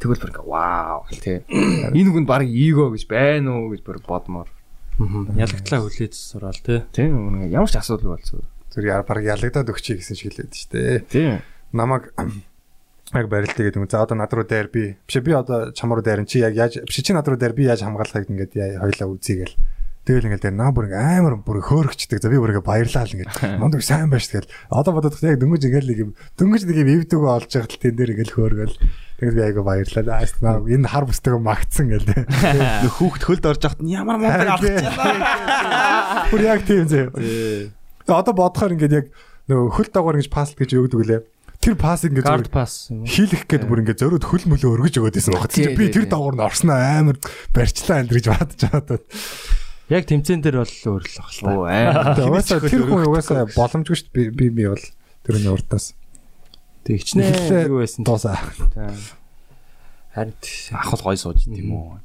[0.00, 1.04] Тэгвэл бүр ингээ вау.
[1.20, 1.44] тий.
[1.92, 4.48] Энэ хүнд баг ийгөө гэж байна уу гэж бүр бодмоор.
[5.36, 6.80] Ялагтлаа хүлээж сураал тий.
[6.96, 8.40] тийм үнэ ямар ч асуудал болцоо
[8.72, 10.98] Зүр баг ялагдаад өгчий гэсэн шиг хэлээд шүү дээ.
[11.12, 11.32] тийм
[11.76, 12.08] Намаг
[13.12, 13.88] яг барилтыг гэдэг юм.
[13.90, 16.80] За одоо над руу дээр би биш би одоо чам руу дээр чи яг яаж
[16.88, 19.54] биш чи над руу дээр би яаж хамгаалахыг ингээд яа- хоёлаа үзье гэл.
[20.06, 22.22] Тэгэл ингээл дээр наа бүр амар бүр хөөрөгчдөг.
[22.22, 23.58] За би бүр ингээ баярлаа л ингээ.
[23.60, 24.46] Мундаг сайн байж тэгэл.
[24.70, 27.94] Одоо бодоод яг дөнгөж ингээл нэг юм дөнгөж нэг юм ивдэг олж байгаа л тэн
[27.98, 28.76] дээр ингээл хөөргөл.
[29.18, 30.22] Тэгэл би айгаа баярлаа.
[30.22, 31.90] Ааст наа энэ хар бүстэйг магтсан.
[31.90, 37.10] Нөх хүүхд хөлд орж яхад нь ямар мундаг авах Бүр яг тийм зэ.
[38.06, 39.06] Одоо бодохоор ингээд яг
[39.50, 41.22] нөгөө хөл дагавар ингэж пасс гэж өгдөг лээ.
[41.58, 43.10] Тэр пассыг ингээд юм уу?
[43.10, 45.50] хийлэх гээд бүр ингээд зөрөөд хөл мөлөө өргөж өгöd байсан баг.
[45.50, 46.12] Тий, Би тэр тий.
[46.14, 47.16] дагавар нь орсноо амар
[47.50, 49.00] барьчлаа энэ гэж бодож байгаа.
[49.86, 51.24] Яг тэмцээн дээр бол өөр л та.
[51.46, 54.30] оо аа угаасаа тэр хүн угаасаа боломжгүй шүү дээ.
[54.34, 54.84] Би би би бол
[55.22, 55.94] тэрний урдаас
[56.86, 58.38] Тэг хичнээн юу байсан дуусаа.
[60.14, 60.34] харин
[60.74, 62.02] Ахвал гой сууж тийм үү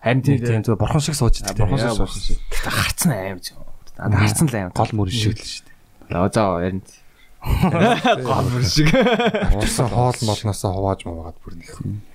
[0.00, 1.56] харин тийм тийм тийм зөв бурхан шиг сууж дээ.
[1.60, 2.38] Бурхан шиг суусан шиг.
[2.64, 3.60] харцсан аим зөө
[4.00, 5.64] надад харцсан л аим Гол мөрөн шиг л шүү
[6.08, 6.20] дээ.
[6.20, 6.80] оо за ярин
[8.28, 8.88] гол мөр шиг
[9.52, 11.68] Уурсан хоол молноосоо хувааж маваад бүр нэг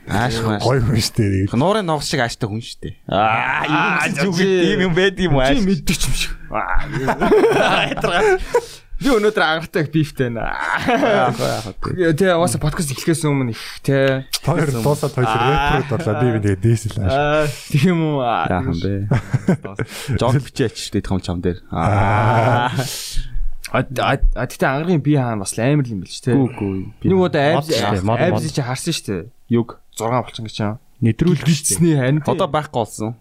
[0.09, 0.63] Ааш маш.
[0.65, 1.53] гоё хүн шүү дээ.
[1.53, 2.93] Нуурын ногс шиг ааштай хүн шүү дээ.
[3.13, 5.53] Аа, юм юм байд юм ааш.
[5.53, 6.33] чи мэддэг юм шиг
[8.99, 11.39] би өнөөдөр ангартай бифтэй яг.
[12.19, 16.59] Тэгээ уусаа подкаст эхлэхээс өмнө их те Хоёр дуусаад хоёр рэпрүүд болоо би би тэгээ
[16.59, 17.13] дээсэл ааш.
[17.15, 18.93] аа тийм үү Яах юм бэ?
[20.19, 21.63] Жог бичээч шүү дээ том чам дээр.
[21.71, 22.75] Аа.
[23.71, 23.83] А
[24.49, 26.75] тэгтээ ангаргийн би хаана бас амар юм бил ч те Гүү гүү.
[27.05, 29.21] нэг удаа айбс чи харсан шүү дээ
[29.53, 29.77] юг.
[29.97, 31.45] 6 болчихсон гэж шүү дээ.
[31.45, 33.15] бичсний харин Одоо байхгүй болсон.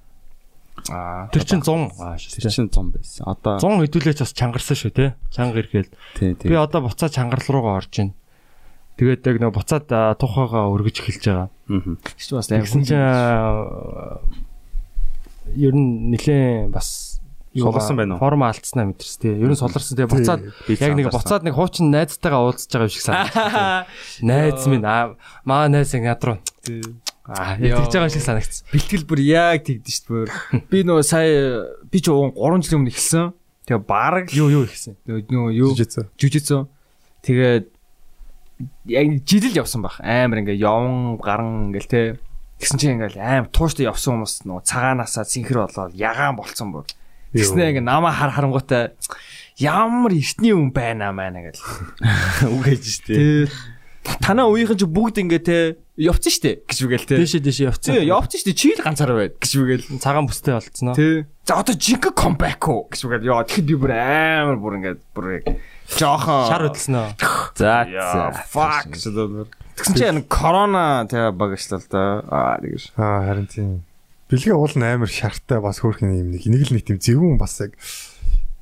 [0.89, 3.23] аа Тэр чин 100 ааш Тэр чинь 100 байсан.
[3.27, 5.07] Одоо 100 хэдүүлээч бас чангарсан шүү те.
[5.35, 5.91] Чанга ирэхэл.
[6.19, 8.15] Би одоо буцаа чангар руугаа орж байна.
[8.99, 9.87] Тэгээд яг нэг буцаад
[10.19, 11.49] тухайгаа өргөж эхэлж байгаа.
[11.71, 11.97] Аа.
[12.19, 14.19] чи бас амар Тэгсэн чинь а,
[15.55, 17.08] ер нь нилээн бас
[17.63, 18.21] Суларсан байна уу?
[18.23, 19.35] Форм алдснаа мэдэрс тий.
[19.35, 20.07] Ер нь суларсан тий.
[20.07, 23.87] Буцаад яг нэг буцаад нэг хуучин найзтайгаа уулзж байгаа юм шиг санагдсан.
[24.29, 26.39] Найз минь аа маа найз ингэ над руу
[27.29, 28.65] аа тэгж байгаа юм шиг санагдсан.
[28.73, 30.69] Бэлтгэл бүр яг тэгдэж шүү дээ.
[30.71, 33.33] Би нөгөө сая би ч 3 жилийн өмнө эхэлсэн.
[33.69, 34.97] Тэгээ баг Юу юу ихсэн.
[35.05, 36.65] нөгөө юу жүжигцэн.
[37.21, 37.69] Тэгээд
[38.89, 40.01] яг жилэл явсан баг.
[40.01, 42.03] Амар ингээ явн гарan ингээл те.
[42.59, 46.89] Тэгсэн чинь ингээл амар тууштай явсан хүмүүс нөгөө цагаанаасаа синхэр болоод ягаан болцсон бүр.
[47.35, 48.97] Тэгснэ ингээ намаа хар харангуйтай
[49.59, 51.61] ямар эртний хүн байна маа гэл.
[52.55, 53.51] Үг хийж штэ.
[54.23, 55.59] Танаа үеийнхэн ч бүгд ингээ те
[55.99, 57.19] явцсан штэ гэж үгээл те.
[57.19, 57.93] Дээшээ дээшээ явцсан.
[58.01, 59.85] Явцсан штэ чи л ганцаараа байд гэж үгээл.
[60.01, 60.97] Цагаан бүстэй болцсон уу?
[60.97, 61.27] Тий.
[61.45, 65.27] За одоо жинхэнэ comeback уу гэж үгээд яа тэгэхэд би бүр амар бүр ингээд бүр
[65.91, 67.09] жоохон Шар хөдөлсөн үү?
[67.59, 68.89] За fuck.
[69.77, 72.03] Тэгсэн чинь корона тэгээ багшлаа л да.
[72.31, 72.95] Аа тэгэж.
[72.97, 73.88] Аа харин тийм.
[74.29, 77.73] Бэлгээ уул амар шартай бас хөөрхөн юм нэг нэг л нэг тийм зөвүүн бас яг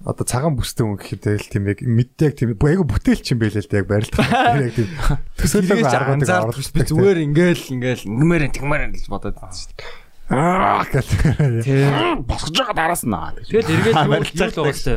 [0.07, 3.71] одоо цагаан бүстэй хүн гэхэд л тийм яг мэддэг тийм айгу бүтээлч юм байлээ л
[3.73, 4.31] да яг барилдах.
[4.31, 4.89] Яг тийм
[5.43, 10.07] төсөөлөг аргуудыг анзаардаг би зүгээр ингээл ингээл ингэмээр тэгмээр л бодоод байсан шүү дээ.
[10.31, 11.11] аа гэх.
[11.67, 11.83] Тий.
[12.23, 13.15] Босгож байгаа дараас нь.
[13.51, 14.95] Тэгэл эргээд юу юу л байгаа штэ.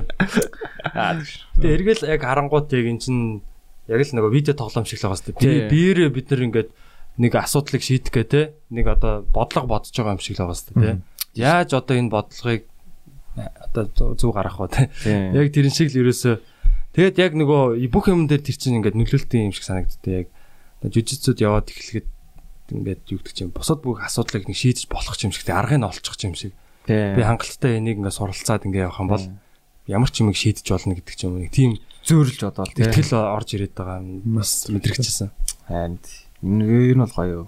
[1.58, 3.18] Тэгээ эргээл яг харангуут яг эн чин
[3.90, 5.34] яг л нөгөө видео тоглоом шиг л байгаа штэ.
[5.38, 5.66] Тий.
[5.66, 6.70] Тэгээ биеэрээ бид нар ингээд
[7.20, 8.42] нэг асуудлыг шийдэх гэ те
[8.72, 11.04] нэг одоо бодлого бодож байгаа юм шиг л байгаа штэ те.
[11.36, 12.64] Яаж одоо энэ бодлогыг
[13.36, 14.84] одоо зүг гаргах вэ те.
[15.36, 16.36] Яг тэрэн шиг л ерөөсөө
[16.96, 20.26] тэгээд яг нөгөө бүх юм дээр тэр чинь ингээд нөлөөлтийн юм шиг санагддаг.
[20.26, 20.28] Яг
[20.80, 22.08] жүжигцүүд яваад эхлэхэд
[22.72, 25.88] ингээд юу гэдэг чинь бусад бүх асуудлыг нэг шийдэж болох юм шиг те аргыг нь
[25.88, 26.56] олчих юм шиг.
[26.88, 29.26] Би хангалттай энийг ингээд суралцаад ингээд явах юм бол
[29.90, 31.44] ямар ч юм шийдэж болно гэдэг ч юм уу.
[31.44, 31.72] Нэг тийм
[32.06, 35.30] зөөрлж бодоол ихтгэл орж ирээд байгаа юм бас мэдрэгчсэн.
[36.42, 37.48] Харин энэ бол гоё юу.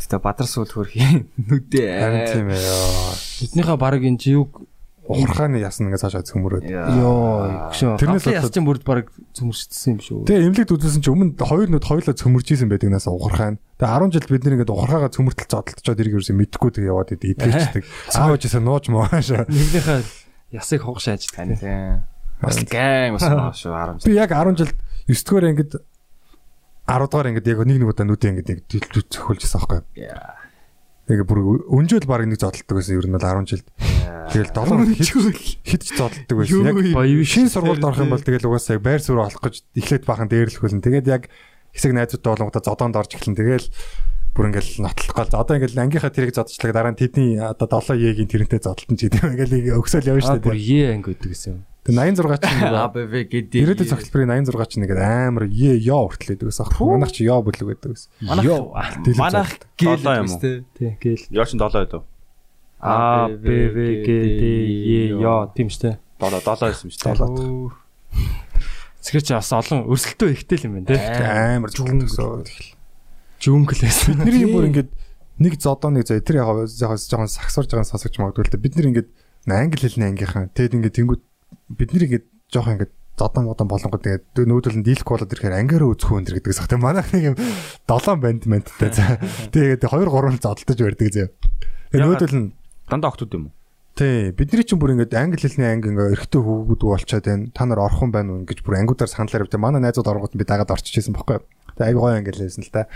[0.00, 1.90] Гэтэ бадар сүл хөрх нүдээ.
[2.00, 2.60] Харин тийм ээ.
[2.60, 3.12] ёо.
[3.44, 4.52] Эднийхээ баг энэ жиуг
[5.06, 6.66] Ухархааны ясна ингээ цаашаа цөмөрөөд.
[6.66, 7.94] ёо гшөө.
[7.94, 9.06] Тэрнээс болоод- ясчин бүрд баг
[9.38, 10.18] цөмөрчдсөн юм шүү.
[10.26, 13.54] Тэгээ эмнэлэг дүүсэн чи өмнө хоёр нүд хоёулаа цөмөрж исэн байдаг нас ухархаа.
[13.78, 17.38] Тэгээ 10 жил бид нэр ингээ ухархаагаа цөмөртөл зодтолцоод ирэх ерөөсөө мэдхгүй тэгээ яваад идэв
[17.38, 17.82] идэлчдэг.
[18.18, 19.28] Аав ээжээсээ нууж мууш.
[19.46, 20.00] Нэгнийхээ
[20.58, 21.38] ясыг хугах шааждаг.
[21.38, 22.02] Тань.
[22.42, 24.10] Бас гэн бас маа шүү 10 жил.
[24.10, 24.70] Би яг 10 жил
[25.06, 25.70] 9 дугаар ангид
[26.86, 29.80] 10 дугаар ангид яг нэг нэг удаа нүдээ ингээ нэг дэлдүү цохиулж байсан байхгүй.
[30.06, 30.38] Яа.
[31.06, 31.38] Тэгээ бүр
[31.70, 33.66] өнжөөл баг нэг зодтолдог байсан ер нь бол 10 жилд.
[34.30, 34.90] Тэгэл 7
[35.66, 36.66] хэд ч зодтолдог байсан.
[36.66, 40.02] Яг Баян шин сургуульд орох юм бол тэгэл угаасаа яг байр суурь олох гэж эхлээд
[40.06, 40.82] бахан дээрлэх үлэн.
[40.82, 41.30] Тэгээд яг
[41.74, 43.38] хэсэг найзуудтай болонгуудаа зодоонд орж эхлэн.
[43.38, 43.66] Тэгэл
[44.34, 45.30] бүр ингээл нотлох гол.
[45.30, 49.22] Одоо ингээл ангийнхаа тэрийг зодчлаа дараа нь тэдний одоо 7 Е-гийн тэрнтэй зодтолтон ч гэдэг
[49.22, 49.30] юм.
[49.38, 50.74] Ингээл өгсөөл явна шүү бүр дээ.
[50.74, 51.60] е анги гэдэг гэсэн юм.
[51.86, 53.60] Тэгээ 86 ч нэг АБВ гэдэг.
[53.62, 56.66] Ирээдүйн цогцлбарын 86 ч нэг амар Е ёо хүртэл байдаг гэсэн.
[56.82, 57.78] Манайх чи ёо бүлэг.
[58.42, 58.74] Йоо.
[59.06, 60.40] Дэлгэц Манайх гээл юм уу?
[60.42, 60.56] тий.
[60.74, 61.30] Тий гээл.
[61.30, 62.02] Яа чин 7 байдав.
[62.82, 66.02] А Б В Г Д Е ёо тийм штэ.
[66.18, 67.86] 7 7 байсан шүү дээ.
[69.06, 70.98] Зэрэг чи бас олон өрсөлтөө ихтэй л юм байна те.
[71.54, 72.74] Амар зүгэн гэсэн.
[73.38, 74.10] Жүнглээс.
[74.26, 74.90] Бидний бүр ингээд
[75.38, 78.64] нэг зодоо нэг зөө тэр яг жоохон сагсуурж байгаа сонсогч магадгүй л дээ.
[78.66, 79.08] Бид нэр ингээд
[79.46, 80.50] англи хэлний ангийнхан.
[80.56, 81.22] Тэгэд ингээд тэнгууд
[81.70, 85.88] бид нэр ингээд жоохон ингээд зодон модон болонгод тэгээд нүүдэл нь дийлэх болоод ирэхээр ангиараа
[85.96, 86.68] үзэх хүн дэр гэдэг сах.
[86.68, 87.36] Тэгээ манайх нэг юм
[87.88, 88.92] 7 банд мандтай.
[88.92, 89.16] За.
[89.50, 91.28] Тэгээд 2 3 зодтолж барьдаг зөө.
[91.90, 92.46] Тэгээ нүүдэл нь
[92.86, 93.52] Дандаа октод юм уу?
[93.96, 97.50] Тий, бидний чинь бүр ингээд англи хэлний анги ингээ эргэтэй хүүгүүд болчоод байна.
[97.50, 99.58] Та нар орхон байна уу гэж бүр ангиудаар саналаар явдаг.
[99.58, 101.42] Манай найзууд оронгууд би дагаад орчиж исэн бохгүй.
[101.74, 102.86] Тэгээ аяг гоё англи хэлсэн л та.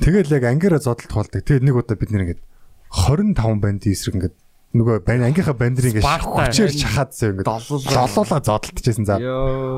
[0.00, 1.44] Тэгэл яг ангиараа зодтолт болдог.
[1.44, 2.42] Тэгээд нэг удаа бид нэр ингээд
[2.90, 4.34] 25 банд эсрэг ингээд
[4.74, 6.50] нөгөө ангийнхаа ингээд Спарта.
[6.50, 9.22] хүчээр чахаад зөө ингээд долуулаа зодтолтчихсэн за.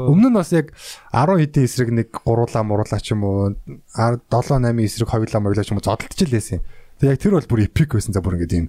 [0.08, 0.72] Өмнө нь бас яг
[1.12, 3.52] 10 хэдэн эсрэг нэг гуруулаа муруулаа ч юм уу
[3.92, 6.64] 7 8 эсрэг хоёулаа моглоо ч юм уу зодтолч л байсан.
[6.96, 8.66] Тэг яг тэр бол бүр эпик байсан за бүр ингээд ийм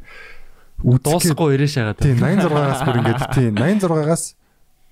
[0.84, 2.04] Дуусахгүй ирээ шагаад.
[2.04, 4.24] Тийм 86-аас бүр ингээд тийм 86-аас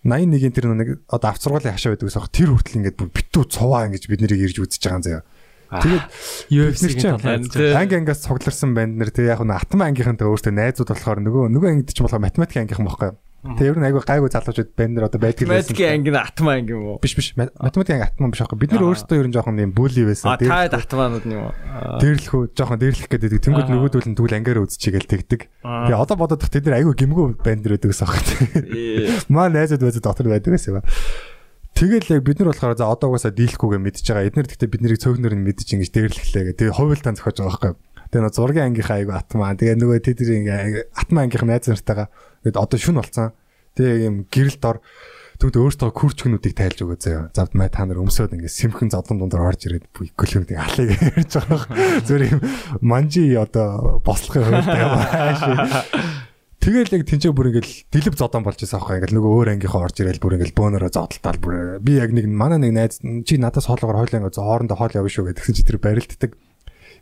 [0.08, 2.32] 81-ийн тэр нэг одоо авц сургуулийн хашаа байдаг гэсэн.
[2.32, 5.24] Тэр хүртэл ингээд бүр битүү цуваа ингэж бид нэрийг ирж үзэж байгаа юм заяа.
[5.72, 6.06] Тэгээд
[6.52, 7.78] UFC-ийн талаар.
[7.82, 11.70] анги ангиас цугларсан банд нэр тэг яг нь атман ангийнхантай өөртөө найзууд болохоор нөгөө нөгөө
[11.74, 13.12] ангид ч болохоор математик ангийнхан байхгүй.
[13.46, 15.70] Тэг ер нь айгүй гайгүй залуучууд банд нэр одоо байдаг байсан.
[15.70, 16.98] Математикийн анги нь атмаа анги юм уу?
[16.98, 18.58] биш биш ма- математик анги атман биш байхгүй.
[18.58, 20.34] Бид нэр өөрсдөө ер нь жоохон юм бүли байсан.
[20.34, 21.54] А та атмаанууд нь юм уу?
[22.02, 23.38] Дээрлэхүү жоохон дээрлэх гэдэг.
[23.46, 25.42] Тэнгүүд нөгөөдөл нь тэгвэл ангиараа үзчихээл тэгдэг.
[25.62, 29.22] Тэгээ одоо бодоод тах тэд нар айгүй гимгүү банд нэр байдаг гэсэн байна.
[29.30, 30.86] Маа найзууд байзаа дотор байдаг гэсэн юм.
[31.76, 34.28] Тэгэл яг бид нар болохоор за одоо угаасаа дийлэхгүйгээ мэдчихэж байгаа.
[34.32, 36.60] Эднэр гэхдээ биднийг цөөхнөр нь мэдчих ингэж дээрлэхлээ гэх.
[36.64, 37.74] Тэгээ хувилтан зохиож байгаа байхгүй.
[38.16, 39.60] Тэгээ нөө зургийн ангийнхаа айгу атмаа.
[39.60, 42.08] Тэгээ нөгөө тэдний ингээ атмаа ангийнх найз нартайгаа
[42.48, 43.36] тэгээд одоо шүн болцсон.
[43.76, 44.80] Тэгээ юм гэрэл дор
[45.36, 47.28] Тэгвэл өөртөө күрчгнүүдийг тайлж өгөө заяа.
[47.36, 51.76] За маа та нар өмсөд ингээ сэмхэн зодон дундаар орж ирээд гөлөмдийг алыг ярьж байгаа.
[52.08, 52.42] Зүгээр юм
[52.80, 55.84] манжи одоо бослохын хувьд яваа.
[56.66, 58.98] Тэгэл яг тэнцээ бүр ингээл дэлб зодон болж байсан аахгүй.
[58.98, 61.78] Ингээл нөгөө өөр ангийнхаа орж ирэл бүр ингээл бөөнөрөө зодтолтал бүр.
[61.78, 65.30] Би яг нэг манай нэг найз чи надаас хоолоогоор хойлоо ингээд хоорондоо хоол явна шүү
[65.30, 65.46] гэдэг.
[65.46, 66.34] Чи тэр барилддаг.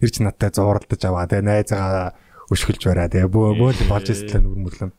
[0.03, 1.31] Ирж надтай зууралдаж аваа.
[1.31, 2.11] Тэгээ найзаагаа
[2.51, 3.07] өшгөлж бараа.
[3.07, 4.91] Тэгээ бөө бөөл болж ирсэн нүр мөрлөн.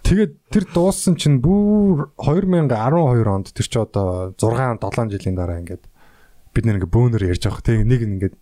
[0.00, 5.84] Тэгээд тэр дууссан чинь бүр 2012 онд тэр чи одоо 6 7 жилийн дараа ингээд
[6.56, 7.68] бид ингээ бөөнөр ярьж байгаа.
[7.68, 8.36] Тэгээ нэг ингээд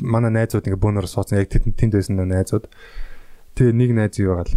[0.00, 1.44] манай найзууд ингээ бөөнөр суудсан.
[1.44, 2.72] Яг тэнд тэнд байсан найзууд.
[3.56, 4.56] Тэгээ нэг найз юу байгаал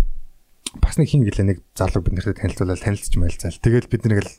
[0.82, 3.60] бас нэг хин гэлээ нэг залуу бид нарт танилцуулаад танилцж мэлцаал.
[3.64, 4.32] Тэгэл бид нэг л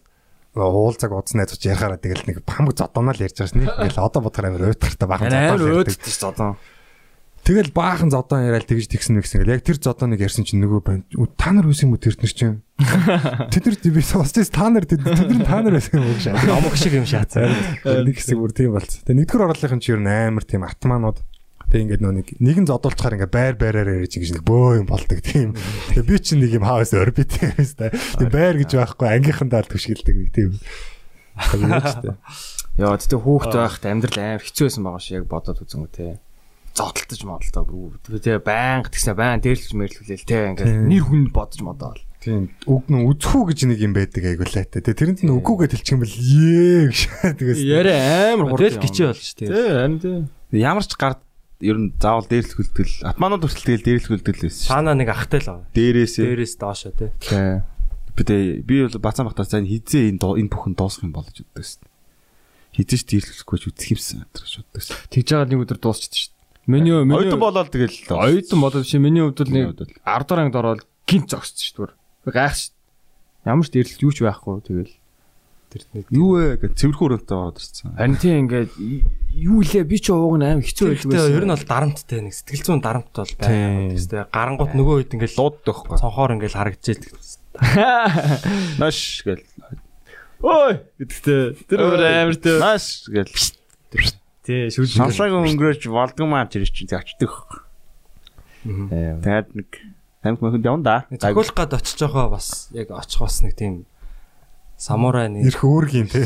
[0.56, 3.64] уулзаг уудсан найзууч ярахаараа тэгэл нэг хамаг зодооноо л ярьж байгаа шнэ.
[3.68, 5.84] Ингээл одоо бодохоор амар уйтгартай бахан амар зодоо.
[5.84, 6.56] өөддөг ш зодон.
[7.46, 11.54] Тэгэл баахан зодоон яриад тэгж тэгсэн нэгсэн гэл яг тэр зодооныг ярьсан чинь нөгөө Та
[11.54, 12.58] нар байсан юм уу тэр нар чинь?
[13.54, 16.26] Тэд нар би сонсчихс та нар тэд нар та нар байсан юм уу гэж.
[16.42, 17.46] Номог шиг юм шаацаа.
[17.86, 18.98] Нэг хэсэг бүр тийм болц.
[19.06, 21.22] Тэгээ нэгдүгээр орлогын чинь ер нь амар тийм атманууд.
[21.66, 25.18] Тэгээ ингээд нөө нэг нэгэн зодуулчаар ингээд байр байраар ярьж ингэж нэг бөө юм болдог
[25.18, 25.58] тийм.
[25.94, 27.90] Тэгээ би чинь нэг юм хаваас орбит юм байна.
[27.90, 30.50] Тийм байр гэж байхгүй ангийнхандаа л түшгэлдэг нэг тийм.
[32.76, 36.08] Яа тэгтээ хүүхд байхад амьдрал амар хэцүү байсан байгаа шүү яг бодоод үзэн үү те.
[36.76, 42.00] Зодтолтож модолтой бүр тэгээ байнга тэгснэ байн дээрлэж мэрлүүлээл те ингээд нэр хүн бодож модоол.
[42.20, 44.84] Тийм үг нь үзхүү гэж нэг юм байдаг айгуулаа те.
[44.84, 47.00] Тэгээ тэрэнд нь үгүйгээ тэлчих юм бэл ээ гэж.
[47.40, 48.60] Тэгээс Яриа амар хурд.
[48.60, 49.48] Тэгэл гिचээ болж тий.
[49.48, 50.12] Тэ харин тэ.
[50.52, 51.20] Ямар ч гард
[51.60, 54.70] ер нь заавал дээрлэх үлдэл атманууд хүртэл тэгэл дээрлэх үлдэл байсан шүү.
[54.72, 55.72] Цаана нэг ахтай л байгаа.
[55.72, 57.10] Дээрээсээ Дээрээс доошо тий.
[57.16, 57.64] Тэ.
[58.16, 61.84] би би бол бацаан бахтаа сайн хизээ энэ энэ бүхэн дуусах юм болж боддог шүү.
[62.76, 64.96] Хизээч дээрлэхгүй ч үтсэх юмсан гэж боддог шүү.
[65.12, 66.36] Тэгж байгаа нэг өдөр дуусчихсан шүү.
[66.66, 69.96] Миний миний Оюутан болоод тэгэл оюутан болоод чи миний хувьд бол Миний нэг хувьд бол.
[70.02, 71.86] 10 дахь ангид ороод гинт зогссон шүү
[72.26, 72.34] дээ.
[72.34, 72.74] Гайх шүү.
[73.46, 74.94] Ямар ч дээрлэлт юу ч байхгүй тэгэл.
[75.76, 77.92] Тэр нэг юу вэ гэж цэвэрхэн өрөнтэй ороод ирсэн.
[78.00, 78.72] Харин тийм ингээд
[79.36, 82.32] юу лээ би ч ууг нь аим хэцүү байдаг Гэхдээ ер нь бол дарамттай нэг
[82.32, 83.92] сэтгэл зүйн дарамт бол байна.
[83.92, 86.00] Гэхдээ гарангууд нөгөө хэд ингээл лууддаг байхгүй.
[86.00, 87.12] цонхоор ингээл харагдчихэдэг.
[88.80, 88.98] Наш
[89.28, 89.44] гэл.
[90.40, 92.56] Ой гэдэгтэй тэр өөр амар тэ.
[92.56, 93.28] Наш гэл.
[94.46, 94.96] Тий шүлж.
[94.96, 97.32] Сонсог өнгөрөөж болдгоо маа тэр чинь зочдөг.
[98.66, 99.68] Э, Тэгээд нэг
[100.22, 100.96] тамхи мөхөнд явна да.
[101.10, 103.86] Зөвхөлөх гад очиж байгаа бас яг очих бас нэг тийм
[104.76, 106.24] самурай нэг ирэх үүргийн те.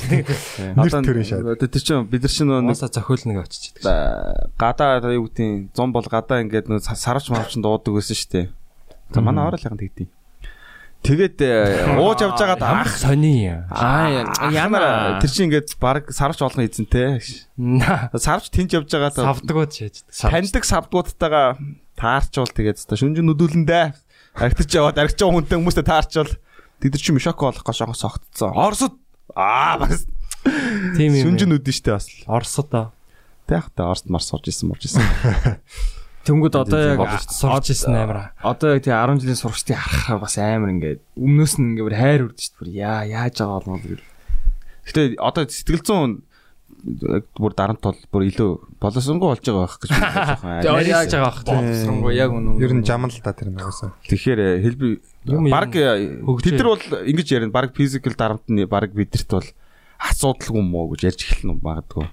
[0.75, 1.47] Нэр төрийн шат.
[1.47, 3.87] Одоо тэр чинь бид нар чинь нэг Моса зохиол нэг очиж идэг.
[3.87, 8.47] ба- гадаа юу гэдэг 100 бол гадаа ингээд нэг сарвч марвч дуудаг байсан шүү дээ.
[9.15, 10.11] За манай орол яхан тэгдэв.
[11.01, 16.69] Тэгээд э, ууж явж байгаад ах сони аа ямар тэр чинь ингээд баг сарвч олгон
[16.69, 17.23] эзэнтэй.
[18.21, 20.05] Сарвч тэнж явж байгаад Савдгууд шээж.
[20.13, 21.57] таньдаг савдгуудтайгаа
[21.97, 23.85] таарчвал тэгээд та шүнжин нүдүүлэндээ
[24.45, 26.31] архитаж яваад байгаа хүнтэй хүмүүстэй таарчвал
[26.81, 28.53] тэд нар чи мишоко олох гэж шогоо согтцсон.
[28.57, 28.95] Оросод
[29.37, 30.07] аа бас
[30.97, 31.37] Тийм юм.
[31.37, 32.09] шүнжин нүдэн штэ бас.
[32.27, 32.91] Орсод аа.
[33.47, 35.05] Тэгэх та Оросд марс сурж исэн мурж исэн.
[36.25, 38.33] Тэнгүүд одоо яг сурч исэн амар.
[38.41, 42.47] Одоо яг тий 10 жилийн сурагчдыг харахаар бас амар ингээд өмнөөс нь ингээд хайр үрдэж
[42.57, 42.77] дээ.
[42.81, 44.05] Яа яаж байгаа болов гэл.
[44.89, 46.13] Гэтэ одоо сэтгэл зүйн
[46.85, 48.51] яг бүр дарамт бол бүр илүү
[48.81, 50.87] боловсронгуй болж байгаа байх гэж байна.
[50.91, 52.61] яаж байгаа бах боловсронгуй яг үнэн.
[52.61, 53.91] Ер нь жаман л та тэр нөөсөн.
[54.09, 54.99] Тэгэхээр э,
[55.31, 56.45] юм баг хөгжөө.
[56.45, 59.49] бид нар бол ингэж ярина баг физикал дарамт нь баг бидэрт бол
[60.01, 62.07] асуудалгүй юм уу гэж ярьж эхэлнэ магадгүй.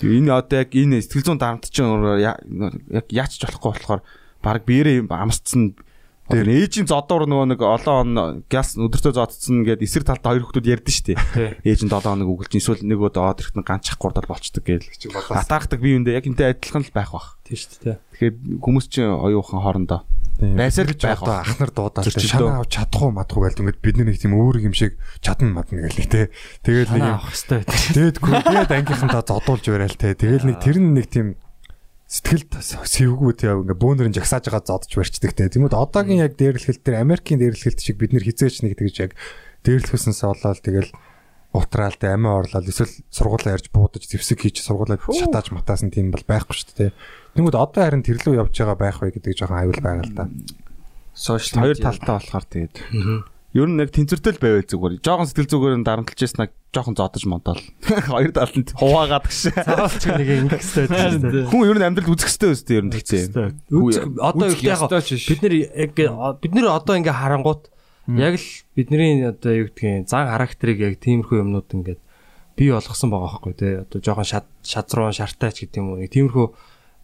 [0.00, 2.40] Энэ одоо яг энэ сэтгэл зүйн дарамт чинь я-
[2.88, 4.00] яг яач ч болохгүй болохоор
[4.40, 5.76] баг биерээ юм амсцсан
[6.24, 10.64] Тэр ээжийн зодоор нөгөө нэг олон он газ өдөртөө зодцсон гэд эсрэг талд хоёр хүмүүс
[10.64, 11.16] ярьдэн штий.
[11.68, 14.88] Ээж нь 7 хоног өгөлж эсвэл нөгөө доод ирэхт нь ганцчих гурдал болчдөг гээл.
[15.28, 17.36] Атаархдаг бие үндэ яг энтэй адилхан л байх бах.
[17.44, 17.96] Тийм шүү дээ.
[18.16, 20.00] Тэгэхээр хүмүүс чинь оюухан хоорондоо
[20.40, 21.44] байсаар л байх бах.
[21.44, 25.52] ахнар дуудаад шанаа авч чадахгүй мадахгүй гээл ингээд бид нэг тийм өөр юм шиг чадна
[25.60, 26.32] мадна гээл нэг те.
[26.64, 27.80] Тэгээд нэг авах хэрэгтэй байдаг.
[27.92, 30.16] тэгээд тэгээд ангийнхантаа зодуулж барайл те.
[30.16, 31.36] Тэгээд нэг тэр нэг тийм
[32.04, 35.48] сэтгэлд сэвгүү те ингээ бөөнөрн жагсааж байгаа зодж барьцдаг те.
[35.48, 39.12] Тэгмүүд одоогийн яг дээрлэхэл тэр Америкийн дээрлэхэлт шиг бид нэр хизээч нэг тэгж яг
[39.64, 40.92] дээрлэхүүлснээс болоод тэгэл
[41.56, 46.22] утраал те амиа орлол эсвэл сургуулаа ярьж буудаж зэвсэг хийж сургуулаа шатааж матаасан тийм бол
[46.28, 46.96] байхгүй шүү дээ те.
[47.40, 50.24] Тэгмүүд одоо харин тэр лөө явж байгаа байх вэ гэдэг жоохон аюул байгаа л да.
[51.14, 52.74] Сошиал Хоёр талтай болохоор тэгээд
[53.54, 54.98] ер нь яг тэнцвэртэй л байвал зүгээр.
[54.98, 57.62] Жохон сэтгэл зүгээр нь дарамтлж яснаа жохон зодож монтол.
[58.10, 59.38] Хоёр талд хуваагаад гэж.
[59.54, 61.46] Заавал ч нэг ингэх хэрэгтэй байдаг шүү дээ.
[61.54, 62.94] Хүн ер нь амьдрал үзэх хэрэгтэй өстэй ер нь.
[63.70, 65.90] Үзэх одоо юу яг бид нар яг
[66.42, 67.70] бид нар одоо ингээ харангуут
[68.10, 72.00] яг л бидний одоо юу гэдгийг зан характерыг яг тиймэрхүү юмнууд ингээд
[72.56, 76.46] бий болгосон байгаа байхгүй тий одоо жоохон шат шазруу шартаач гэдэг юм уу нэг тиймэрхүү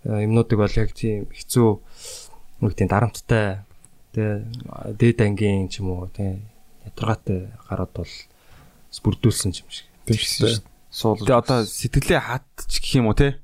[0.05, 1.71] э, юмнуудыг бол яг тийм хэцүү
[2.61, 3.65] нэг тийм дарамттай
[4.15, 4.45] тий
[4.99, 6.43] дээд ангийн ч юм уу тий
[6.87, 8.15] ядрагатай гарууд бол
[9.05, 10.59] бүрдүүлсэн юм шиг Тийм шүү дээ.
[10.91, 11.23] Суулж.
[11.23, 13.39] Тэгээ одоо сэтгэлээ хатч гэх юм уу те?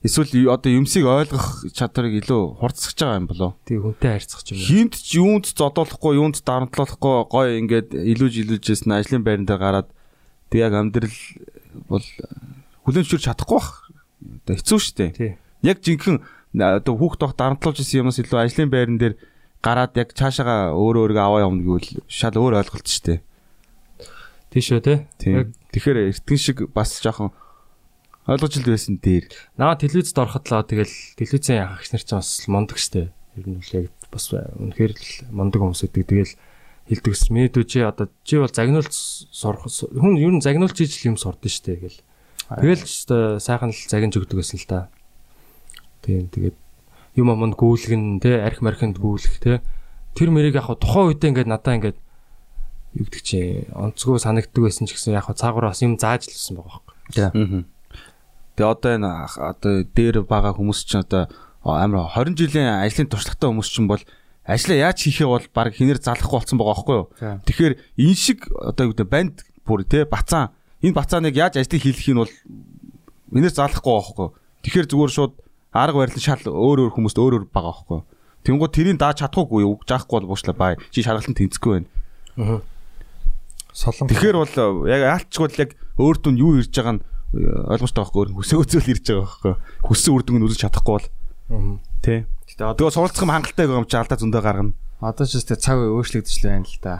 [0.00, 3.50] Эсвэл одоо юмсыг ойлгох чадварыг илүү хурцсаж байгаа юм болоо.
[3.68, 4.56] Тэг хүнтэй харьцах юм.
[4.56, 9.88] Хинт ч юунд зодоолохгүй, юунд дарамтлуулахгүй гоё ингээд илүүж илүүжсэн ажлын байран дээр гараад
[10.48, 11.18] тэг яг амьдрал
[11.92, 12.06] бол
[12.88, 13.92] хүлэнчүр чадахгүй бах.
[14.48, 15.12] Одоо хэцүү шттэ.
[15.12, 15.32] Тий.
[15.60, 16.24] Яг жинхэнэ
[16.56, 19.20] одоо хүүхд тох дарамтлуулж исэн юмас илүү ажлын байран дээр
[19.62, 23.22] гараад яг цаашаага өөрөө өөргөө аваа явна гэвэл шал өөр ойлголт шттэ.
[24.54, 24.94] Тийш үү те.
[25.18, 27.34] Тэгэхээр эртгэн шиг бас жоохон
[28.28, 29.26] ойлгож ил байсан дээр.
[29.58, 33.10] Наа телевизд ороход л тэгэл телевизийн ягч нар ч бас мундаг штэ.
[33.36, 36.04] Ер нь бол яг бас үнэхээр л мундаг хүмүүс үүдэг.
[36.06, 36.32] Тэгэл
[36.88, 37.28] хилдэг ус.
[37.28, 41.72] Мэдүү чи одоо чи бол загнуулт сурах хүн ер нь загнуулж ижил юм сурдсан штэ
[41.82, 42.00] гэл.
[42.48, 42.84] Тэгэл
[43.40, 44.88] сайхан л загинж өгдөг гэсэн л та.
[46.00, 46.56] Тийм тэгээд
[47.16, 49.62] юм аманд гүйлгэн те арх мархинд гүйлэх те.
[50.12, 51.98] Тэр мэрийг яг хаа тухайн үедээ ингээд надаа ингээд
[52.98, 56.34] юу гэдэг чи онцгой санагддаг байсан ч гэсэн яг хаа цаагаараа бас юм зааж л
[56.34, 56.94] байсан байгаа байхгүй.
[57.22, 57.32] Аа.
[58.58, 61.30] Тэгээ одоо энэ одоо дээр байгаа хүмүүс чинь одоо
[61.62, 64.02] амар 20 жилийн ажлын туршлагатай хүмүүс чинь бол
[64.48, 67.06] ажлаа яаж хийхээ бол баг хинээр залахгүй болсон байгаа байхгүй юу.
[67.44, 72.00] Тэгэхээр энэ шиг одоо юу гэдэг банд бүр те бацаан энэ бацааныг яаж ажлыг хийх
[72.08, 72.34] нь бол
[73.30, 74.34] минээр залахгүй байгаа байхгүй юу.
[74.64, 75.34] Тэгэхээр зүгээр шууд
[75.78, 78.00] арга барил шал өөр өөр хүмүүст өөр өөр байгаа байхгүй.
[78.46, 79.78] Тэнгууд тэрийг дааж чадахгүй юу?
[79.84, 80.72] Жаахгүй бол буушлаа бай.
[80.90, 81.72] Чи шаргалтанд тэнцэхгүй
[82.38, 82.62] байна.
[83.74, 84.08] Солон.
[84.10, 88.30] Тэгэхээр бол яг яалтчгүй яг өөрт нь юу ирж байгаа нь э, ойлгомжтой байхгүй өөр
[88.38, 89.54] хүсээ үзэл ирж байгаа байхгүй.
[89.86, 91.06] Хүссэн үр дүнг нь үзэж чадахгүй бол
[92.02, 92.18] тий.
[92.48, 94.72] Гэтэ одоо суралцах юм хангалттай байгаа юм чи алдаа зөндөө гаргана.
[94.98, 96.94] одоо ч тест цаг өөрчлөгдөж л байна л да.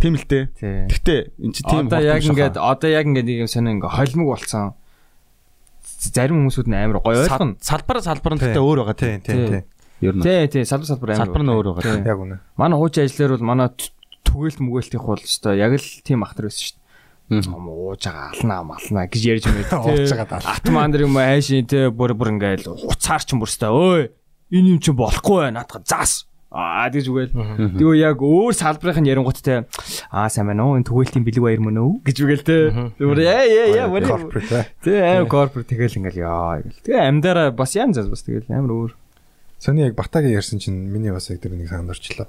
[0.00, 0.44] Тийм л дээ.
[0.90, 4.28] Гэхдээ эн чи тийм Одоо яг ингээд одоо яг ингээд нэг юм сонио ингээ холимог
[4.34, 4.74] болцсон.
[5.96, 7.56] Зарим хүмүүсүүд нь амар гоё ойлгоно.
[7.60, 9.64] салбар салбар нь гэхдээ өөр байгаа Тийм тийм тийм.
[10.04, 10.22] Ер нь.
[10.22, 11.20] Тий, тий, салбар салбар амар.
[11.24, 12.04] Салбар нь өөр байгаа.
[12.04, 12.36] Яг үнэ.
[12.60, 13.68] Манай хуучин ажлаар бол манай
[14.28, 16.84] түгээлт мүгээлтийнх бол өстой яг л тийм ахтар байсан шүү дээ.
[17.50, 19.72] Ном ууж байгаа алнаа малнаа гэж ярьж мэд.
[19.82, 20.52] Ууж байгаа даа.
[20.60, 23.72] Атман дээр юм айшин те бүр бүр ингээл уцаар ч юм бүр өстой.
[23.72, 24.02] Ой,
[24.52, 25.64] энэ юм чи болохгүй байна.
[25.64, 26.28] Наадах заас.
[26.56, 27.36] Аа гэж үгээл.
[27.76, 29.68] Тэгээ яг өөр салбарын ярингууд те
[30.08, 32.56] аа сайн байна уу энэ түгээлтийн бэлэг баяр мөн үү гэж үгээл те.
[32.96, 34.72] Зүгээр яа яа яа Corporate.
[34.80, 36.80] Тэ аим корпорат тэгэл ингээл яа гэл.
[36.80, 38.92] Тэгээ амьдараа бас яан зас бас тэгэл амар өөр.
[39.60, 42.28] Сони яг Батагийн ярьсан чинь миний бас яг тэр нэг санаад орчлоо.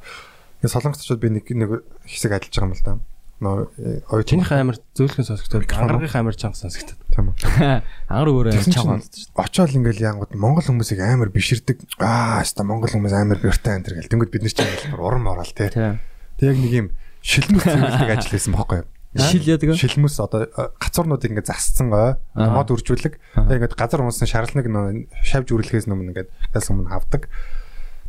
[0.59, 1.69] Тэгээ солонгос очоод би нэг нэг
[2.03, 2.99] хэсэг ажиллаж байгаа юм л да.
[3.37, 6.97] Ой Чинийх амар зөөлхөн сонсогдоод ангаргын амар чанга сонсогдоод.
[7.13, 7.37] тийм үү.
[8.09, 11.85] Ангар өөр Тэгсэн чам чинь очоод ингээл яангууд Монгол хүмүүсийг амар биширдэг.
[12.01, 14.09] Аа, хаста Монгол хүмүүс амар бэртэй энэ гэл.
[14.09, 15.69] Тэнгүүд бид нар ч ингээл уран морал те.
[15.69, 16.01] Тэ.
[16.41, 16.87] Тэг яг нэг юм
[17.21, 18.89] шилмүс цэвэрлдэг ажил байсан бохоггүй юу?
[19.17, 19.73] Шил яадаг?
[19.77, 23.21] Шилмүс одоо э, гацуурнуудыг ингээд засцсан гой мод үржүүлэг.
[23.37, 27.29] Тэг ингээд газар шаргалныг нөө шавж үрлэхээс өмнө ингээд газ өмнө хавдаг.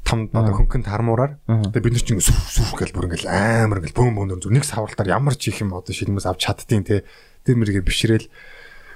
[0.09, 1.37] Том одоо хөнгөн тармуураар.
[1.45, 4.57] Тэг бид нар ч ингээд сүр сүр гэл бүр ингээд амар ингээд бөөм бөөм зүр
[4.57, 7.05] нэг савралтаар ямар ч их юм одоо шилмүс авч чаддیں۔ те.
[7.45, 8.33] Тэр мэрийгээ бишрээл.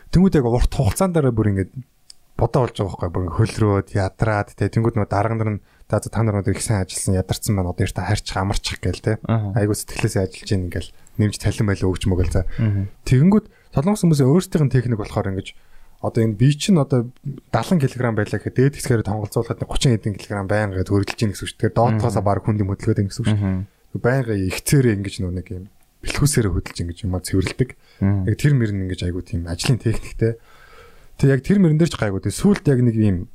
[0.08, 1.72] Тэнгүүд яг урт хугацаанд дараа бүр ингээд
[2.40, 4.72] бодоо болж байгаа байхгүй бүр хөлрөөд ядраад те.
[4.72, 5.62] Тэнгүүд нөө дарга нар нь
[5.92, 9.12] за та нар өнөөдөр их сайн ажилласан ядарсан байна одоо эртээ харьчих амарчих гээл те.
[9.28, 10.90] Айгуу сэтгэлээсээ ажиллаж ийн ингээл
[11.20, 12.48] нэмж талин байлаа өгч мөгөл за.
[13.04, 15.52] Тэгэнгүүт солонгос хүмүүсийн өөрсдийнх нь техник болохоор ингэж
[16.02, 17.14] одоо энэ бие чинь одоо
[17.54, 21.50] 70 кг байлаа гэхэд дээд хэсгээр тонголцуулахад 30 хэдэн кг байнга хөргөлж ийн гэсэн үг
[21.54, 21.58] шүү.
[21.62, 24.02] Тэгэхээр доотхоосоо баг хүнд юм хөдөлгөөд гэсэн үг шүү.
[24.02, 25.64] Байнга ихцээрээ ингэж нөө нэг юм
[26.02, 27.70] бэлхүүсээрээ хөдөлж ингэж юм а цэвэрлдэг.
[28.02, 30.42] Яг тэр мөр нь ингэж айгуу тийм ажлын техниктэй.
[31.22, 32.18] Тэг яг тэр мөрөн дээр ч гайгүй.
[32.26, 33.30] Тэг сүулт яг нэг юм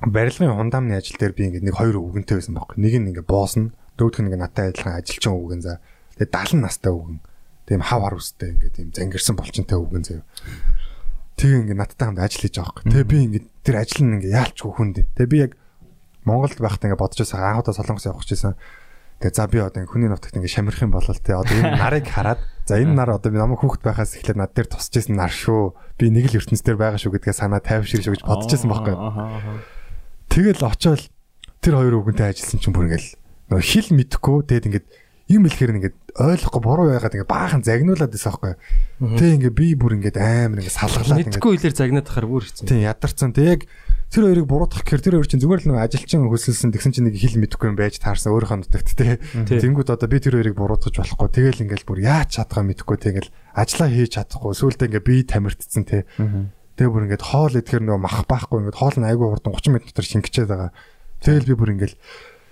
[0.00, 2.80] барилгын хундаамны ажил дээр би ингээд нэг хоёр өвгөнтэй байсан байхгүй.
[2.80, 5.82] Нэг нь ингээд боосно, дөрөвдөх нь ингээд наттай адилхан ажилчин өвгөн за.
[6.16, 7.20] Тэгээ 70 настай өвгөн.
[7.68, 10.24] Тийм хав хар үстэй ингээд тийм зангирсан болчинтай өвгөн заяа.
[11.38, 12.90] Тэгээ ингээд надтай хамт ажил хийж байгаа байхгүй.
[12.90, 14.96] Тэгээ би ингээд тэр ажил нь ингээд яалчгүй хүнд.
[15.14, 15.52] Тэгээ би яг
[16.26, 18.58] Монголд байхдаа ингээд бодож байсан анхудаа солонгос явах гэжсэн.
[19.22, 22.42] Тэгээ за би одоо хүний нутагт ингээд шамирх юм болол те одоо энэ нарыг хараад
[22.66, 25.78] за энэ нар одоо би намайг хүүхэд байхаас эхлээд над дээр тусч исэн нар шүү.
[25.94, 28.94] Би нэг л ертөнц дээр байгаа шүү гэдгээ санаа тайвшир шүү гэж бодож исэн байхгүй.
[30.30, 31.02] Тэгэл очоод
[31.62, 33.10] тэр хоёр өвгөнтэй ажилласан чинь бүр ингээл
[33.50, 34.86] нөө хэл мэдхгүй тэгэд ингээд
[35.28, 38.54] юм хэлэхээр ингээд ойлгохгүй буруу байгаад ингээд баахан загнуулаад байсан байхгүй.
[39.20, 42.64] Тэг ингээд би бүр ингээд амар ингээд салгалаад ингээд Мэдхгүй хэлээр загнаад тахаар бүр хэцүү.
[42.64, 43.36] тийм ядарсан.
[43.36, 43.60] Тэг яг
[44.08, 47.16] тэр хоёрыг буруутгах гэхээр тэр хоёр чинь зүгээр л нэг ажилчин хөсөлсөн тэгсэн чинь нэг
[47.20, 49.20] хэл мэдхгүй юм байж таарсан өөрийнхөө нутагт те.
[49.44, 51.28] Тэнгүүд одоо би тэр хоёрыг буруутгаж болохгүй.
[51.28, 54.56] Тэгэл ингээд бүр яаж чадхаа мэдхгүй тэгэл ажиллаа хийж чадахгүй.
[54.56, 56.08] Сүүлдээ ингээд би тамирдсан те.
[56.80, 59.82] Тэгээ бүр ингээд хоол идэхэр нөгөө мах байхгүй ингээд хоол нь айгүй хурдан 30 м
[59.84, 60.72] дотор шингэчээд байгаа.
[61.20, 61.94] Тэгэл би бүр ингээд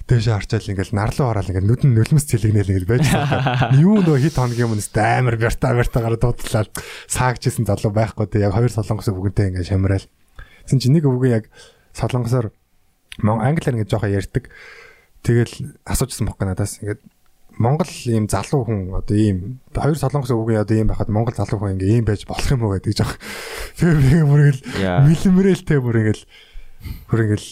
[0.06, 3.74] дээшээ харчаал ингээд нарлуу хараад ингээд нүдэн нулимс цэлэгнэл ингээд байж байгаа.
[3.82, 6.70] Юу нөө хит хоногийн өмнөс амар бярта бяртагаар дуудлаад
[7.10, 10.06] саагчсэн залуу байхгүй те яг хоёр солонгос бүгэнтэй ингээд шамраал.
[10.70, 11.44] Тэгсэн чинь нэг өвгөө яг
[11.90, 12.54] солонгосоор
[13.18, 14.46] англиар ингээд жоохон ярьдаг.
[15.26, 17.02] Тэгэл асуужсан байхгүй надаас ингээд
[17.56, 21.80] Монгол ийм залуу хүн одоо ийм хоёр солонгос өвгөө одоо ийм байхад Монгол залуу хүн
[21.80, 23.16] ингээ ийм байж болох юм уу гэдэг жоох.
[23.80, 25.00] Тэр нэг бүр ингээл Яа.
[25.08, 26.24] мэлмрэлтэй бүр ингээл
[27.08, 27.48] бүр ингээл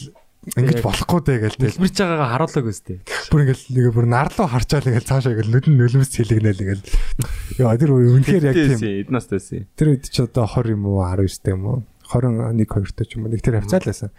[0.53, 1.79] ингэж болохгүй дээ гээл тэгэл.
[1.81, 2.99] Дэлбэрч байгаагаа харуулаг өстэй.
[3.33, 6.85] Бүр ингээл нэг бүр нарлуу харчаал ингээл цаашаа ингээл нүдэн нөлөөс цэлэгнэл ингээл.
[7.65, 8.81] Яа тэр үе үнэхээр яг тийм.
[9.09, 9.65] Эднээс төсөө.
[9.73, 11.79] Тэр үед чи одоо 20 юм уу 19 тэ юм уу
[12.13, 14.13] 21 2 тэ ч юм уу нэг тэр хавцаалаасан.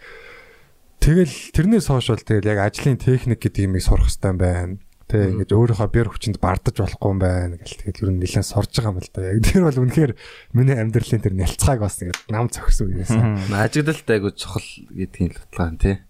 [0.98, 4.74] Тэгэл тэрнээс хойш бол тэгэл яг ажлын техник гэдэг юмыг сурах хэрэгтэй юм байна.
[5.06, 8.74] Тэ ингэж өөрийнхөө бэр хүчинд бардаж болохгүй юм байна гэл тэгэл ер нь нэлээд сурж
[8.74, 9.22] байгаа юм л да.
[9.22, 10.12] Яг тэр бол үнэхээр
[10.50, 13.54] миний амьдралын тэр нялцгааг бас ингэ нам зогсон үеэсэн.
[13.54, 16.02] Ажиглалт айгу чухал гэдгийг л батлаа тий.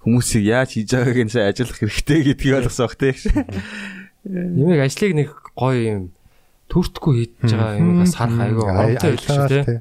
[0.00, 3.14] Хүмүүсийг яаж хийж байгааг нь сайн ажиллах хэрэгтэй гэдгийг ойлгосон бах тий.
[4.24, 6.02] Ямиг ажлыг нэг гоё юм
[6.72, 9.78] төртгөө хийж байгаа юмгаас харах айгүй оронтой байдаг шүү тий.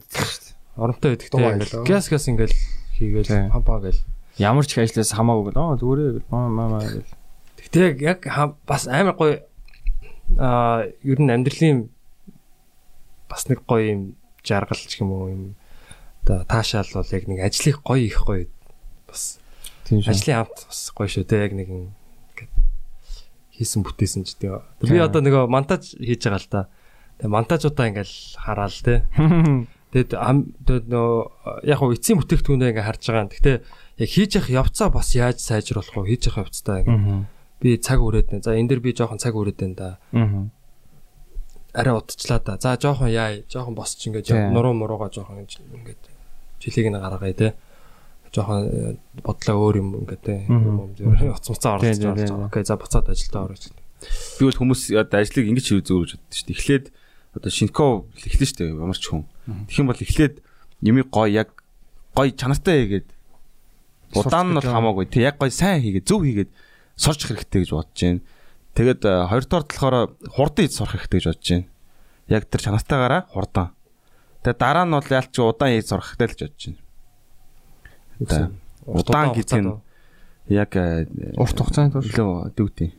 [0.76, 1.48] Оронтой байдаг Дуу тий.
[1.48, 1.60] аялаа.
[1.60, 2.56] Ингээл Гяс гяс ингээл
[3.00, 3.48] хийгээл Тий.
[3.48, 4.02] хампаа гэл.
[4.40, 5.60] Ямар ч их ажлаас хамаагүй гэл.
[5.60, 6.24] Аа зүгээрээ.
[6.32, 7.08] Маа маа гэл.
[7.64, 8.20] Гэтэ яг
[8.68, 9.40] бас амар гоё
[10.36, 11.88] аа ер нь амьдралын
[13.32, 14.02] бас нэг гоё юм
[14.44, 15.44] жаргал ч юм уу юм
[16.28, 18.48] оо таашаал бол яг нэг ажлыг гоё их гоё
[19.08, 19.49] бас Тийм.
[19.90, 22.52] Ажлын хамт бас гоё шүү те яг нэг ингээд
[23.58, 24.62] хийсэн бүтээсэн ч тийм.
[24.86, 26.62] Би одоо нөгөө монтаж хийж байгаа л да.
[27.20, 29.04] Тэгээ монтажуудаа ингээл хараал те.
[29.90, 33.28] Тэгэд нөө яг хөө эцсийн бүтээгдэхүүнээ ингээ харж байгаа.
[33.34, 33.58] Гэхдээ
[34.06, 36.14] яг хийж явах явцаа бас яаж сайжруулах вэ?
[36.14, 37.26] Хийж явах явцдаа ингээ Аа.
[37.60, 38.46] би цаг өрөөд нэ.
[38.46, 39.90] За энэ дэр би жоохон цаг өрөөд байна да.
[40.14, 40.46] Аа.
[41.74, 42.62] Арай удчлаа да.
[42.62, 46.00] За жоохон яа, жоохон босч ингээд нуруу мурууга жоохон ингээд
[46.62, 47.48] жилиг нэг гаргая те.
[48.30, 50.46] Жоохон э, бодлоо өөр юм ингээд те.
[50.46, 50.94] Юм
[51.82, 52.38] Тийм, тийм, оруулж тийм.
[52.38, 52.50] байгаа.
[52.54, 53.64] Окей, за буцаад ажилдаа орооч.
[54.40, 56.58] Би бол хүмүүс одоо ажлыг ингэж хийв зөв гэж боддог шүү дээ.
[56.60, 56.86] Эхлээд
[57.36, 59.24] одоо шинков эхлэн шүү дээ ямар ч хүн.
[59.68, 60.36] Тэгэх юм бол эхлээд
[60.86, 61.50] нэмийг гой яг
[62.16, 63.08] гой чанартай хийгээд
[64.16, 65.06] удаан нь бол хамаагүй.
[65.10, 66.52] Тэг яг гой сайн хийгээд зөв хийгээд
[66.98, 68.22] сорж хэрэгтэй гэж бодож байна.
[68.74, 69.96] Тэгээд хоёр дахь болохоор
[70.32, 71.68] хурдан хийж сурах хэрэгтэй гэж бодож байна.
[72.30, 73.68] Яг тэр чанартайгаараа хурдан.
[74.44, 76.89] Тэгээд дараа нь бол ялч удаан хийж сурах хэрэгтэй л гэж бодож байна.
[78.20, 78.52] Одоо
[78.86, 79.72] удаан гэдэг нь
[80.50, 82.90] яг э, Урт хугацаанд илүү дүүтэй.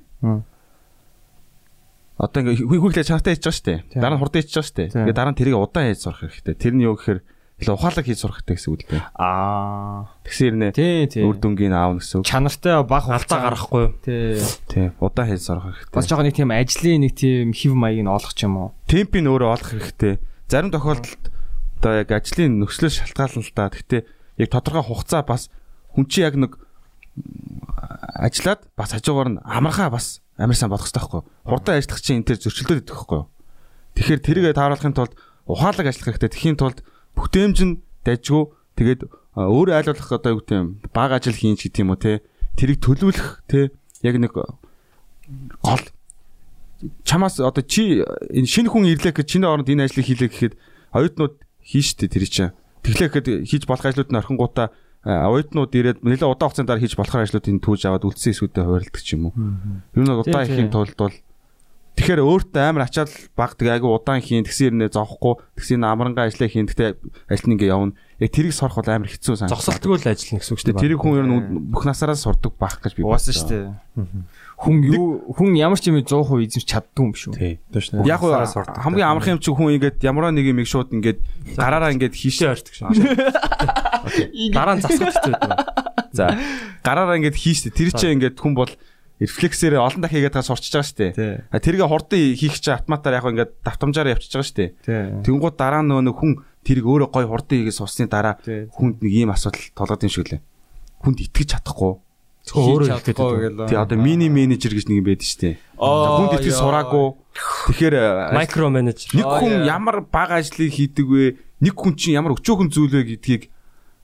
[2.20, 3.80] Одоо ингээ хүй хүүхлээ чанартай хийж байгаа шүү дээ.
[3.96, 4.88] Дараа нь хурдан хийж байгаа шүү дээ.
[4.92, 6.54] Тэгээ дараа нь тэрийг удаан хийж сурах хэрэгтэй.
[6.60, 7.20] Тэр нь юу гэхээр
[7.64, 9.02] илүү ухаалаг хийж сурах хэрэгтэй гэсэн үг л дээ.
[9.16, 10.04] Аа.
[10.28, 11.24] Тэгсээр нэ Тий, тий.
[11.24, 12.28] үр дүнгийн аав гэсэн үг.
[12.28, 13.84] Чанартай баг алдаа хугацаа гарахгүй.
[14.04, 14.36] Тий.
[14.68, 14.88] Тийм.
[15.00, 15.96] Удаан хийж сурах хэрэгтэй.
[15.96, 18.68] Бас жоохон нэг тийм ажлын нэг тийм хев маягийг нь олох юм уу.
[18.84, 20.14] темпийг өөрөө олох хэрэгтэй.
[20.52, 21.24] Зарим тохиолдолд
[21.80, 23.72] одоо яг ажлын нөхцлөөс шалтгаална л да.
[23.72, 24.00] Гэхдээ
[24.40, 25.52] яг тодорхой хугацаа бас
[25.92, 26.56] хүн чи яг нэг
[28.16, 31.22] ажиллаад бас хажуугаар нь амархаа бас амар сайн бодох хэрэгтэй байхгүй.
[31.44, 33.22] Хурдан ажиллах чинь энэ төр зөрчилдөд идэх байхгүй.
[34.00, 35.12] Тэгэхээр тэрийгэ тааруулахын тулд
[35.44, 36.30] ухаалаг ажиллах хэрэгтэй.
[36.32, 36.78] Тэхийн тулд
[37.12, 37.74] бүтээмж нь
[38.06, 38.42] дайжгүй
[38.80, 39.00] тэгээд
[39.36, 42.24] өөрөө айлуулах одоо юу гэдэг юм баг ажил хийн ч гэдэг юм уу те
[42.56, 43.70] тэрийг төлөвлөх те
[44.02, 45.84] яг нэг гол
[47.04, 50.54] чамаас одоо чи энэ шинэ хүн ирлээ гэж чиний оронд энэ ажлыг хийлээ гэхэд
[50.96, 52.52] оюутнууд хийн штэ тэр чинь
[52.84, 54.68] тэглээ гэхэд хийж болох ажлууд нь орхингуудаа
[55.04, 59.00] а, оюутнууд ирээд нэлээд удаан хугацаанд дараа хийж болох ажлуудыг түүж аваад үлдсэн эсвүүдээ хуваарлдаг
[59.00, 59.34] ч юм уу.
[59.96, 60.74] Юу нэг удаан ихийн тийм.
[60.74, 61.16] тулд бол
[61.96, 66.68] тэгэхээр өөртөө амар ачаал багдаг айгу удаан хийн тэгсэр нэ зовхгүй тэгсэр амрангаа ажиллаа хийн
[66.68, 66.90] гэхдээ
[67.28, 67.96] ажил нь ингээ явна.
[68.20, 69.52] Яг тэрийг сорох бол амар хэцүү сан.
[69.52, 72.80] Зогсолтгүй л ажиллана гэсэн үг шүү Тэгээ тэрийг хүн ер нь бүх насаараа сурдаг байх
[72.80, 73.68] гэж би Угаасан шүү дээ.
[74.60, 77.32] Хүн юу хүн ямар ч юм 100% эзэмш чаддгүй юм шүү.
[77.32, 77.56] Тий.
[77.72, 78.04] Тэвш нэг.
[78.04, 81.20] Яг уу хамгийн амархан юм чи хүн ингээд ямараа нэг юм шууд ингээд
[81.56, 82.92] гараараа ингээд хийшээ ойртог шүү.
[84.52, 85.80] Дараа нь засах хэрэгтэй байдаг.
[86.12, 86.36] за
[86.84, 88.68] гараараа ингээд хийшээ тэр чинь ингээд хүн бол
[89.20, 91.60] рефлексээр олон дахин хийгээд байгаа сурчиж байгаа шүү дээ.
[91.60, 94.70] Тэргээ хурдан хийх чинь автоматар яг ингээд давтамжаар явчихж байгаа шүү дээ.
[95.24, 96.32] Тэнгууд дараа нь нөгөө хүн
[96.64, 100.40] тэрийг өөрөө гой хурдан хийгээд суссны дараа хүнд нэг ийм асуудал толгод юм шиг лээ.
[101.04, 102.00] Хүнд итгэж чадахгүй.
[102.50, 103.68] Өөрөө гэлээ.
[103.68, 105.54] Тий одоо мини менежер гэж нэг юм байдаг шүү дээ.
[105.76, 107.06] Хүнд итгэж сураагүй.
[107.70, 109.12] Тэгэхээр э, Микро менежер.
[109.14, 111.38] Нэг хүн ямар бага ажлыг хийдэг вэ?
[111.62, 113.52] Нэг хүн чинь ямар өчөөхөн зүйл вэ гэдгийг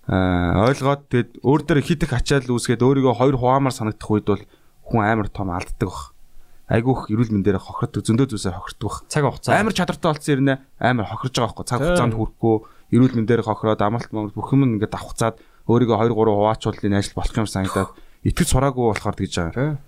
[0.06, 4.44] аа ойлгоод тэгэд өөр дээр хитэх ачаал үүсгээд өөрийгөө хоёр хуваамаар санагдах үед бол
[4.86, 6.14] хүн амар том алддаг баг.
[6.70, 9.02] Айгүйх эрүүл мэндээр хохирдог, зөндөө зүйлсээ хохирдог баг.
[9.10, 9.58] Цаг хугацаа.
[9.58, 11.66] Амар чадвартай болсон юм нэ амар хохирж байгаа байхгүй.
[11.66, 12.56] Цаг хугацаанд хүрэхгүй,
[12.94, 17.18] эрүүл мэндээр хохироод амралт момралт бүх юм ингээд давхцаад өөрийгөө 2 3 хуваачвал энэ ажил
[17.18, 17.90] болох юм санагдаад
[18.26, 19.78] итгэж сураагүй болохоор тэгж байгаа.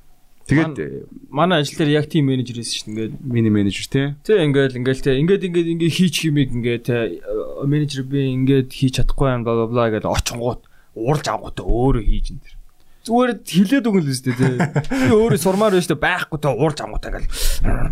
[0.49, 2.97] Тэгээд манай ажил дээр яг тийм менежер байсан шүү дээ.
[2.97, 4.07] Ингээд мини менежер тий.
[4.25, 6.87] Тэ ингээл ингээл тэ ингээд ингээд ингээд хийч химиг ингээд
[7.69, 10.65] менежер би ингээд хийж чадахгүй юм бла бла гэдэг очонгууд
[10.97, 12.57] уурж авгууд өөрөө хийж энэ.
[13.05, 14.49] Зүгээр хилээд өгөн л үстэй тэ.
[14.89, 17.29] Би өөрөө сурмаар шүү дээ байхгүй тэ уурж авгууд ингээл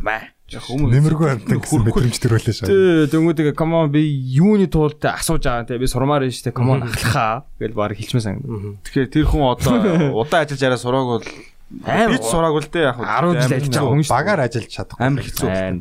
[0.00, 0.35] бай.
[0.46, 2.70] Яг хүмүүс Нэмэргүй амтан гэсэн мэдрэмж төрүүлээ шээ.
[2.70, 6.86] Тэ дөнгөдөг камон би юуны тулд асууж байгаа тэ би сурмаар байна шүү дээ камон
[6.86, 8.38] ахлахаа гэж баг хэлчмээ сан.
[8.86, 9.74] Тэгэхээр тэр хүн одоо
[10.22, 13.90] удаан ажиллаж арай сураагүй бол би ч сураагүй л дээ яг 10 жил ажиллаж байгаа
[13.90, 14.14] хүн шүү.
[14.14, 15.02] багаар ажиллаж чадахгүй.
[15.02, 15.48] амар хэцүү.
[15.50, 15.78] Айн.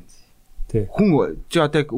[0.76, 1.08] Хүн
[1.46, 1.90] чи одоо яг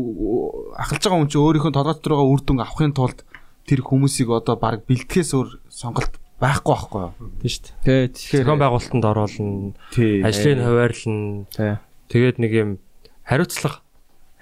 [0.75, 3.19] ахалж байгаа хүн чи өөрийнхөө толгой дотор байгаа үр дүн авахын тулд
[3.63, 7.13] тэр хүмүүсийг одоо баг бэлтгэхээс өөр сонголт байхгүй байхгүй юу?
[7.41, 7.79] Тийм шүү дээ.
[7.87, 10.19] Тэ тэгэхээр Зохион байгуулалтанд оруулна, Тий.
[10.21, 11.47] ажлыг хуваарлна.
[11.55, 11.79] Тэ.
[12.07, 12.69] Тэгээд нэг юм
[13.27, 13.83] хариуцлага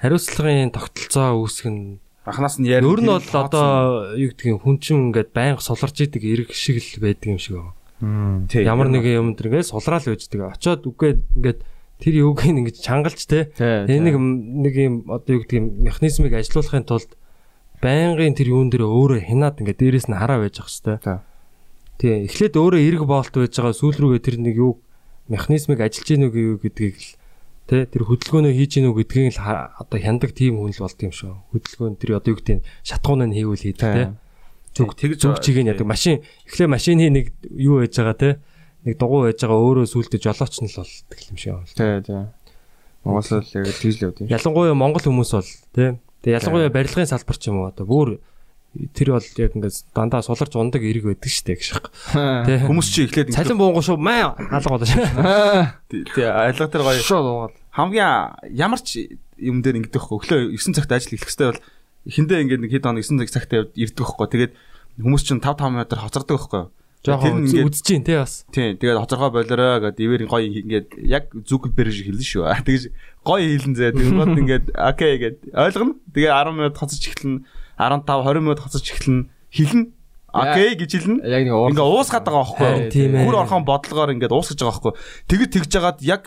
[0.01, 2.81] хариуцлагын тогтолцоо үүсгэх нь Анханаас нь яар.
[2.81, 7.05] Өөр нь бол одоо юу юм хүн чинь ингээд байнга суларч идэг эрг шиг л
[7.05, 8.49] байдаг юм шиг байна.
[8.49, 10.57] Ямар нэг юм дэр ингээд сулраал байждаг.
[10.57, 11.59] Очоод үгээд ингээд
[12.01, 13.53] тэр юуг ингэж чангалж те.
[13.53, 13.85] Тэ.
[13.85, 17.13] Энэ нэг нэг юм одоо юу юм механизмыг ажилуулахын тулд
[17.77, 21.21] байнгын тэр юун дээр өөрөө хянаад ингээд дээрэс нь хараа байж ах хэвээр.
[22.01, 22.25] Тий.
[22.25, 24.81] Эхлээд өөрөө эрг боолт байж байгаа сүүл рүүгээ тэр нэг юу
[25.29, 27.09] механизмыг ажиллаж гинүү гэдгийг л
[27.65, 31.33] тэ тэр хөдөлгөөнөө хийж гинүү гэдгийг л одоо хяндаг тийм хүн л болд юм шүү.
[31.49, 34.13] Хөдөлгөөн тэр одоо юу гэдэг нь шатгуунаа нь хийвэл хийдэг тэ.
[34.77, 35.87] Зүг тэгж Зүг чиг нь ядаг.
[35.89, 38.29] Машин эхлээ машины нэг юу байж байгаа тэ.
[38.85, 41.73] Нэг дугуй байж байгаа өөрөө сүултээ жолооч нь л болдог юм шиг байна.
[41.73, 42.15] Тэ тэ.
[43.01, 44.29] Монгол л яг тийж л явд юм.
[44.29, 45.97] Ялангуяа монгол хүмүүс бол тэ.
[46.21, 48.21] Тэгээ ялангуяа барилгын салбар ч юм уу одоо бүр
[48.93, 51.87] тэр бол яг ингээд дандаа суларч ундаг эрг байдаг штэ гэж шах.
[52.11, 52.67] Тэ.
[52.67, 55.05] Хүмүүс чи эхлээд Цалин буунгу шүү маа алга болоо шүү.
[55.89, 57.53] тий айлга тэр гоё Шоо дуугаад.
[57.71, 60.19] хамгийн ямар ч юм дээр байхгүй.
[60.19, 61.63] Өглөө 9 цагт ажил эхлэх хэвээр бол
[62.07, 64.27] эхэндээ ингээд нэг хэд хоног 9 цаг цагт ирдэг байхгүй.
[64.31, 64.53] Тэгээд
[64.99, 66.63] хүмүүс чинь 5 5 метр хоцордог байхгүй.
[67.05, 68.45] Жохон ингээд- үзэж чинь тэ бас.
[68.49, 72.43] тий тэгээд хоцоргоо болороо гэдэг ивэр гоё ингээд яг зүг бэр шиг хэлнэ шүү.
[72.65, 72.83] Тэгэж
[73.21, 73.93] гоё хэлэн зэ.
[73.93, 75.93] Тэгээд ингээд окей гэд ойлгоно.
[76.15, 77.39] Тэгээ 10 минут хоцорч эхэлнэ.
[77.77, 79.29] 15 20 минут хоцорч эхэлнэ.
[79.51, 79.83] Хэлнэ.
[80.35, 81.19] Окей гэж хэлнэ.
[81.23, 81.71] Яг нэг уур.
[81.71, 83.23] Ингээ уусгаад байгаа байхгүй тийм ээ.
[83.23, 84.93] Бүр орхон бодлогоор ингээд уусгаж байгаа байхгүй.
[85.31, 86.23] Тэгэд тэгж жагаад яг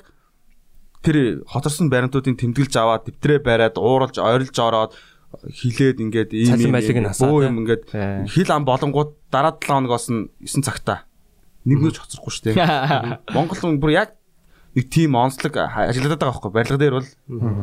[1.04, 4.92] тэр хоторсон баримтуудын тэмдэглэж аваад дэвтрээ бариад ууралж ойрлж ороод
[5.44, 7.46] хилээд ингээд ийм бөө тий.
[7.46, 8.26] юм ингээд Тий.
[8.32, 11.04] хил ам болонгууд дараа 7 хоногоос нь 9 цагтаа
[11.68, 12.56] нэг нөөч хоцрохгүй шүү дээ.
[13.36, 14.18] Монгол хүн бүр яг
[14.78, 17.09] нэг тийм онцлог ажилладаг байгаа байхгүй барилга дээр бол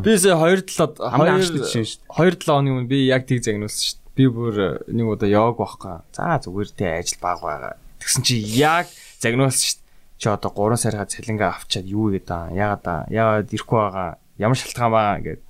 [0.03, 2.35] Би сая 2 7 хамгийн анхны жишээ шүү дээ.
[2.35, 4.11] 2 7 оны өмнө би яг тийг загнуулсан шүү дээ.
[4.19, 5.95] Би бүр э, нэг удаа яваг байхгүй.
[6.11, 7.79] За зүгээр тэ ажил баг байгаа.
[8.03, 8.91] Тэгсэн чи яг
[9.23, 9.85] загнуулсан шүү дээ.
[10.19, 12.51] Чи одоо 3 сарга цалингаа авчаад юу гэдэг аа?
[12.51, 13.07] Ягаад аа?
[13.07, 14.09] Ягаад ирэхгүй байгаа?
[14.35, 15.41] Ямар шалтгаан баа гэд.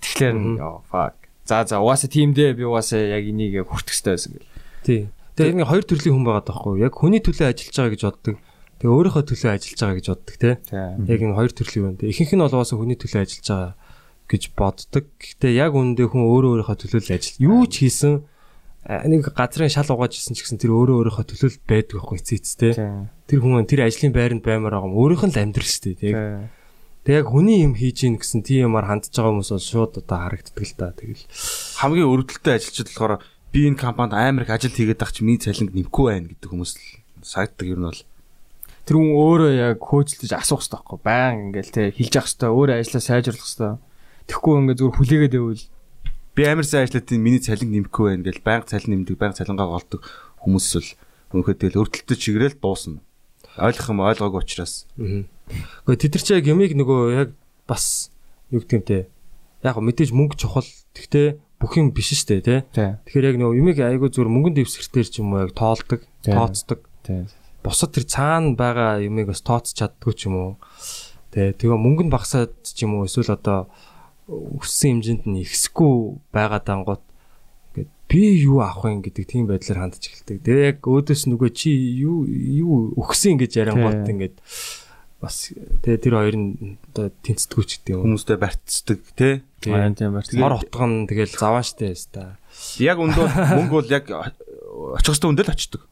[0.00, 1.16] Тэгэхээр ёо fuck.
[1.44, 4.50] За за угаасаа тийм дээ би угаасаа яг энийг хүртэх хэрэгтэй байсан гэл.
[4.84, 5.00] Тий.
[5.36, 6.80] Тэгээ нэг хоёр төрлийн хүн байгаа даахгүй.
[6.80, 8.36] Яг хүний төлөө ажиллаж байгаа гэж боддог.
[8.82, 10.50] Тэгээ өөрийнхөө төлөө ажиллаж байгаа гэж боддог те.
[10.58, 10.82] Тий.
[11.06, 11.94] Яг энэ хоёр төрлийн.
[12.02, 13.72] Тэгээ ихэнх нь бол угаасаа хүний төлөө ажиллаж байгаа
[14.26, 15.04] гэж боддог.
[15.22, 17.38] Гэхдээ яг үүндээ хүн өөрөө өөрийнхөө төлөө л ажил.
[17.46, 18.26] Юу ч хийсэн
[18.82, 22.38] нэг газрын шал угааж исэн ч гэсэн тэр өөрөө өөрийнхөө төлөө л байдаг байхгүй эцээ
[22.42, 22.72] эцтэй.
[22.74, 22.90] Тий.
[23.30, 24.98] Тэр хүн тэр ажлын байранд баймаар байгаа юм.
[24.98, 26.50] Өөрийнх нь л амьдрал шүү дээ.
[27.06, 30.18] Тэг яг хүний юм хийж ийн гэсэн тийм юмар хандж байгаа хүмүүс бол шууд одоо
[30.26, 30.90] харагддаг л та.
[30.90, 31.22] Тэгэл
[31.78, 33.22] хамгийн өргөдөлтөй ажилчид болохоор
[33.54, 36.72] би энэ компанид амар их ажил хийгээд байгаа чи миний цалинг нэмэхгүй байна гэдэг хүмүүс
[36.74, 36.82] л
[37.22, 38.00] сагддаг юм бол
[38.82, 40.98] Тэр хүн өөрөө яг хөөцөлдөж асуух хэрэгтэй байхгүй.
[41.06, 42.50] Баян ингээл те хэлж явах хэрэгтэй.
[42.50, 43.72] Өөрөө ажиллаа сайжруулах хэрэгтэй.
[44.26, 45.62] Тэгэхгүй ингээ зүгээр хүлээгээд байвал
[46.32, 49.68] би амар сайн ажиллаад тийм миний цалинг нэмэхгүй байна гэж байнга цалин нэмдэг байнга цалингаа
[49.68, 50.00] голдог
[50.40, 50.88] хүмүүс л
[51.36, 53.04] өнөхөд тэгэл өртөлтөд чигрээл дуусна.
[53.60, 54.88] Ойлгох юм ойлгоогүй учраас.
[54.96, 57.30] Гэхдээ тэд нар чи яг юмыг нөгөө яг
[57.68, 58.08] бас
[58.48, 58.98] юу гэдэг юм те.
[59.60, 60.64] Яг мэдээж мөнгө чухал.
[60.96, 62.56] Гэхдээ бүх юм биш шүү дээ те.
[62.72, 62.90] тий.
[63.12, 66.32] Тэгэхээр яг нөгөө юмыг айгүй зүгээр мөнгөн дэвсгэртээр ч юм уу яг тоолдог, Тий.
[66.32, 66.80] тооцдог.
[67.62, 70.52] Бусад тэр цаана байгаа юмыг бас тооцож чаддгүй ч юм уу.
[71.30, 73.70] Тэ тэгээ мөнгө нь багасаад ч юм уу эсвэл одоо
[74.28, 77.02] өссөн хэмжээнд нь ихсэхгүй байгаа дангууд
[77.72, 80.44] ингээд би юу авах вэ гэдэг тийм байдлаар хандж эхэлдэг.
[80.44, 81.70] Тэгээ яг өөдөөс нөгөө чи
[82.02, 84.12] юу юу өгсөн гэж яриангууд Тий.
[84.12, 84.36] ингээд
[85.22, 88.02] бас тэгээ тэр хоёр нь одоо тэнцдэггүй ч гэдэг юм.
[88.10, 89.34] Хүмүүстэй барьцдаг тий.
[89.70, 90.26] Баян тийм барь.
[90.26, 92.36] Хор утга нь тэгэл заваа штэ хэвээр.
[92.82, 93.26] Яг өндөө
[93.58, 95.82] мөнгө бол яг очих хөстө өндөл очдөг.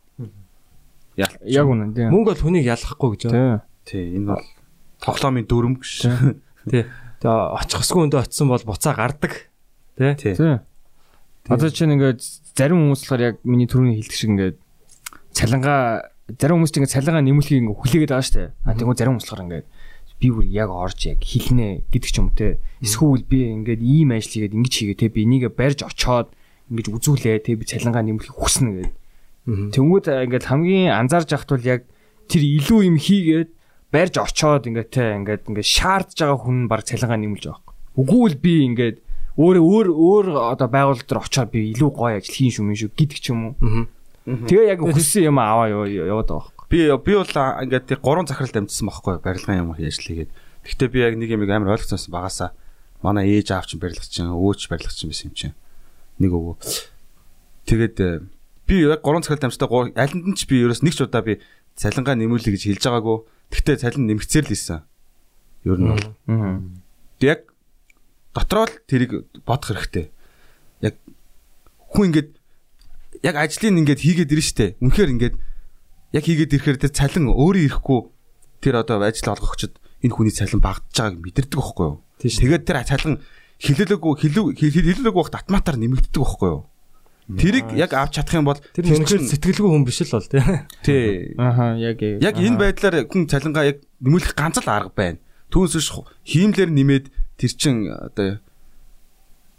[1.51, 2.11] Яг үнэн тийм.
[2.15, 3.63] Мөнгө бол хүнийг ялахгүй гэж байна.
[3.85, 4.17] Тий.
[4.17, 4.45] Энэ бол
[5.05, 5.93] тоглоомын дүрм гэж.
[6.71, 6.85] Тий.
[7.21, 9.33] Тэгээ очихсгүй өндөө очисон бол буцаа гардаг.
[10.01, 10.15] Тий.
[10.17, 10.61] Тий.
[11.49, 12.21] Одоо чинь ингээд
[12.57, 14.57] зарим хүмүүс болохоор яг миний түрүүний хэлдэг шиг ингээд
[15.37, 18.51] цалингаа зарим хүмүүс чинь ингээд цалингаа нэмүүлэхийг ингээд хүлээгээд байгаа шүү дээ.
[18.65, 19.67] А тэгвэл зарим хүмүүс болохоор ингээд
[20.21, 22.61] би бүр яг орж яг хэлнэ гэдэг ч юм те.
[22.85, 26.29] Эсвэл би ингээд ийм ажил хийгээд ингэж хийгээ те би энийг барьж очоод
[26.69, 28.93] ингэж үзүүлээ те би цалингаа нэмүүлэхийг хүснэ гэдэг.
[29.49, 31.89] Тэнгүүд ингээд хамгийн анзаарж явахт бол яг
[32.29, 33.51] тэр илүү юм хийгээд
[33.91, 38.05] барьж очоод ингээд те ингээд ингээд шаардж байгаа хүн баг цалингаа нэмүүлж байгаа юм.
[38.05, 38.97] Үгүй л би ингээд
[39.41, 42.91] өөр өөр өөр одоо байгууллага дээр очоод би илүү гоё ажил хийн шүү мэн шүү
[42.95, 43.89] гэдэг ч юм уу.
[44.29, 46.69] Тэгээ яг хүссэн юм аваа яваад байгаа юм.
[46.71, 50.31] Би би бол ингээд тий гурван захиралд амьдсан байхгүй барилгын юм ажил хийгээд.
[50.69, 52.53] Гэхдээ би яг нэг юм амар ойлгоцсон багасаа
[53.03, 55.57] манай ээж аав чинь барилгач чинь өөч барилгач чинь байсан юм чинь.
[56.21, 56.57] Нэг өвөө.
[57.65, 58.21] Тэгээд э,
[58.71, 59.67] би яг гурван захиралд амьдстай
[59.99, 61.43] аль нь ч би ерөөс нэг ч удаа би
[61.75, 63.19] цалингаа нэмүүлээ гэж хэлж байгаагүй.
[63.51, 64.81] Тэгтээ цалин нэмэгцээр л исэн.
[65.67, 66.07] Ер нь бол.
[67.19, 67.51] Яг
[68.31, 70.15] дотроо л тэрийг бодох хэрэгтэй.
[70.87, 70.95] Яг
[71.91, 72.31] хүн ингээд
[73.27, 74.67] яг ажлыг ингээд хийгээд ирэн штэ.
[74.79, 75.35] Үнэхээр ингээд
[76.15, 78.01] яг хийгээд ирэхээр тэр цалин өөрөө ирэхгүй
[78.63, 81.99] тэр одоо ажил олгогчд энэ хүний цалин багтж байгааг мэдэрдэг байхгүй юу?
[82.23, 83.19] Тэгээд тэр цалин
[83.59, 84.13] хилэлэггүй
[84.55, 86.70] хилэлэггүй багт автоматар нэмэгддэг байхгүй юу?
[87.37, 90.43] Тэрийг яг авч чадах юм бол Тэр үнэхээр сэтгэлгүй хүн биш л бол тий.
[90.83, 91.35] тий.
[91.37, 95.19] Аха яг Яг энэ байдлаар хүн цалингаа яг нэмүүлэх ганц л арга байна.
[95.53, 95.91] Түүнээс биш
[96.27, 97.07] хиймлэр нэмээд
[97.39, 98.41] тэр чин одоо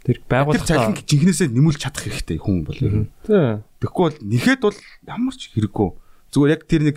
[0.02, 2.74] Тэр байгууллага цалин жинхнээсээ нэмүүлж чадах хэрэгтэй хүн бол.
[3.22, 5.88] Тэгэхгүй бол нэхэд бол ямар ч хэрэггүй.
[6.34, 6.96] Зүгээр яг тэр нэг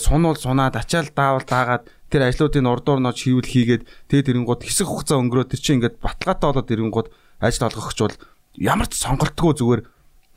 [0.00, 5.20] сунуул сунаад ачаал даавал даагаад тэр ажлуудын урдуур нож хийвэл хийгээд тэгээ тэрэнгууд хэсэг хугацаа
[5.20, 7.08] өнгөрөө тэр чинь ингээд баталгаатай болоод тэрэнгууд
[7.44, 8.16] ажил олгогч бол
[8.58, 9.82] ямар ч сонголтгүй зүгээр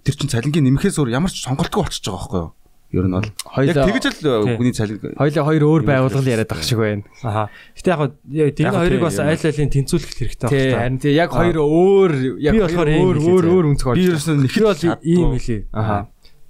[0.05, 2.51] тэр чин цалингийн нэмэхээс өөр ямар ч сонголтгүй болчихж байгаа байхгүй юу?
[2.95, 3.27] Ер нь бол
[3.65, 7.03] яг тэгж л хүний цалин Хоёлаа хоёр өөр байгуулгал яриад байгаа шиг байна.
[7.25, 7.49] Аха.
[7.75, 9.27] Гэтэ яг тэр хоёрыг бас яг.
[9.35, 10.79] айл айлын тэнцвүүлэх хэрэгтэй байна.
[10.79, 14.07] харин тий яг хоёр өөр яг Би болохоор ийм өөр өөр өөр өнцөг би орж.
[14.15, 15.61] ерөөсөө нэг бол ийм хэлээ.
[15.75, 15.97] Аха.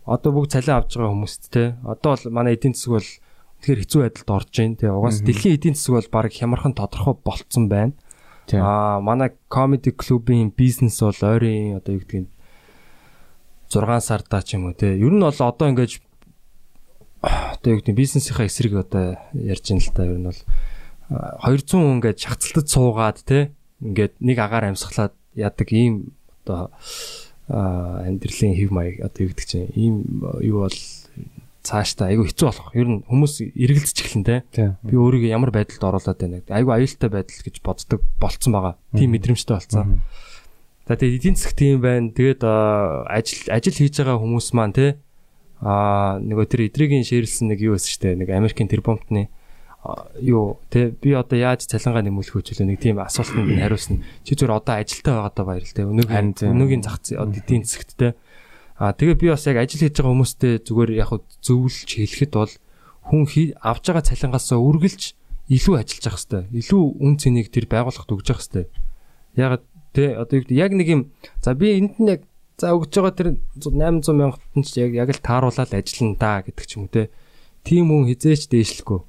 [0.06, 1.64] Одоо бүгд цалин авч байгаа хүмүүст те.
[1.82, 3.10] Одоо бол манай эдийн засаг бол
[3.66, 4.88] тэгэхээр хэцүү байдалд орж байна те.
[4.94, 7.98] Угаас дэлхийн эдийн засаг бол баг хямархан тодорхой болцсон байна.
[8.54, 12.30] Аа манай comedy club-ийн бизнес бол ойрын одоо юу гэдгийг
[13.70, 14.94] 6 сардаа ч юм уу те.
[14.94, 16.02] Ер нь бол одоо ингэж
[17.26, 20.42] одоо юу гэдэг бизнесийнхаа эсрэг одоо ярьж ин л та ер нь бол
[21.10, 23.50] аа, 200 хүн ингээд шахацлалтад суугаад те
[23.82, 26.14] ингээд нэг агаар амьсгалаад яадаг ийм
[26.46, 26.70] одоо
[27.50, 29.96] амьдралын хэв маяг одоо юу гэдэг чинь ийм
[30.42, 30.78] юу бол
[31.66, 32.70] цаашдаа айгүй хэцүү болох.
[32.78, 34.46] Ер нь хүмүүс эргэлзэж эхлэн те.
[34.86, 36.46] Би өөрийгөө ямар байдалд оруулаад байна.
[36.46, 38.78] Айгүй аюултай байдал гэж боддог болцсон байгаа.
[38.94, 40.06] Тийм мэдрэмжтэй болцсон.
[40.86, 42.14] За тэгээд эдийн засаг тийм байна.
[42.14, 44.88] Тэгээд ажил ажил хийж байгаа хүмүүс маань те
[45.66, 48.20] аа нөгөө тэр эдрийн ширэлсэн нэг юу байсан шүү дээ.
[48.22, 49.34] Нэг Америкийн тэр бомбтны
[50.22, 54.02] юу те би одоо яаж цалингаа нэмүүлэх вэ нэг тийм асуултанд нь хариулсан.
[54.26, 55.86] Чи зүгээр одоо ажилтаа байгаадаа баяр л те.
[55.86, 58.14] Харин Өнөөгийн өнөөгийн зах эдийн засагт те.
[58.76, 62.54] Аа тэгээ би бас яг ажил хийж байгаа хүмүүстэй зүгээр яг зөвлөж хэлэхэд бол
[63.08, 63.24] хүн
[63.64, 65.16] авж байгаа цалингаасаа үргэлж
[65.48, 66.46] илүү ажиллаж явах хэвээр.
[66.58, 68.70] Илүү үн цэнийг тэр байгууллагт өгж явах хэвээр.
[69.38, 69.62] Яг
[69.94, 71.02] тэ одоо яг нэг юм
[71.40, 72.22] за би энд нь яг
[72.58, 73.30] за өгж байгаа тэр
[73.62, 77.14] 800 мянгад нь ч яг яг л тааруулаад ажиллана да гэдэг ч юм уу те.
[77.62, 79.00] Тим хүн хизээч дээшлэхгүй.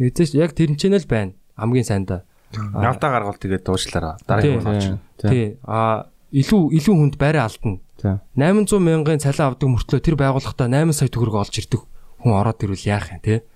[0.00, 1.36] Хизээч яг тэр нь л байна.
[1.54, 2.24] Хамгийн сайндаа.
[2.56, 4.86] Навтаа гаргуул тэгээд дуушлаараа дараагийн хүн олж.
[5.20, 5.60] Тий.
[5.68, 7.83] А илүү илүү хүнд байраа алдна.
[8.04, 8.20] Тий.
[8.36, 11.80] 800 мянган цалин авдаг мөртлөө тэр байгууллагатаа 8 сая төгрөг олж ирдэг
[12.20, 13.48] хүн ороод ирвэл яах юм те.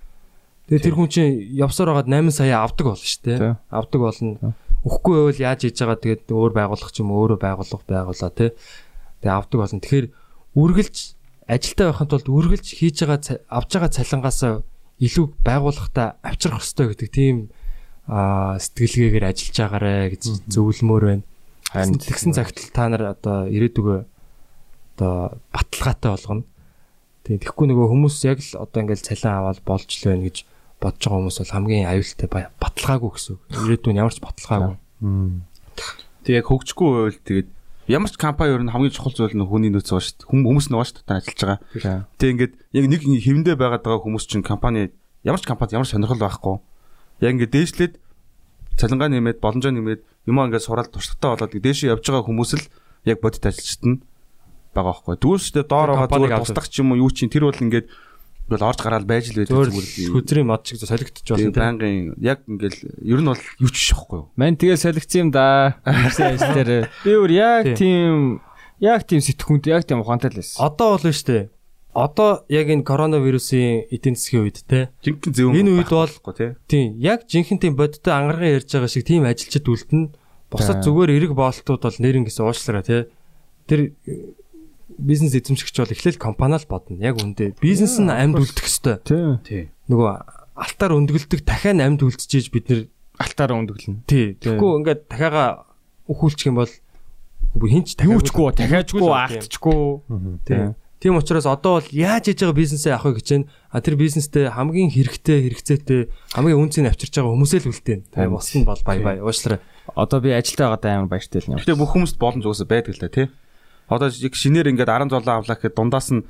[0.73, 3.61] Тэгээ тэр хүн чинь явсаар байгаад 8 сая авдаг болно шүү дээ.
[3.69, 4.57] Авдаг болно.
[4.89, 8.57] Өгөхгүй байвал яаж хийж байгаа тэгээд өөр байгууллага ч юм өөрөө байгууллага байгуулаа те.
[9.21, 9.81] Тэгээ авдаг болно.
[9.85, 10.07] Тэгэхээр
[10.57, 10.97] үргэлж
[11.45, 13.21] ажилтаа байхын тулд үргэлж хийж байгаа
[13.53, 14.53] авж байгаа цалингаасаа
[14.97, 17.37] илүү байгууллагатаа авчрах хэрэгтэй гэдэг тийм
[18.09, 21.25] сэтгэлгээгээр ажиллаж байгаарэ гэж зөвлөмөр байна.
[21.69, 23.99] Тэгсэн цагт та нар одоо ирээдүгөө
[24.99, 26.43] одоо баталгаатай болгоно.
[27.23, 30.37] Тэгээ тэгэхгүй нөгөө хүмүүс яг л одоо ингээл цалин аваад болж л байна гэж
[30.83, 33.33] бодож байгаа хүмүүс бол хамгийн аюултай ба- баталгаагүй гэсэн.
[33.39, 33.43] үг.
[33.55, 34.75] Ирээдүйн ямар ч баталгаагүй.
[36.27, 37.49] Тэг яг хөгжихгүй байвал тэгээд
[37.89, 40.29] ямар ч компани ер нь хамгийн чухал зүйл нь хүний нөөц байгаа шүү дээ.
[40.29, 41.59] Хүм- Хүмүүс нөгөө шүү дээ ажиллаж байгаа.
[42.19, 44.91] Тэг ингээд яг нэг хэвэндээ байгаад байгаа хүмүүс чинь компани
[45.25, 46.57] ямар ч компанид ямар ч сонирхол байхгүй.
[47.23, 47.95] Яг ингээд дээшлээд
[48.79, 52.65] цалингаа нэмээд боломжоо нэмээд юм ингээд сураад туршлагатай болоод дээшээ явж байгаа хүмүүс л
[53.09, 53.97] яг бодит ажилчид нь
[54.79, 55.17] байгаа байхгүй.
[55.19, 57.91] Дүүсдээ доор байгаа зүгээр тусдах ч юм уу юу чинь тэр бол ингээд
[58.49, 60.13] ингээд орж гараад байж л байдаг зүгээр.
[60.15, 61.59] хүзрийн мод шиг солигдчих болно тийм.
[61.59, 64.27] байнгын яг ингээд ер нь бол юу ч биш байхгүй юу.
[64.41, 65.77] Мэн тэгээ солигдсон юм да.
[65.85, 66.89] Ирсэн ажил дээр.
[67.05, 67.77] Би өөр яг Тий.
[67.77, 68.41] тийм
[68.81, 70.65] яг тийм сэтгхүнд яг тийм ухаантай л байсан.
[70.65, 71.53] Одоо бол нь штэ.
[71.93, 74.89] Одоо яг энэ коронавирусын эдийн засгийн үед те.
[75.03, 76.57] Жинхэнэ зөв Энэ үед бол-.
[76.71, 80.15] Тийм яг жинхэнэ тийм бодиттой ангарган ярьж байгаа шиг тийм ажилчид үлдэнэ.
[80.49, 80.85] Босод За.
[80.89, 83.11] зүгээр эрэг боолтууд бол нэрэн гэсэн уушлараа те.
[83.67, 83.93] Тэр
[84.99, 86.99] бизнес эзэмшигч бол эхлээл компаниал бодно.
[86.99, 89.01] Яг үндэ бизнес нь амьд үлдэх хэвээр.
[89.07, 89.25] Тий.
[89.47, 89.63] Тий.
[89.89, 90.11] Нөгөө
[90.59, 92.81] алтаар өндгөлдөг дахиад амьд үлдчихэж бид нэр
[93.19, 94.07] Алтаар өндөглөн.
[94.07, 94.35] тий.
[94.39, 95.67] Тэгэхгүй ингээд дахиагаа
[96.07, 99.19] өхүүлчих юм бол хинч Юучгүй, дахиажгүй, Тийм.
[99.19, 99.79] алтчгүй.
[100.47, 100.75] Тийм.
[100.99, 103.47] Тийм учраас одоо бол яаж хийж байгаа бизнесээ авахыг гэж байна.
[103.71, 106.01] А тэр бизнестэй хамгийн хэрэгтэй хэрэгцээтэй
[106.35, 108.01] хамгийн үнцийг авчирч байгаа хүмүүсээ л үлдээн.
[108.35, 109.63] Бос нь бол бай бай уушлараа.
[109.95, 111.63] Одоо би ажилтаа байгаадаа амар баяртай л юм.
[111.63, 113.27] Гэтэ бүх хүмүүст боломж уусаа байдаг л да тий.
[113.89, 116.25] Одоо яг шинээр ингээд 10 золоо авлаа гэхэд дундаас нь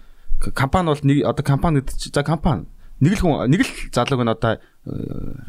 [0.55, 2.67] компани бол нэг одоо компани гэдэг за компани
[3.03, 4.63] нэг л хүн нэг л залууг нь одоо э,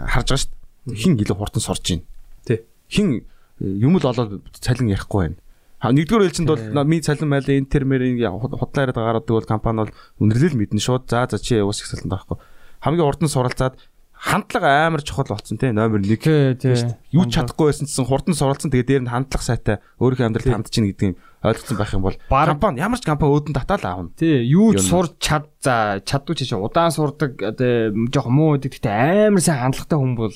[0.09, 0.97] харж байгаа шүү дээ.
[0.97, 2.05] Хин илүү хурдан сорж байна.
[2.45, 2.59] Тий.
[2.89, 3.23] Хин э,
[3.61, 5.37] юм л олоод цалин ярихгүй байна.
[5.79, 9.93] Ha нэгдүгээр ээлжинд бол ми цалин майл энэ термэр худлаа яриад гаргадаг бол компани бол
[10.19, 12.37] үнэрлэл мэднэ шууд за за чи уус их цалин таахгүй.
[12.83, 13.79] Хамгийн урд нь суралцаад
[14.19, 16.75] хандлага амар чухал болсон тий номер 1 Тий, тий.
[17.15, 18.67] юу ч чадахгүй байсан гэсэн хурдан суралцсан.
[18.67, 22.17] Тэгээ дээр нь хандлах сайтай өөрийнхөө амьдралд хандж чинь гэдэг юм ойлгоцсон байх юм бол
[22.27, 26.51] компани ямар ч компани өөдөн татаал аавна Тий, юу ч сурч чад за чаддгүй ч
[26.51, 30.35] чинь удаан сурдаг жоохон муу гэдэг гэхдээ амар сайн хандлагатай хүн бол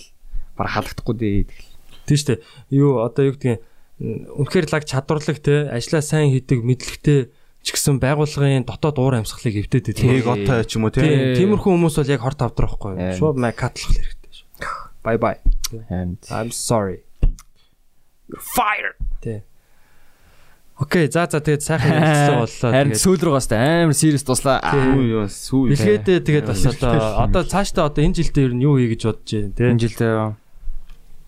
[0.56, 1.44] баг халахдахгүй дээ.
[2.08, 2.40] Тийм шүү дээ.
[2.72, 3.60] Юу одоо юу гэдгийг
[4.00, 7.20] үнэхээр лаг чадварлаг те ажиллаа сайн хийдэг мэдлэгтэй
[7.64, 10.04] ч гэсэн байгууллагын дотоод уур амьсгалыг эвдээд байдаг.
[10.04, 12.94] тэг отой ч юм уу тий Тийм тиймэрхүү хүмүүс бол яг хорт авдрахгүй.
[13.00, 13.16] Аим.
[13.16, 14.48] Шууд май катлах хэрэгтэй шүү.
[15.04, 15.40] Bye bye.
[15.88, 17.08] And I'm sorry.
[18.40, 18.96] fire.
[19.22, 19.42] Тий.
[20.76, 22.72] Окей, за за тэгээд сайхан ярилцлага боллоо.
[22.76, 24.58] Харин сүүл рүү баста амар serious туслаа.
[24.74, 28.76] Сүү юу сүү Бэлгээдээ тэгээд бас одоо одоо цаашдаа одоо энэ жилдээ ер нь юу
[28.82, 29.70] хий гэж бодож байна те.
[29.70, 30.14] Энэ жилдээ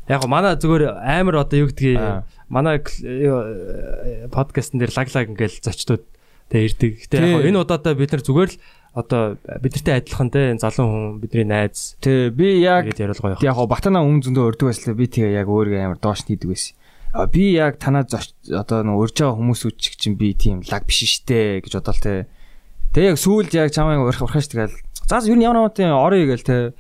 [0.06, 6.10] Яг го манай зүгээр амар одоо юу гэдгийг манай э, подкастн дээр лаглаг ингээл зочдод
[6.50, 6.92] тэ ирдэг.
[7.06, 8.58] Гэтэ яг энэ удаадаа бид нар зүгээр л
[8.96, 14.56] одоо бидэртэй адилхан те залуу хүн бидний найз Тэ би яг яг батана өмнө зөндөө
[14.56, 16.80] өрдөг байслаа би тэгээ яг өөрийгөө амар доош хийдэг байсан.
[17.12, 21.04] А би яг танаа одоо нэг урьж байгаа хүмүүс үчиг чинь би тийм лаг биш
[21.04, 22.28] штэ гэж бодлоо те.
[22.96, 24.76] Тэгээ яг сүүлд яг чамайг урах урахаш тэгэл
[25.12, 26.72] за ер нь ямар нэг тийм орё гээл те.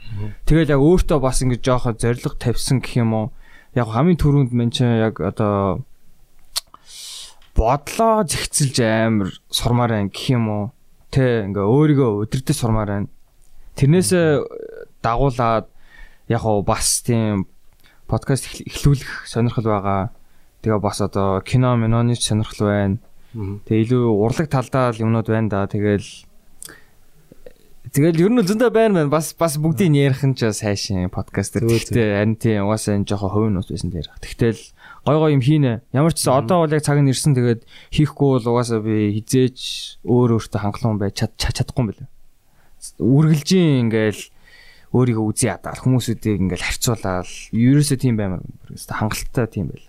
[0.48, 3.28] Тэгэл яг өөртөө бас ингэж жоохоо зориг тавьсан гэх юм уу.
[3.76, 5.84] Яг хамгийн түрүүнд мен чинь яг одоо
[7.56, 10.66] бодлоо зэгцэлж амар сурмаар байна гэх юм уу.
[11.12, 13.08] Тэ ингээ өөрийгөө өдөртөө сурмаар байна.
[13.80, 14.44] Тэрнээсээ
[15.00, 15.66] дагуулад
[16.28, 17.48] яг уу бас тийм
[18.12, 20.12] подкаст эхл- эхлүүлэх сонирхол байгаа.
[20.62, 22.98] Тэгээ бас одоо кино миноны сонирхол байна.
[23.36, 25.68] Тэгээ илүү урлаг талдаа л юмнууд байна да.
[25.72, 26.04] Тэгэл
[27.96, 29.12] Тэгэл ер нь зөндөө байна байна.
[29.14, 31.70] Бас бас бүгдийг ярих нь ч сайшин подкаст дээр.
[31.72, 34.12] Гэхдээ харин тийм угаасаа энэ жоохон хувийн ус байсан дээр.
[34.20, 34.60] Тэгтэл
[35.06, 35.86] гой гой юм хийнэ.
[35.94, 37.62] Ямар ч гэсэн одоо бол яг цаг нь ирсэн тэгээд
[37.94, 42.10] хийхгүй бол угаасаа би хизээч өөр өөртөө хангалуун байж чад чад- чадахгүй юм байна.
[42.98, 44.22] Үргэлжийн ингээл
[44.96, 48.42] өөрийгөө үзий ядаал хүмүүсүүдийг ингээл харьцуулаад ерөөсөө тийм баймар.
[48.74, 49.88] Хангалттай тийм байл.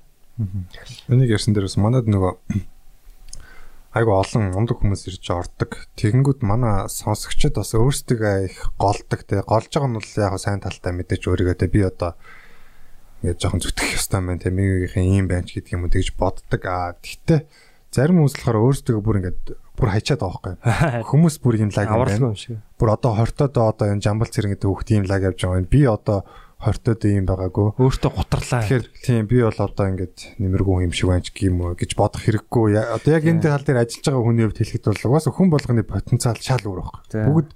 [1.09, 2.33] Энийг ярьсан дээр бас манад нөгөө
[3.97, 5.89] айгу олон ундаг хүмүүс ирж ордог.
[5.97, 9.41] Тэгэнгүүт манай сонсогчид бас өөрсдөө их голдог те.
[9.41, 12.13] Голж байгаа нь бол яг сайн талтай мэдээж өөрийгөө те би одоо
[13.23, 14.51] ингээд жоохон зүтгэх ёстой юм байна те.
[14.51, 16.63] Минийхэн ийм байна ч гэдэг юм уу тэгж боддог.
[16.67, 17.41] Аа тэгтээ
[17.95, 19.41] зарим хүмүүс болохоор өөрсдөө бүр ингээд
[19.77, 21.05] бүр хайчаад байгаа байхгүй.
[21.11, 22.33] Хүмүүс бүр лаг юм авралгүй байна.
[22.33, 22.59] юм шиг.
[22.77, 25.69] Бүр одоо хортоод одоо энэ жамбал цэрэг гэдэг хүүхд ийм лаг явж байгаа юм.
[25.69, 26.19] Би одоо
[26.57, 27.77] хортоод ийм байгаагүй.
[27.77, 28.65] Өөртөө гутарлаа.
[28.65, 32.25] Тэгэхээр тийм би бол одоо ингээд нэмэргүй юм шиг байна ч гэм үү гэж бодох
[32.25, 32.81] хэрэггүй.
[32.81, 36.41] Одоо яг энэ тал дээр ажиллаж байгаа хүний хувьд хэлэхэд бол угаасаа хүн болгоны потенциал
[36.41, 37.25] шал өөр байхгүй.
[37.29, 37.51] Бүгд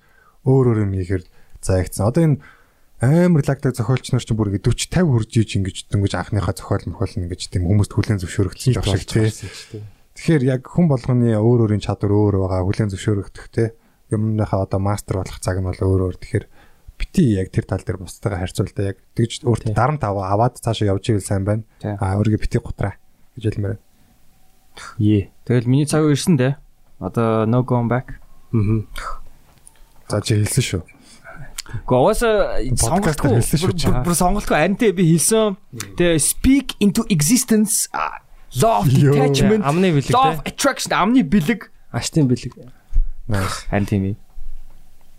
[0.44, 1.24] өөр өөр юм хийхээр
[1.64, 2.04] заягдсан.
[2.04, 2.36] Одоо энэ
[3.00, 6.84] амар лагдаг зохиолч нар ч бүр ингээд 40 50 хүрж иж ингэж дөнгөж анхныхаа зохиол
[6.92, 9.80] мохол ингэж тийм хүмүүст хүлэн зөвшөөрөгдсөн жоо шиг тий.
[10.20, 13.72] Тэгэхээр яг хүн болгоны өөр өөрийн чадвар өөр байгаа хүлэн зөвшөөрөгдөх тий.
[14.12, 16.16] Юмныхаа одоо мастер болох цаг нь бол өөр өөр.
[16.20, 16.46] Тэгэхээр
[17.00, 21.08] бити яг тэр тал дээр бусдаагаа харьцуулдаа яг тэгж өөртөө дарамт аваа аваад цаашаа явж
[21.08, 21.64] ивэл сайн байна.
[21.80, 23.00] Аа өөрийгөө бити гутраа
[23.40, 23.80] гэж хэлмээр.
[25.00, 25.32] Е.
[25.48, 26.60] Тэгэл миний цаг ирсэн дээ.
[27.00, 28.20] Одоо no going back.
[28.52, 28.84] Аа.
[30.12, 30.82] За чи хэлсэн шүү.
[31.70, 32.36] Гэхдээ угаасаа
[32.74, 33.30] сонголтгүй.
[33.38, 33.74] хэлсэн шүү
[34.04, 35.56] Бүр- сонголтгүй антэй би хэлсэн.
[35.96, 37.86] Тэгээ speak into existence.
[38.58, 39.62] Law of detachment.
[39.62, 41.70] Амны бэлэг Law of attraction амны бэлэг.
[41.94, 42.58] Аштын бэлэг.
[43.30, 43.66] Nice.
[43.70, 44.16] Ань тийм ээ.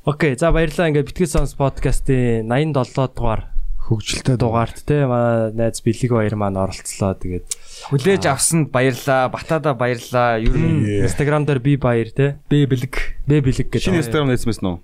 [0.03, 0.91] Окей, за баярлалаа.
[0.91, 3.47] Ингээ Битгэл сонс подкастын 87 дугаар
[3.81, 7.15] Хөгжилтэй дугаарт те манай найз Бэлэг баяр маань оролцлоо.
[7.15, 7.47] Тэгээд
[7.89, 9.31] Хүлээж авсанд баярлаа.
[9.31, 10.37] Батада баярлаа.
[10.39, 11.05] Ер нь.
[11.07, 12.37] Instagram дээр би баяр те.
[12.51, 12.93] бэ бэлэг.
[13.25, 13.81] Бэ бэлэг гэдэг.
[13.83, 14.79] шинэ Instagram нээсэн мэс нөө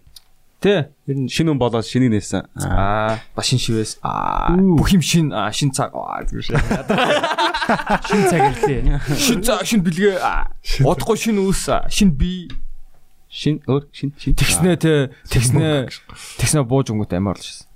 [0.58, 0.90] Тэ.
[1.06, 4.02] Ер нь шинэ хүн болоод шинийг нээсэн Аа, башин шивээс.
[4.02, 5.94] Аа, бүх юм шин, шин цаг.
[6.26, 6.42] Тийм
[8.10, 8.98] шин цаг ирлээ.
[9.22, 10.18] Шин цаг, шин бэлгээ.
[10.82, 12.50] Удахгүй шин үс, шин би.
[13.30, 15.94] шинэ өөр шинэ шинэ Тэгснэ тэ, тэгснэ.
[16.42, 17.70] Тэгснэ бууж өнгөт амар болчихсон.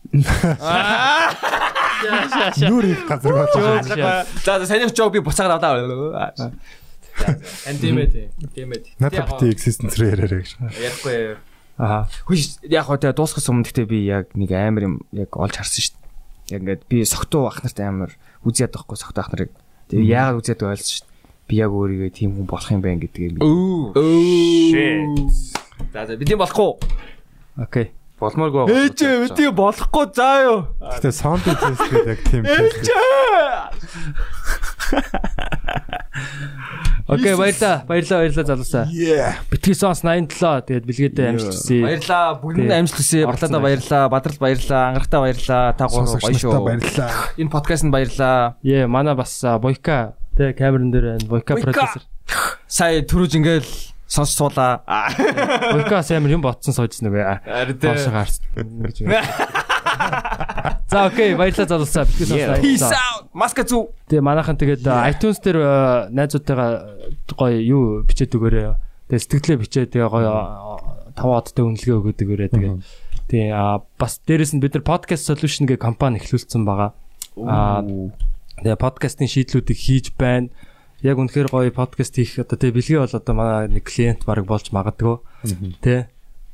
[2.66, 4.26] Нүр их газар байгаа.
[4.42, 6.34] За, за, санийх жог би буцаагаад авлаа.
[7.70, 8.34] Антимэд.
[8.56, 8.84] Тэмэд.
[8.98, 10.58] Надад бити existence рүү яриараа гэж.
[10.82, 11.38] Ярихгүй.
[11.82, 12.06] Аа.
[12.30, 15.82] Хөөе, яг хоо тэ дуусгах өмнө гэхдээ би яг нэг амар юм яг олж харсан
[15.82, 16.54] шүү дээ.
[16.54, 18.14] Яг ингээд би согтуу ах нарт амар
[18.46, 19.50] үзээд байхгүй согтуу ах нарыг.
[19.90, 21.50] Тэгээ яагаад үзээд байлсан шүү дээ.
[21.50, 23.42] Би яг өөрийгөө тийм хүн болох юм байна гэдгийг би.
[23.42, 23.98] Оо.
[23.98, 25.10] Shit.
[25.90, 26.78] За за бидний болохгүй.
[27.58, 27.90] Окей.
[28.22, 30.60] болмооргүй Ээжээ бидний болохгүй заа юу.
[30.78, 32.86] Гэтэ test гэдэг яг тийм тест.
[37.08, 37.84] Окей, баярлаа.
[37.88, 38.86] Баярлаа, баярлаа залуусаа.
[38.88, 39.36] Yeah.
[39.52, 41.82] Битгэл сонс 87 тэгээд бэлгээдээ амжилт хүсье.
[41.84, 42.26] Баярлаа.
[42.40, 43.22] Бүгдэнд амжилт хүсье.
[43.28, 44.04] Батлада баярлаа.
[44.08, 44.82] Бадрал баярлаа.
[44.92, 45.64] Ангарахтаа баярлаа.
[45.76, 46.66] Та гурав гоё Сонсогчдаа шүү.
[46.68, 47.10] баярлалаа.
[47.36, 48.56] Энэ подкастт баярлаа.
[48.64, 51.28] Е, манай бас Бойка те камерын дээр байна.
[51.28, 52.06] Бойка продюсер.
[52.68, 53.68] Сая түрүүж ингээл
[54.08, 54.84] сонсч суулаа.
[55.76, 57.18] Бойка амар юм ботсон сууж нэг.
[57.44, 58.40] Харин Хоошоо гарч.
[58.56, 59.20] Ингэж ингэ.
[60.92, 62.06] За окей, баярлалаа залуусаа.
[62.06, 62.60] Битгий сонслоо.
[62.60, 63.32] Peace out.
[63.32, 63.96] Маска зүү.
[64.12, 65.70] Тэгээ манайхан тэгээд э, iTunes дээр э,
[66.12, 66.72] найзуудтайгаа
[67.40, 68.76] гоё юу бичээд өгөөрэй.
[69.08, 70.32] Тэгээ сэтгэлээ бичээд тэгээ гоё
[71.16, 72.50] 5 одтой үнэлгээ өгөөд өгөөрэй.
[72.52, 72.76] Тэгээ
[73.32, 76.92] тий а бас дээрэс нь бид нар podcast solution гэх компани эхлүүлсэн байгаа.
[77.40, 77.88] Аа
[78.60, 80.52] тэгээ подкастын шийдлүүдийг хийж байна.
[81.00, 84.76] Яг үнэхээр гоё подкаст хийх одоо тэгээ бэлгээ бол одоо манай нэг клиент баг болж
[84.76, 85.24] магадгүй.
[85.80, 86.12] Тэ.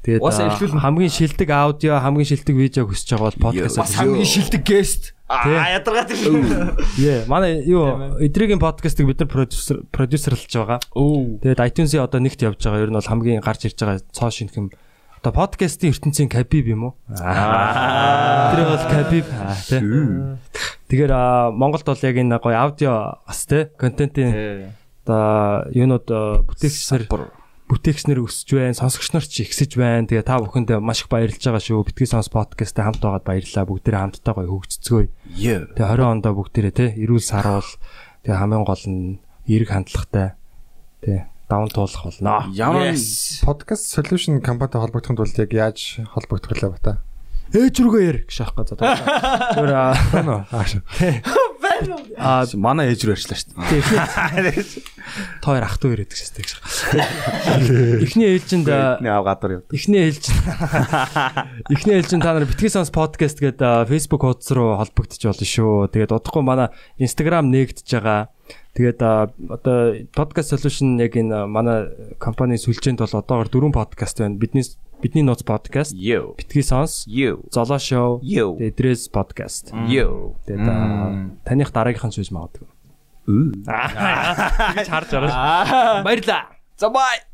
[0.07, 0.23] Тэгээд
[0.79, 3.75] хамгийн шилдэг аудио, хамгийн шилдэг видео хүсэж байгаа бол подкаст.
[3.75, 5.11] Бас хамгийн шилдэг гест.
[5.27, 6.47] Аа ядаргаад тийм.
[6.95, 10.79] Яа, манай юу эдригийн подкастыг бид нар продюсер продюсерлж байгаа.
[10.95, 11.35] Оо.
[11.43, 12.87] Тэгээд iTunes-ийн одоо нэгт явж байгаа.
[12.87, 14.71] Ер нь бол хамгийн гарч ирж байгаа цоо шинх юм.
[15.19, 16.93] Одоо подкастын ертөнцийн Кабиб юм уу?
[17.11, 18.55] Аа.
[18.55, 19.27] Тэр бол Кабиб.
[19.27, 19.83] Аа, тий.
[20.87, 24.71] Тэгэхээр Монголд бол яг энэ гоё аудио бас тий контентын
[25.03, 26.47] одоо юунууд аа,
[27.67, 30.07] бүтээгчнэр өсөж байна, сонсогч нар ч ихсэж байна.
[30.07, 31.83] Тэгээ та бүхэнд маш их баярлж байгаа шүү.
[31.83, 33.67] Битгий сонс подкасттай хамт байгаад баярлалаа.
[33.67, 35.07] Бүгдээрээ хамтдаа гоё хөгжцгөөе.
[35.35, 35.75] Йоо.
[35.75, 37.71] Тэгээ 20 ондоо бүгдээрээ те эрүүл саруул
[38.23, 39.19] тэгээ хамгийн гол нь
[39.51, 40.39] эерэг хандлагатай
[41.03, 42.47] те даван туулах болно.
[42.55, 42.95] Ямар.
[43.43, 47.03] Podcast solution компанитай холбогдохын тулд яг яаж холбогдох вэ бата?
[47.51, 48.75] Ээж рүүгээ яар гэж аахгүй за.
[49.55, 49.95] Зүгээр аа.
[52.17, 54.65] аа манай ээж рүү ярьчлаа шүү дээ.
[55.41, 56.61] тоор ах トゥ ирээд хэлдэг шээ.
[58.03, 59.69] Эхний ээлжинд аа, Эхний аав гадар явд.
[59.71, 60.39] эхний ээлжинд
[61.71, 65.87] эхний ээлжинд та нар битгий сонс подкаст гэдэг Facebook хуудас руу холбогдож болно шүү.
[65.93, 68.29] Тэгээд удахгүй манай Instagram нээгдэж байгаа.
[68.77, 69.77] Тэгээд одоо
[70.13, 71.89] podcast solution яг энэ манай
[72.19, 74.37] компани сүлжээнд бол одоогор дөрвөн подкаст байна.
[74.37, 74.63] Бидний
[75.01, 75.93] бидний нууц подкаст,
[76.37, 77.05] битгий сонс,
[77.51, 78.19] золоо шоу,
[78.77, 79.71] Дрес подкаст.
[80.47, 82.67] Тэгээд таних дараагийнхан шүүж магадгүй.
[83.67, 84.73] Аа.
[84.77, 86.03] Гэж харж шүү.
[86.07, 86.43] Баярлаа.
[86.79, 87.26] За бай.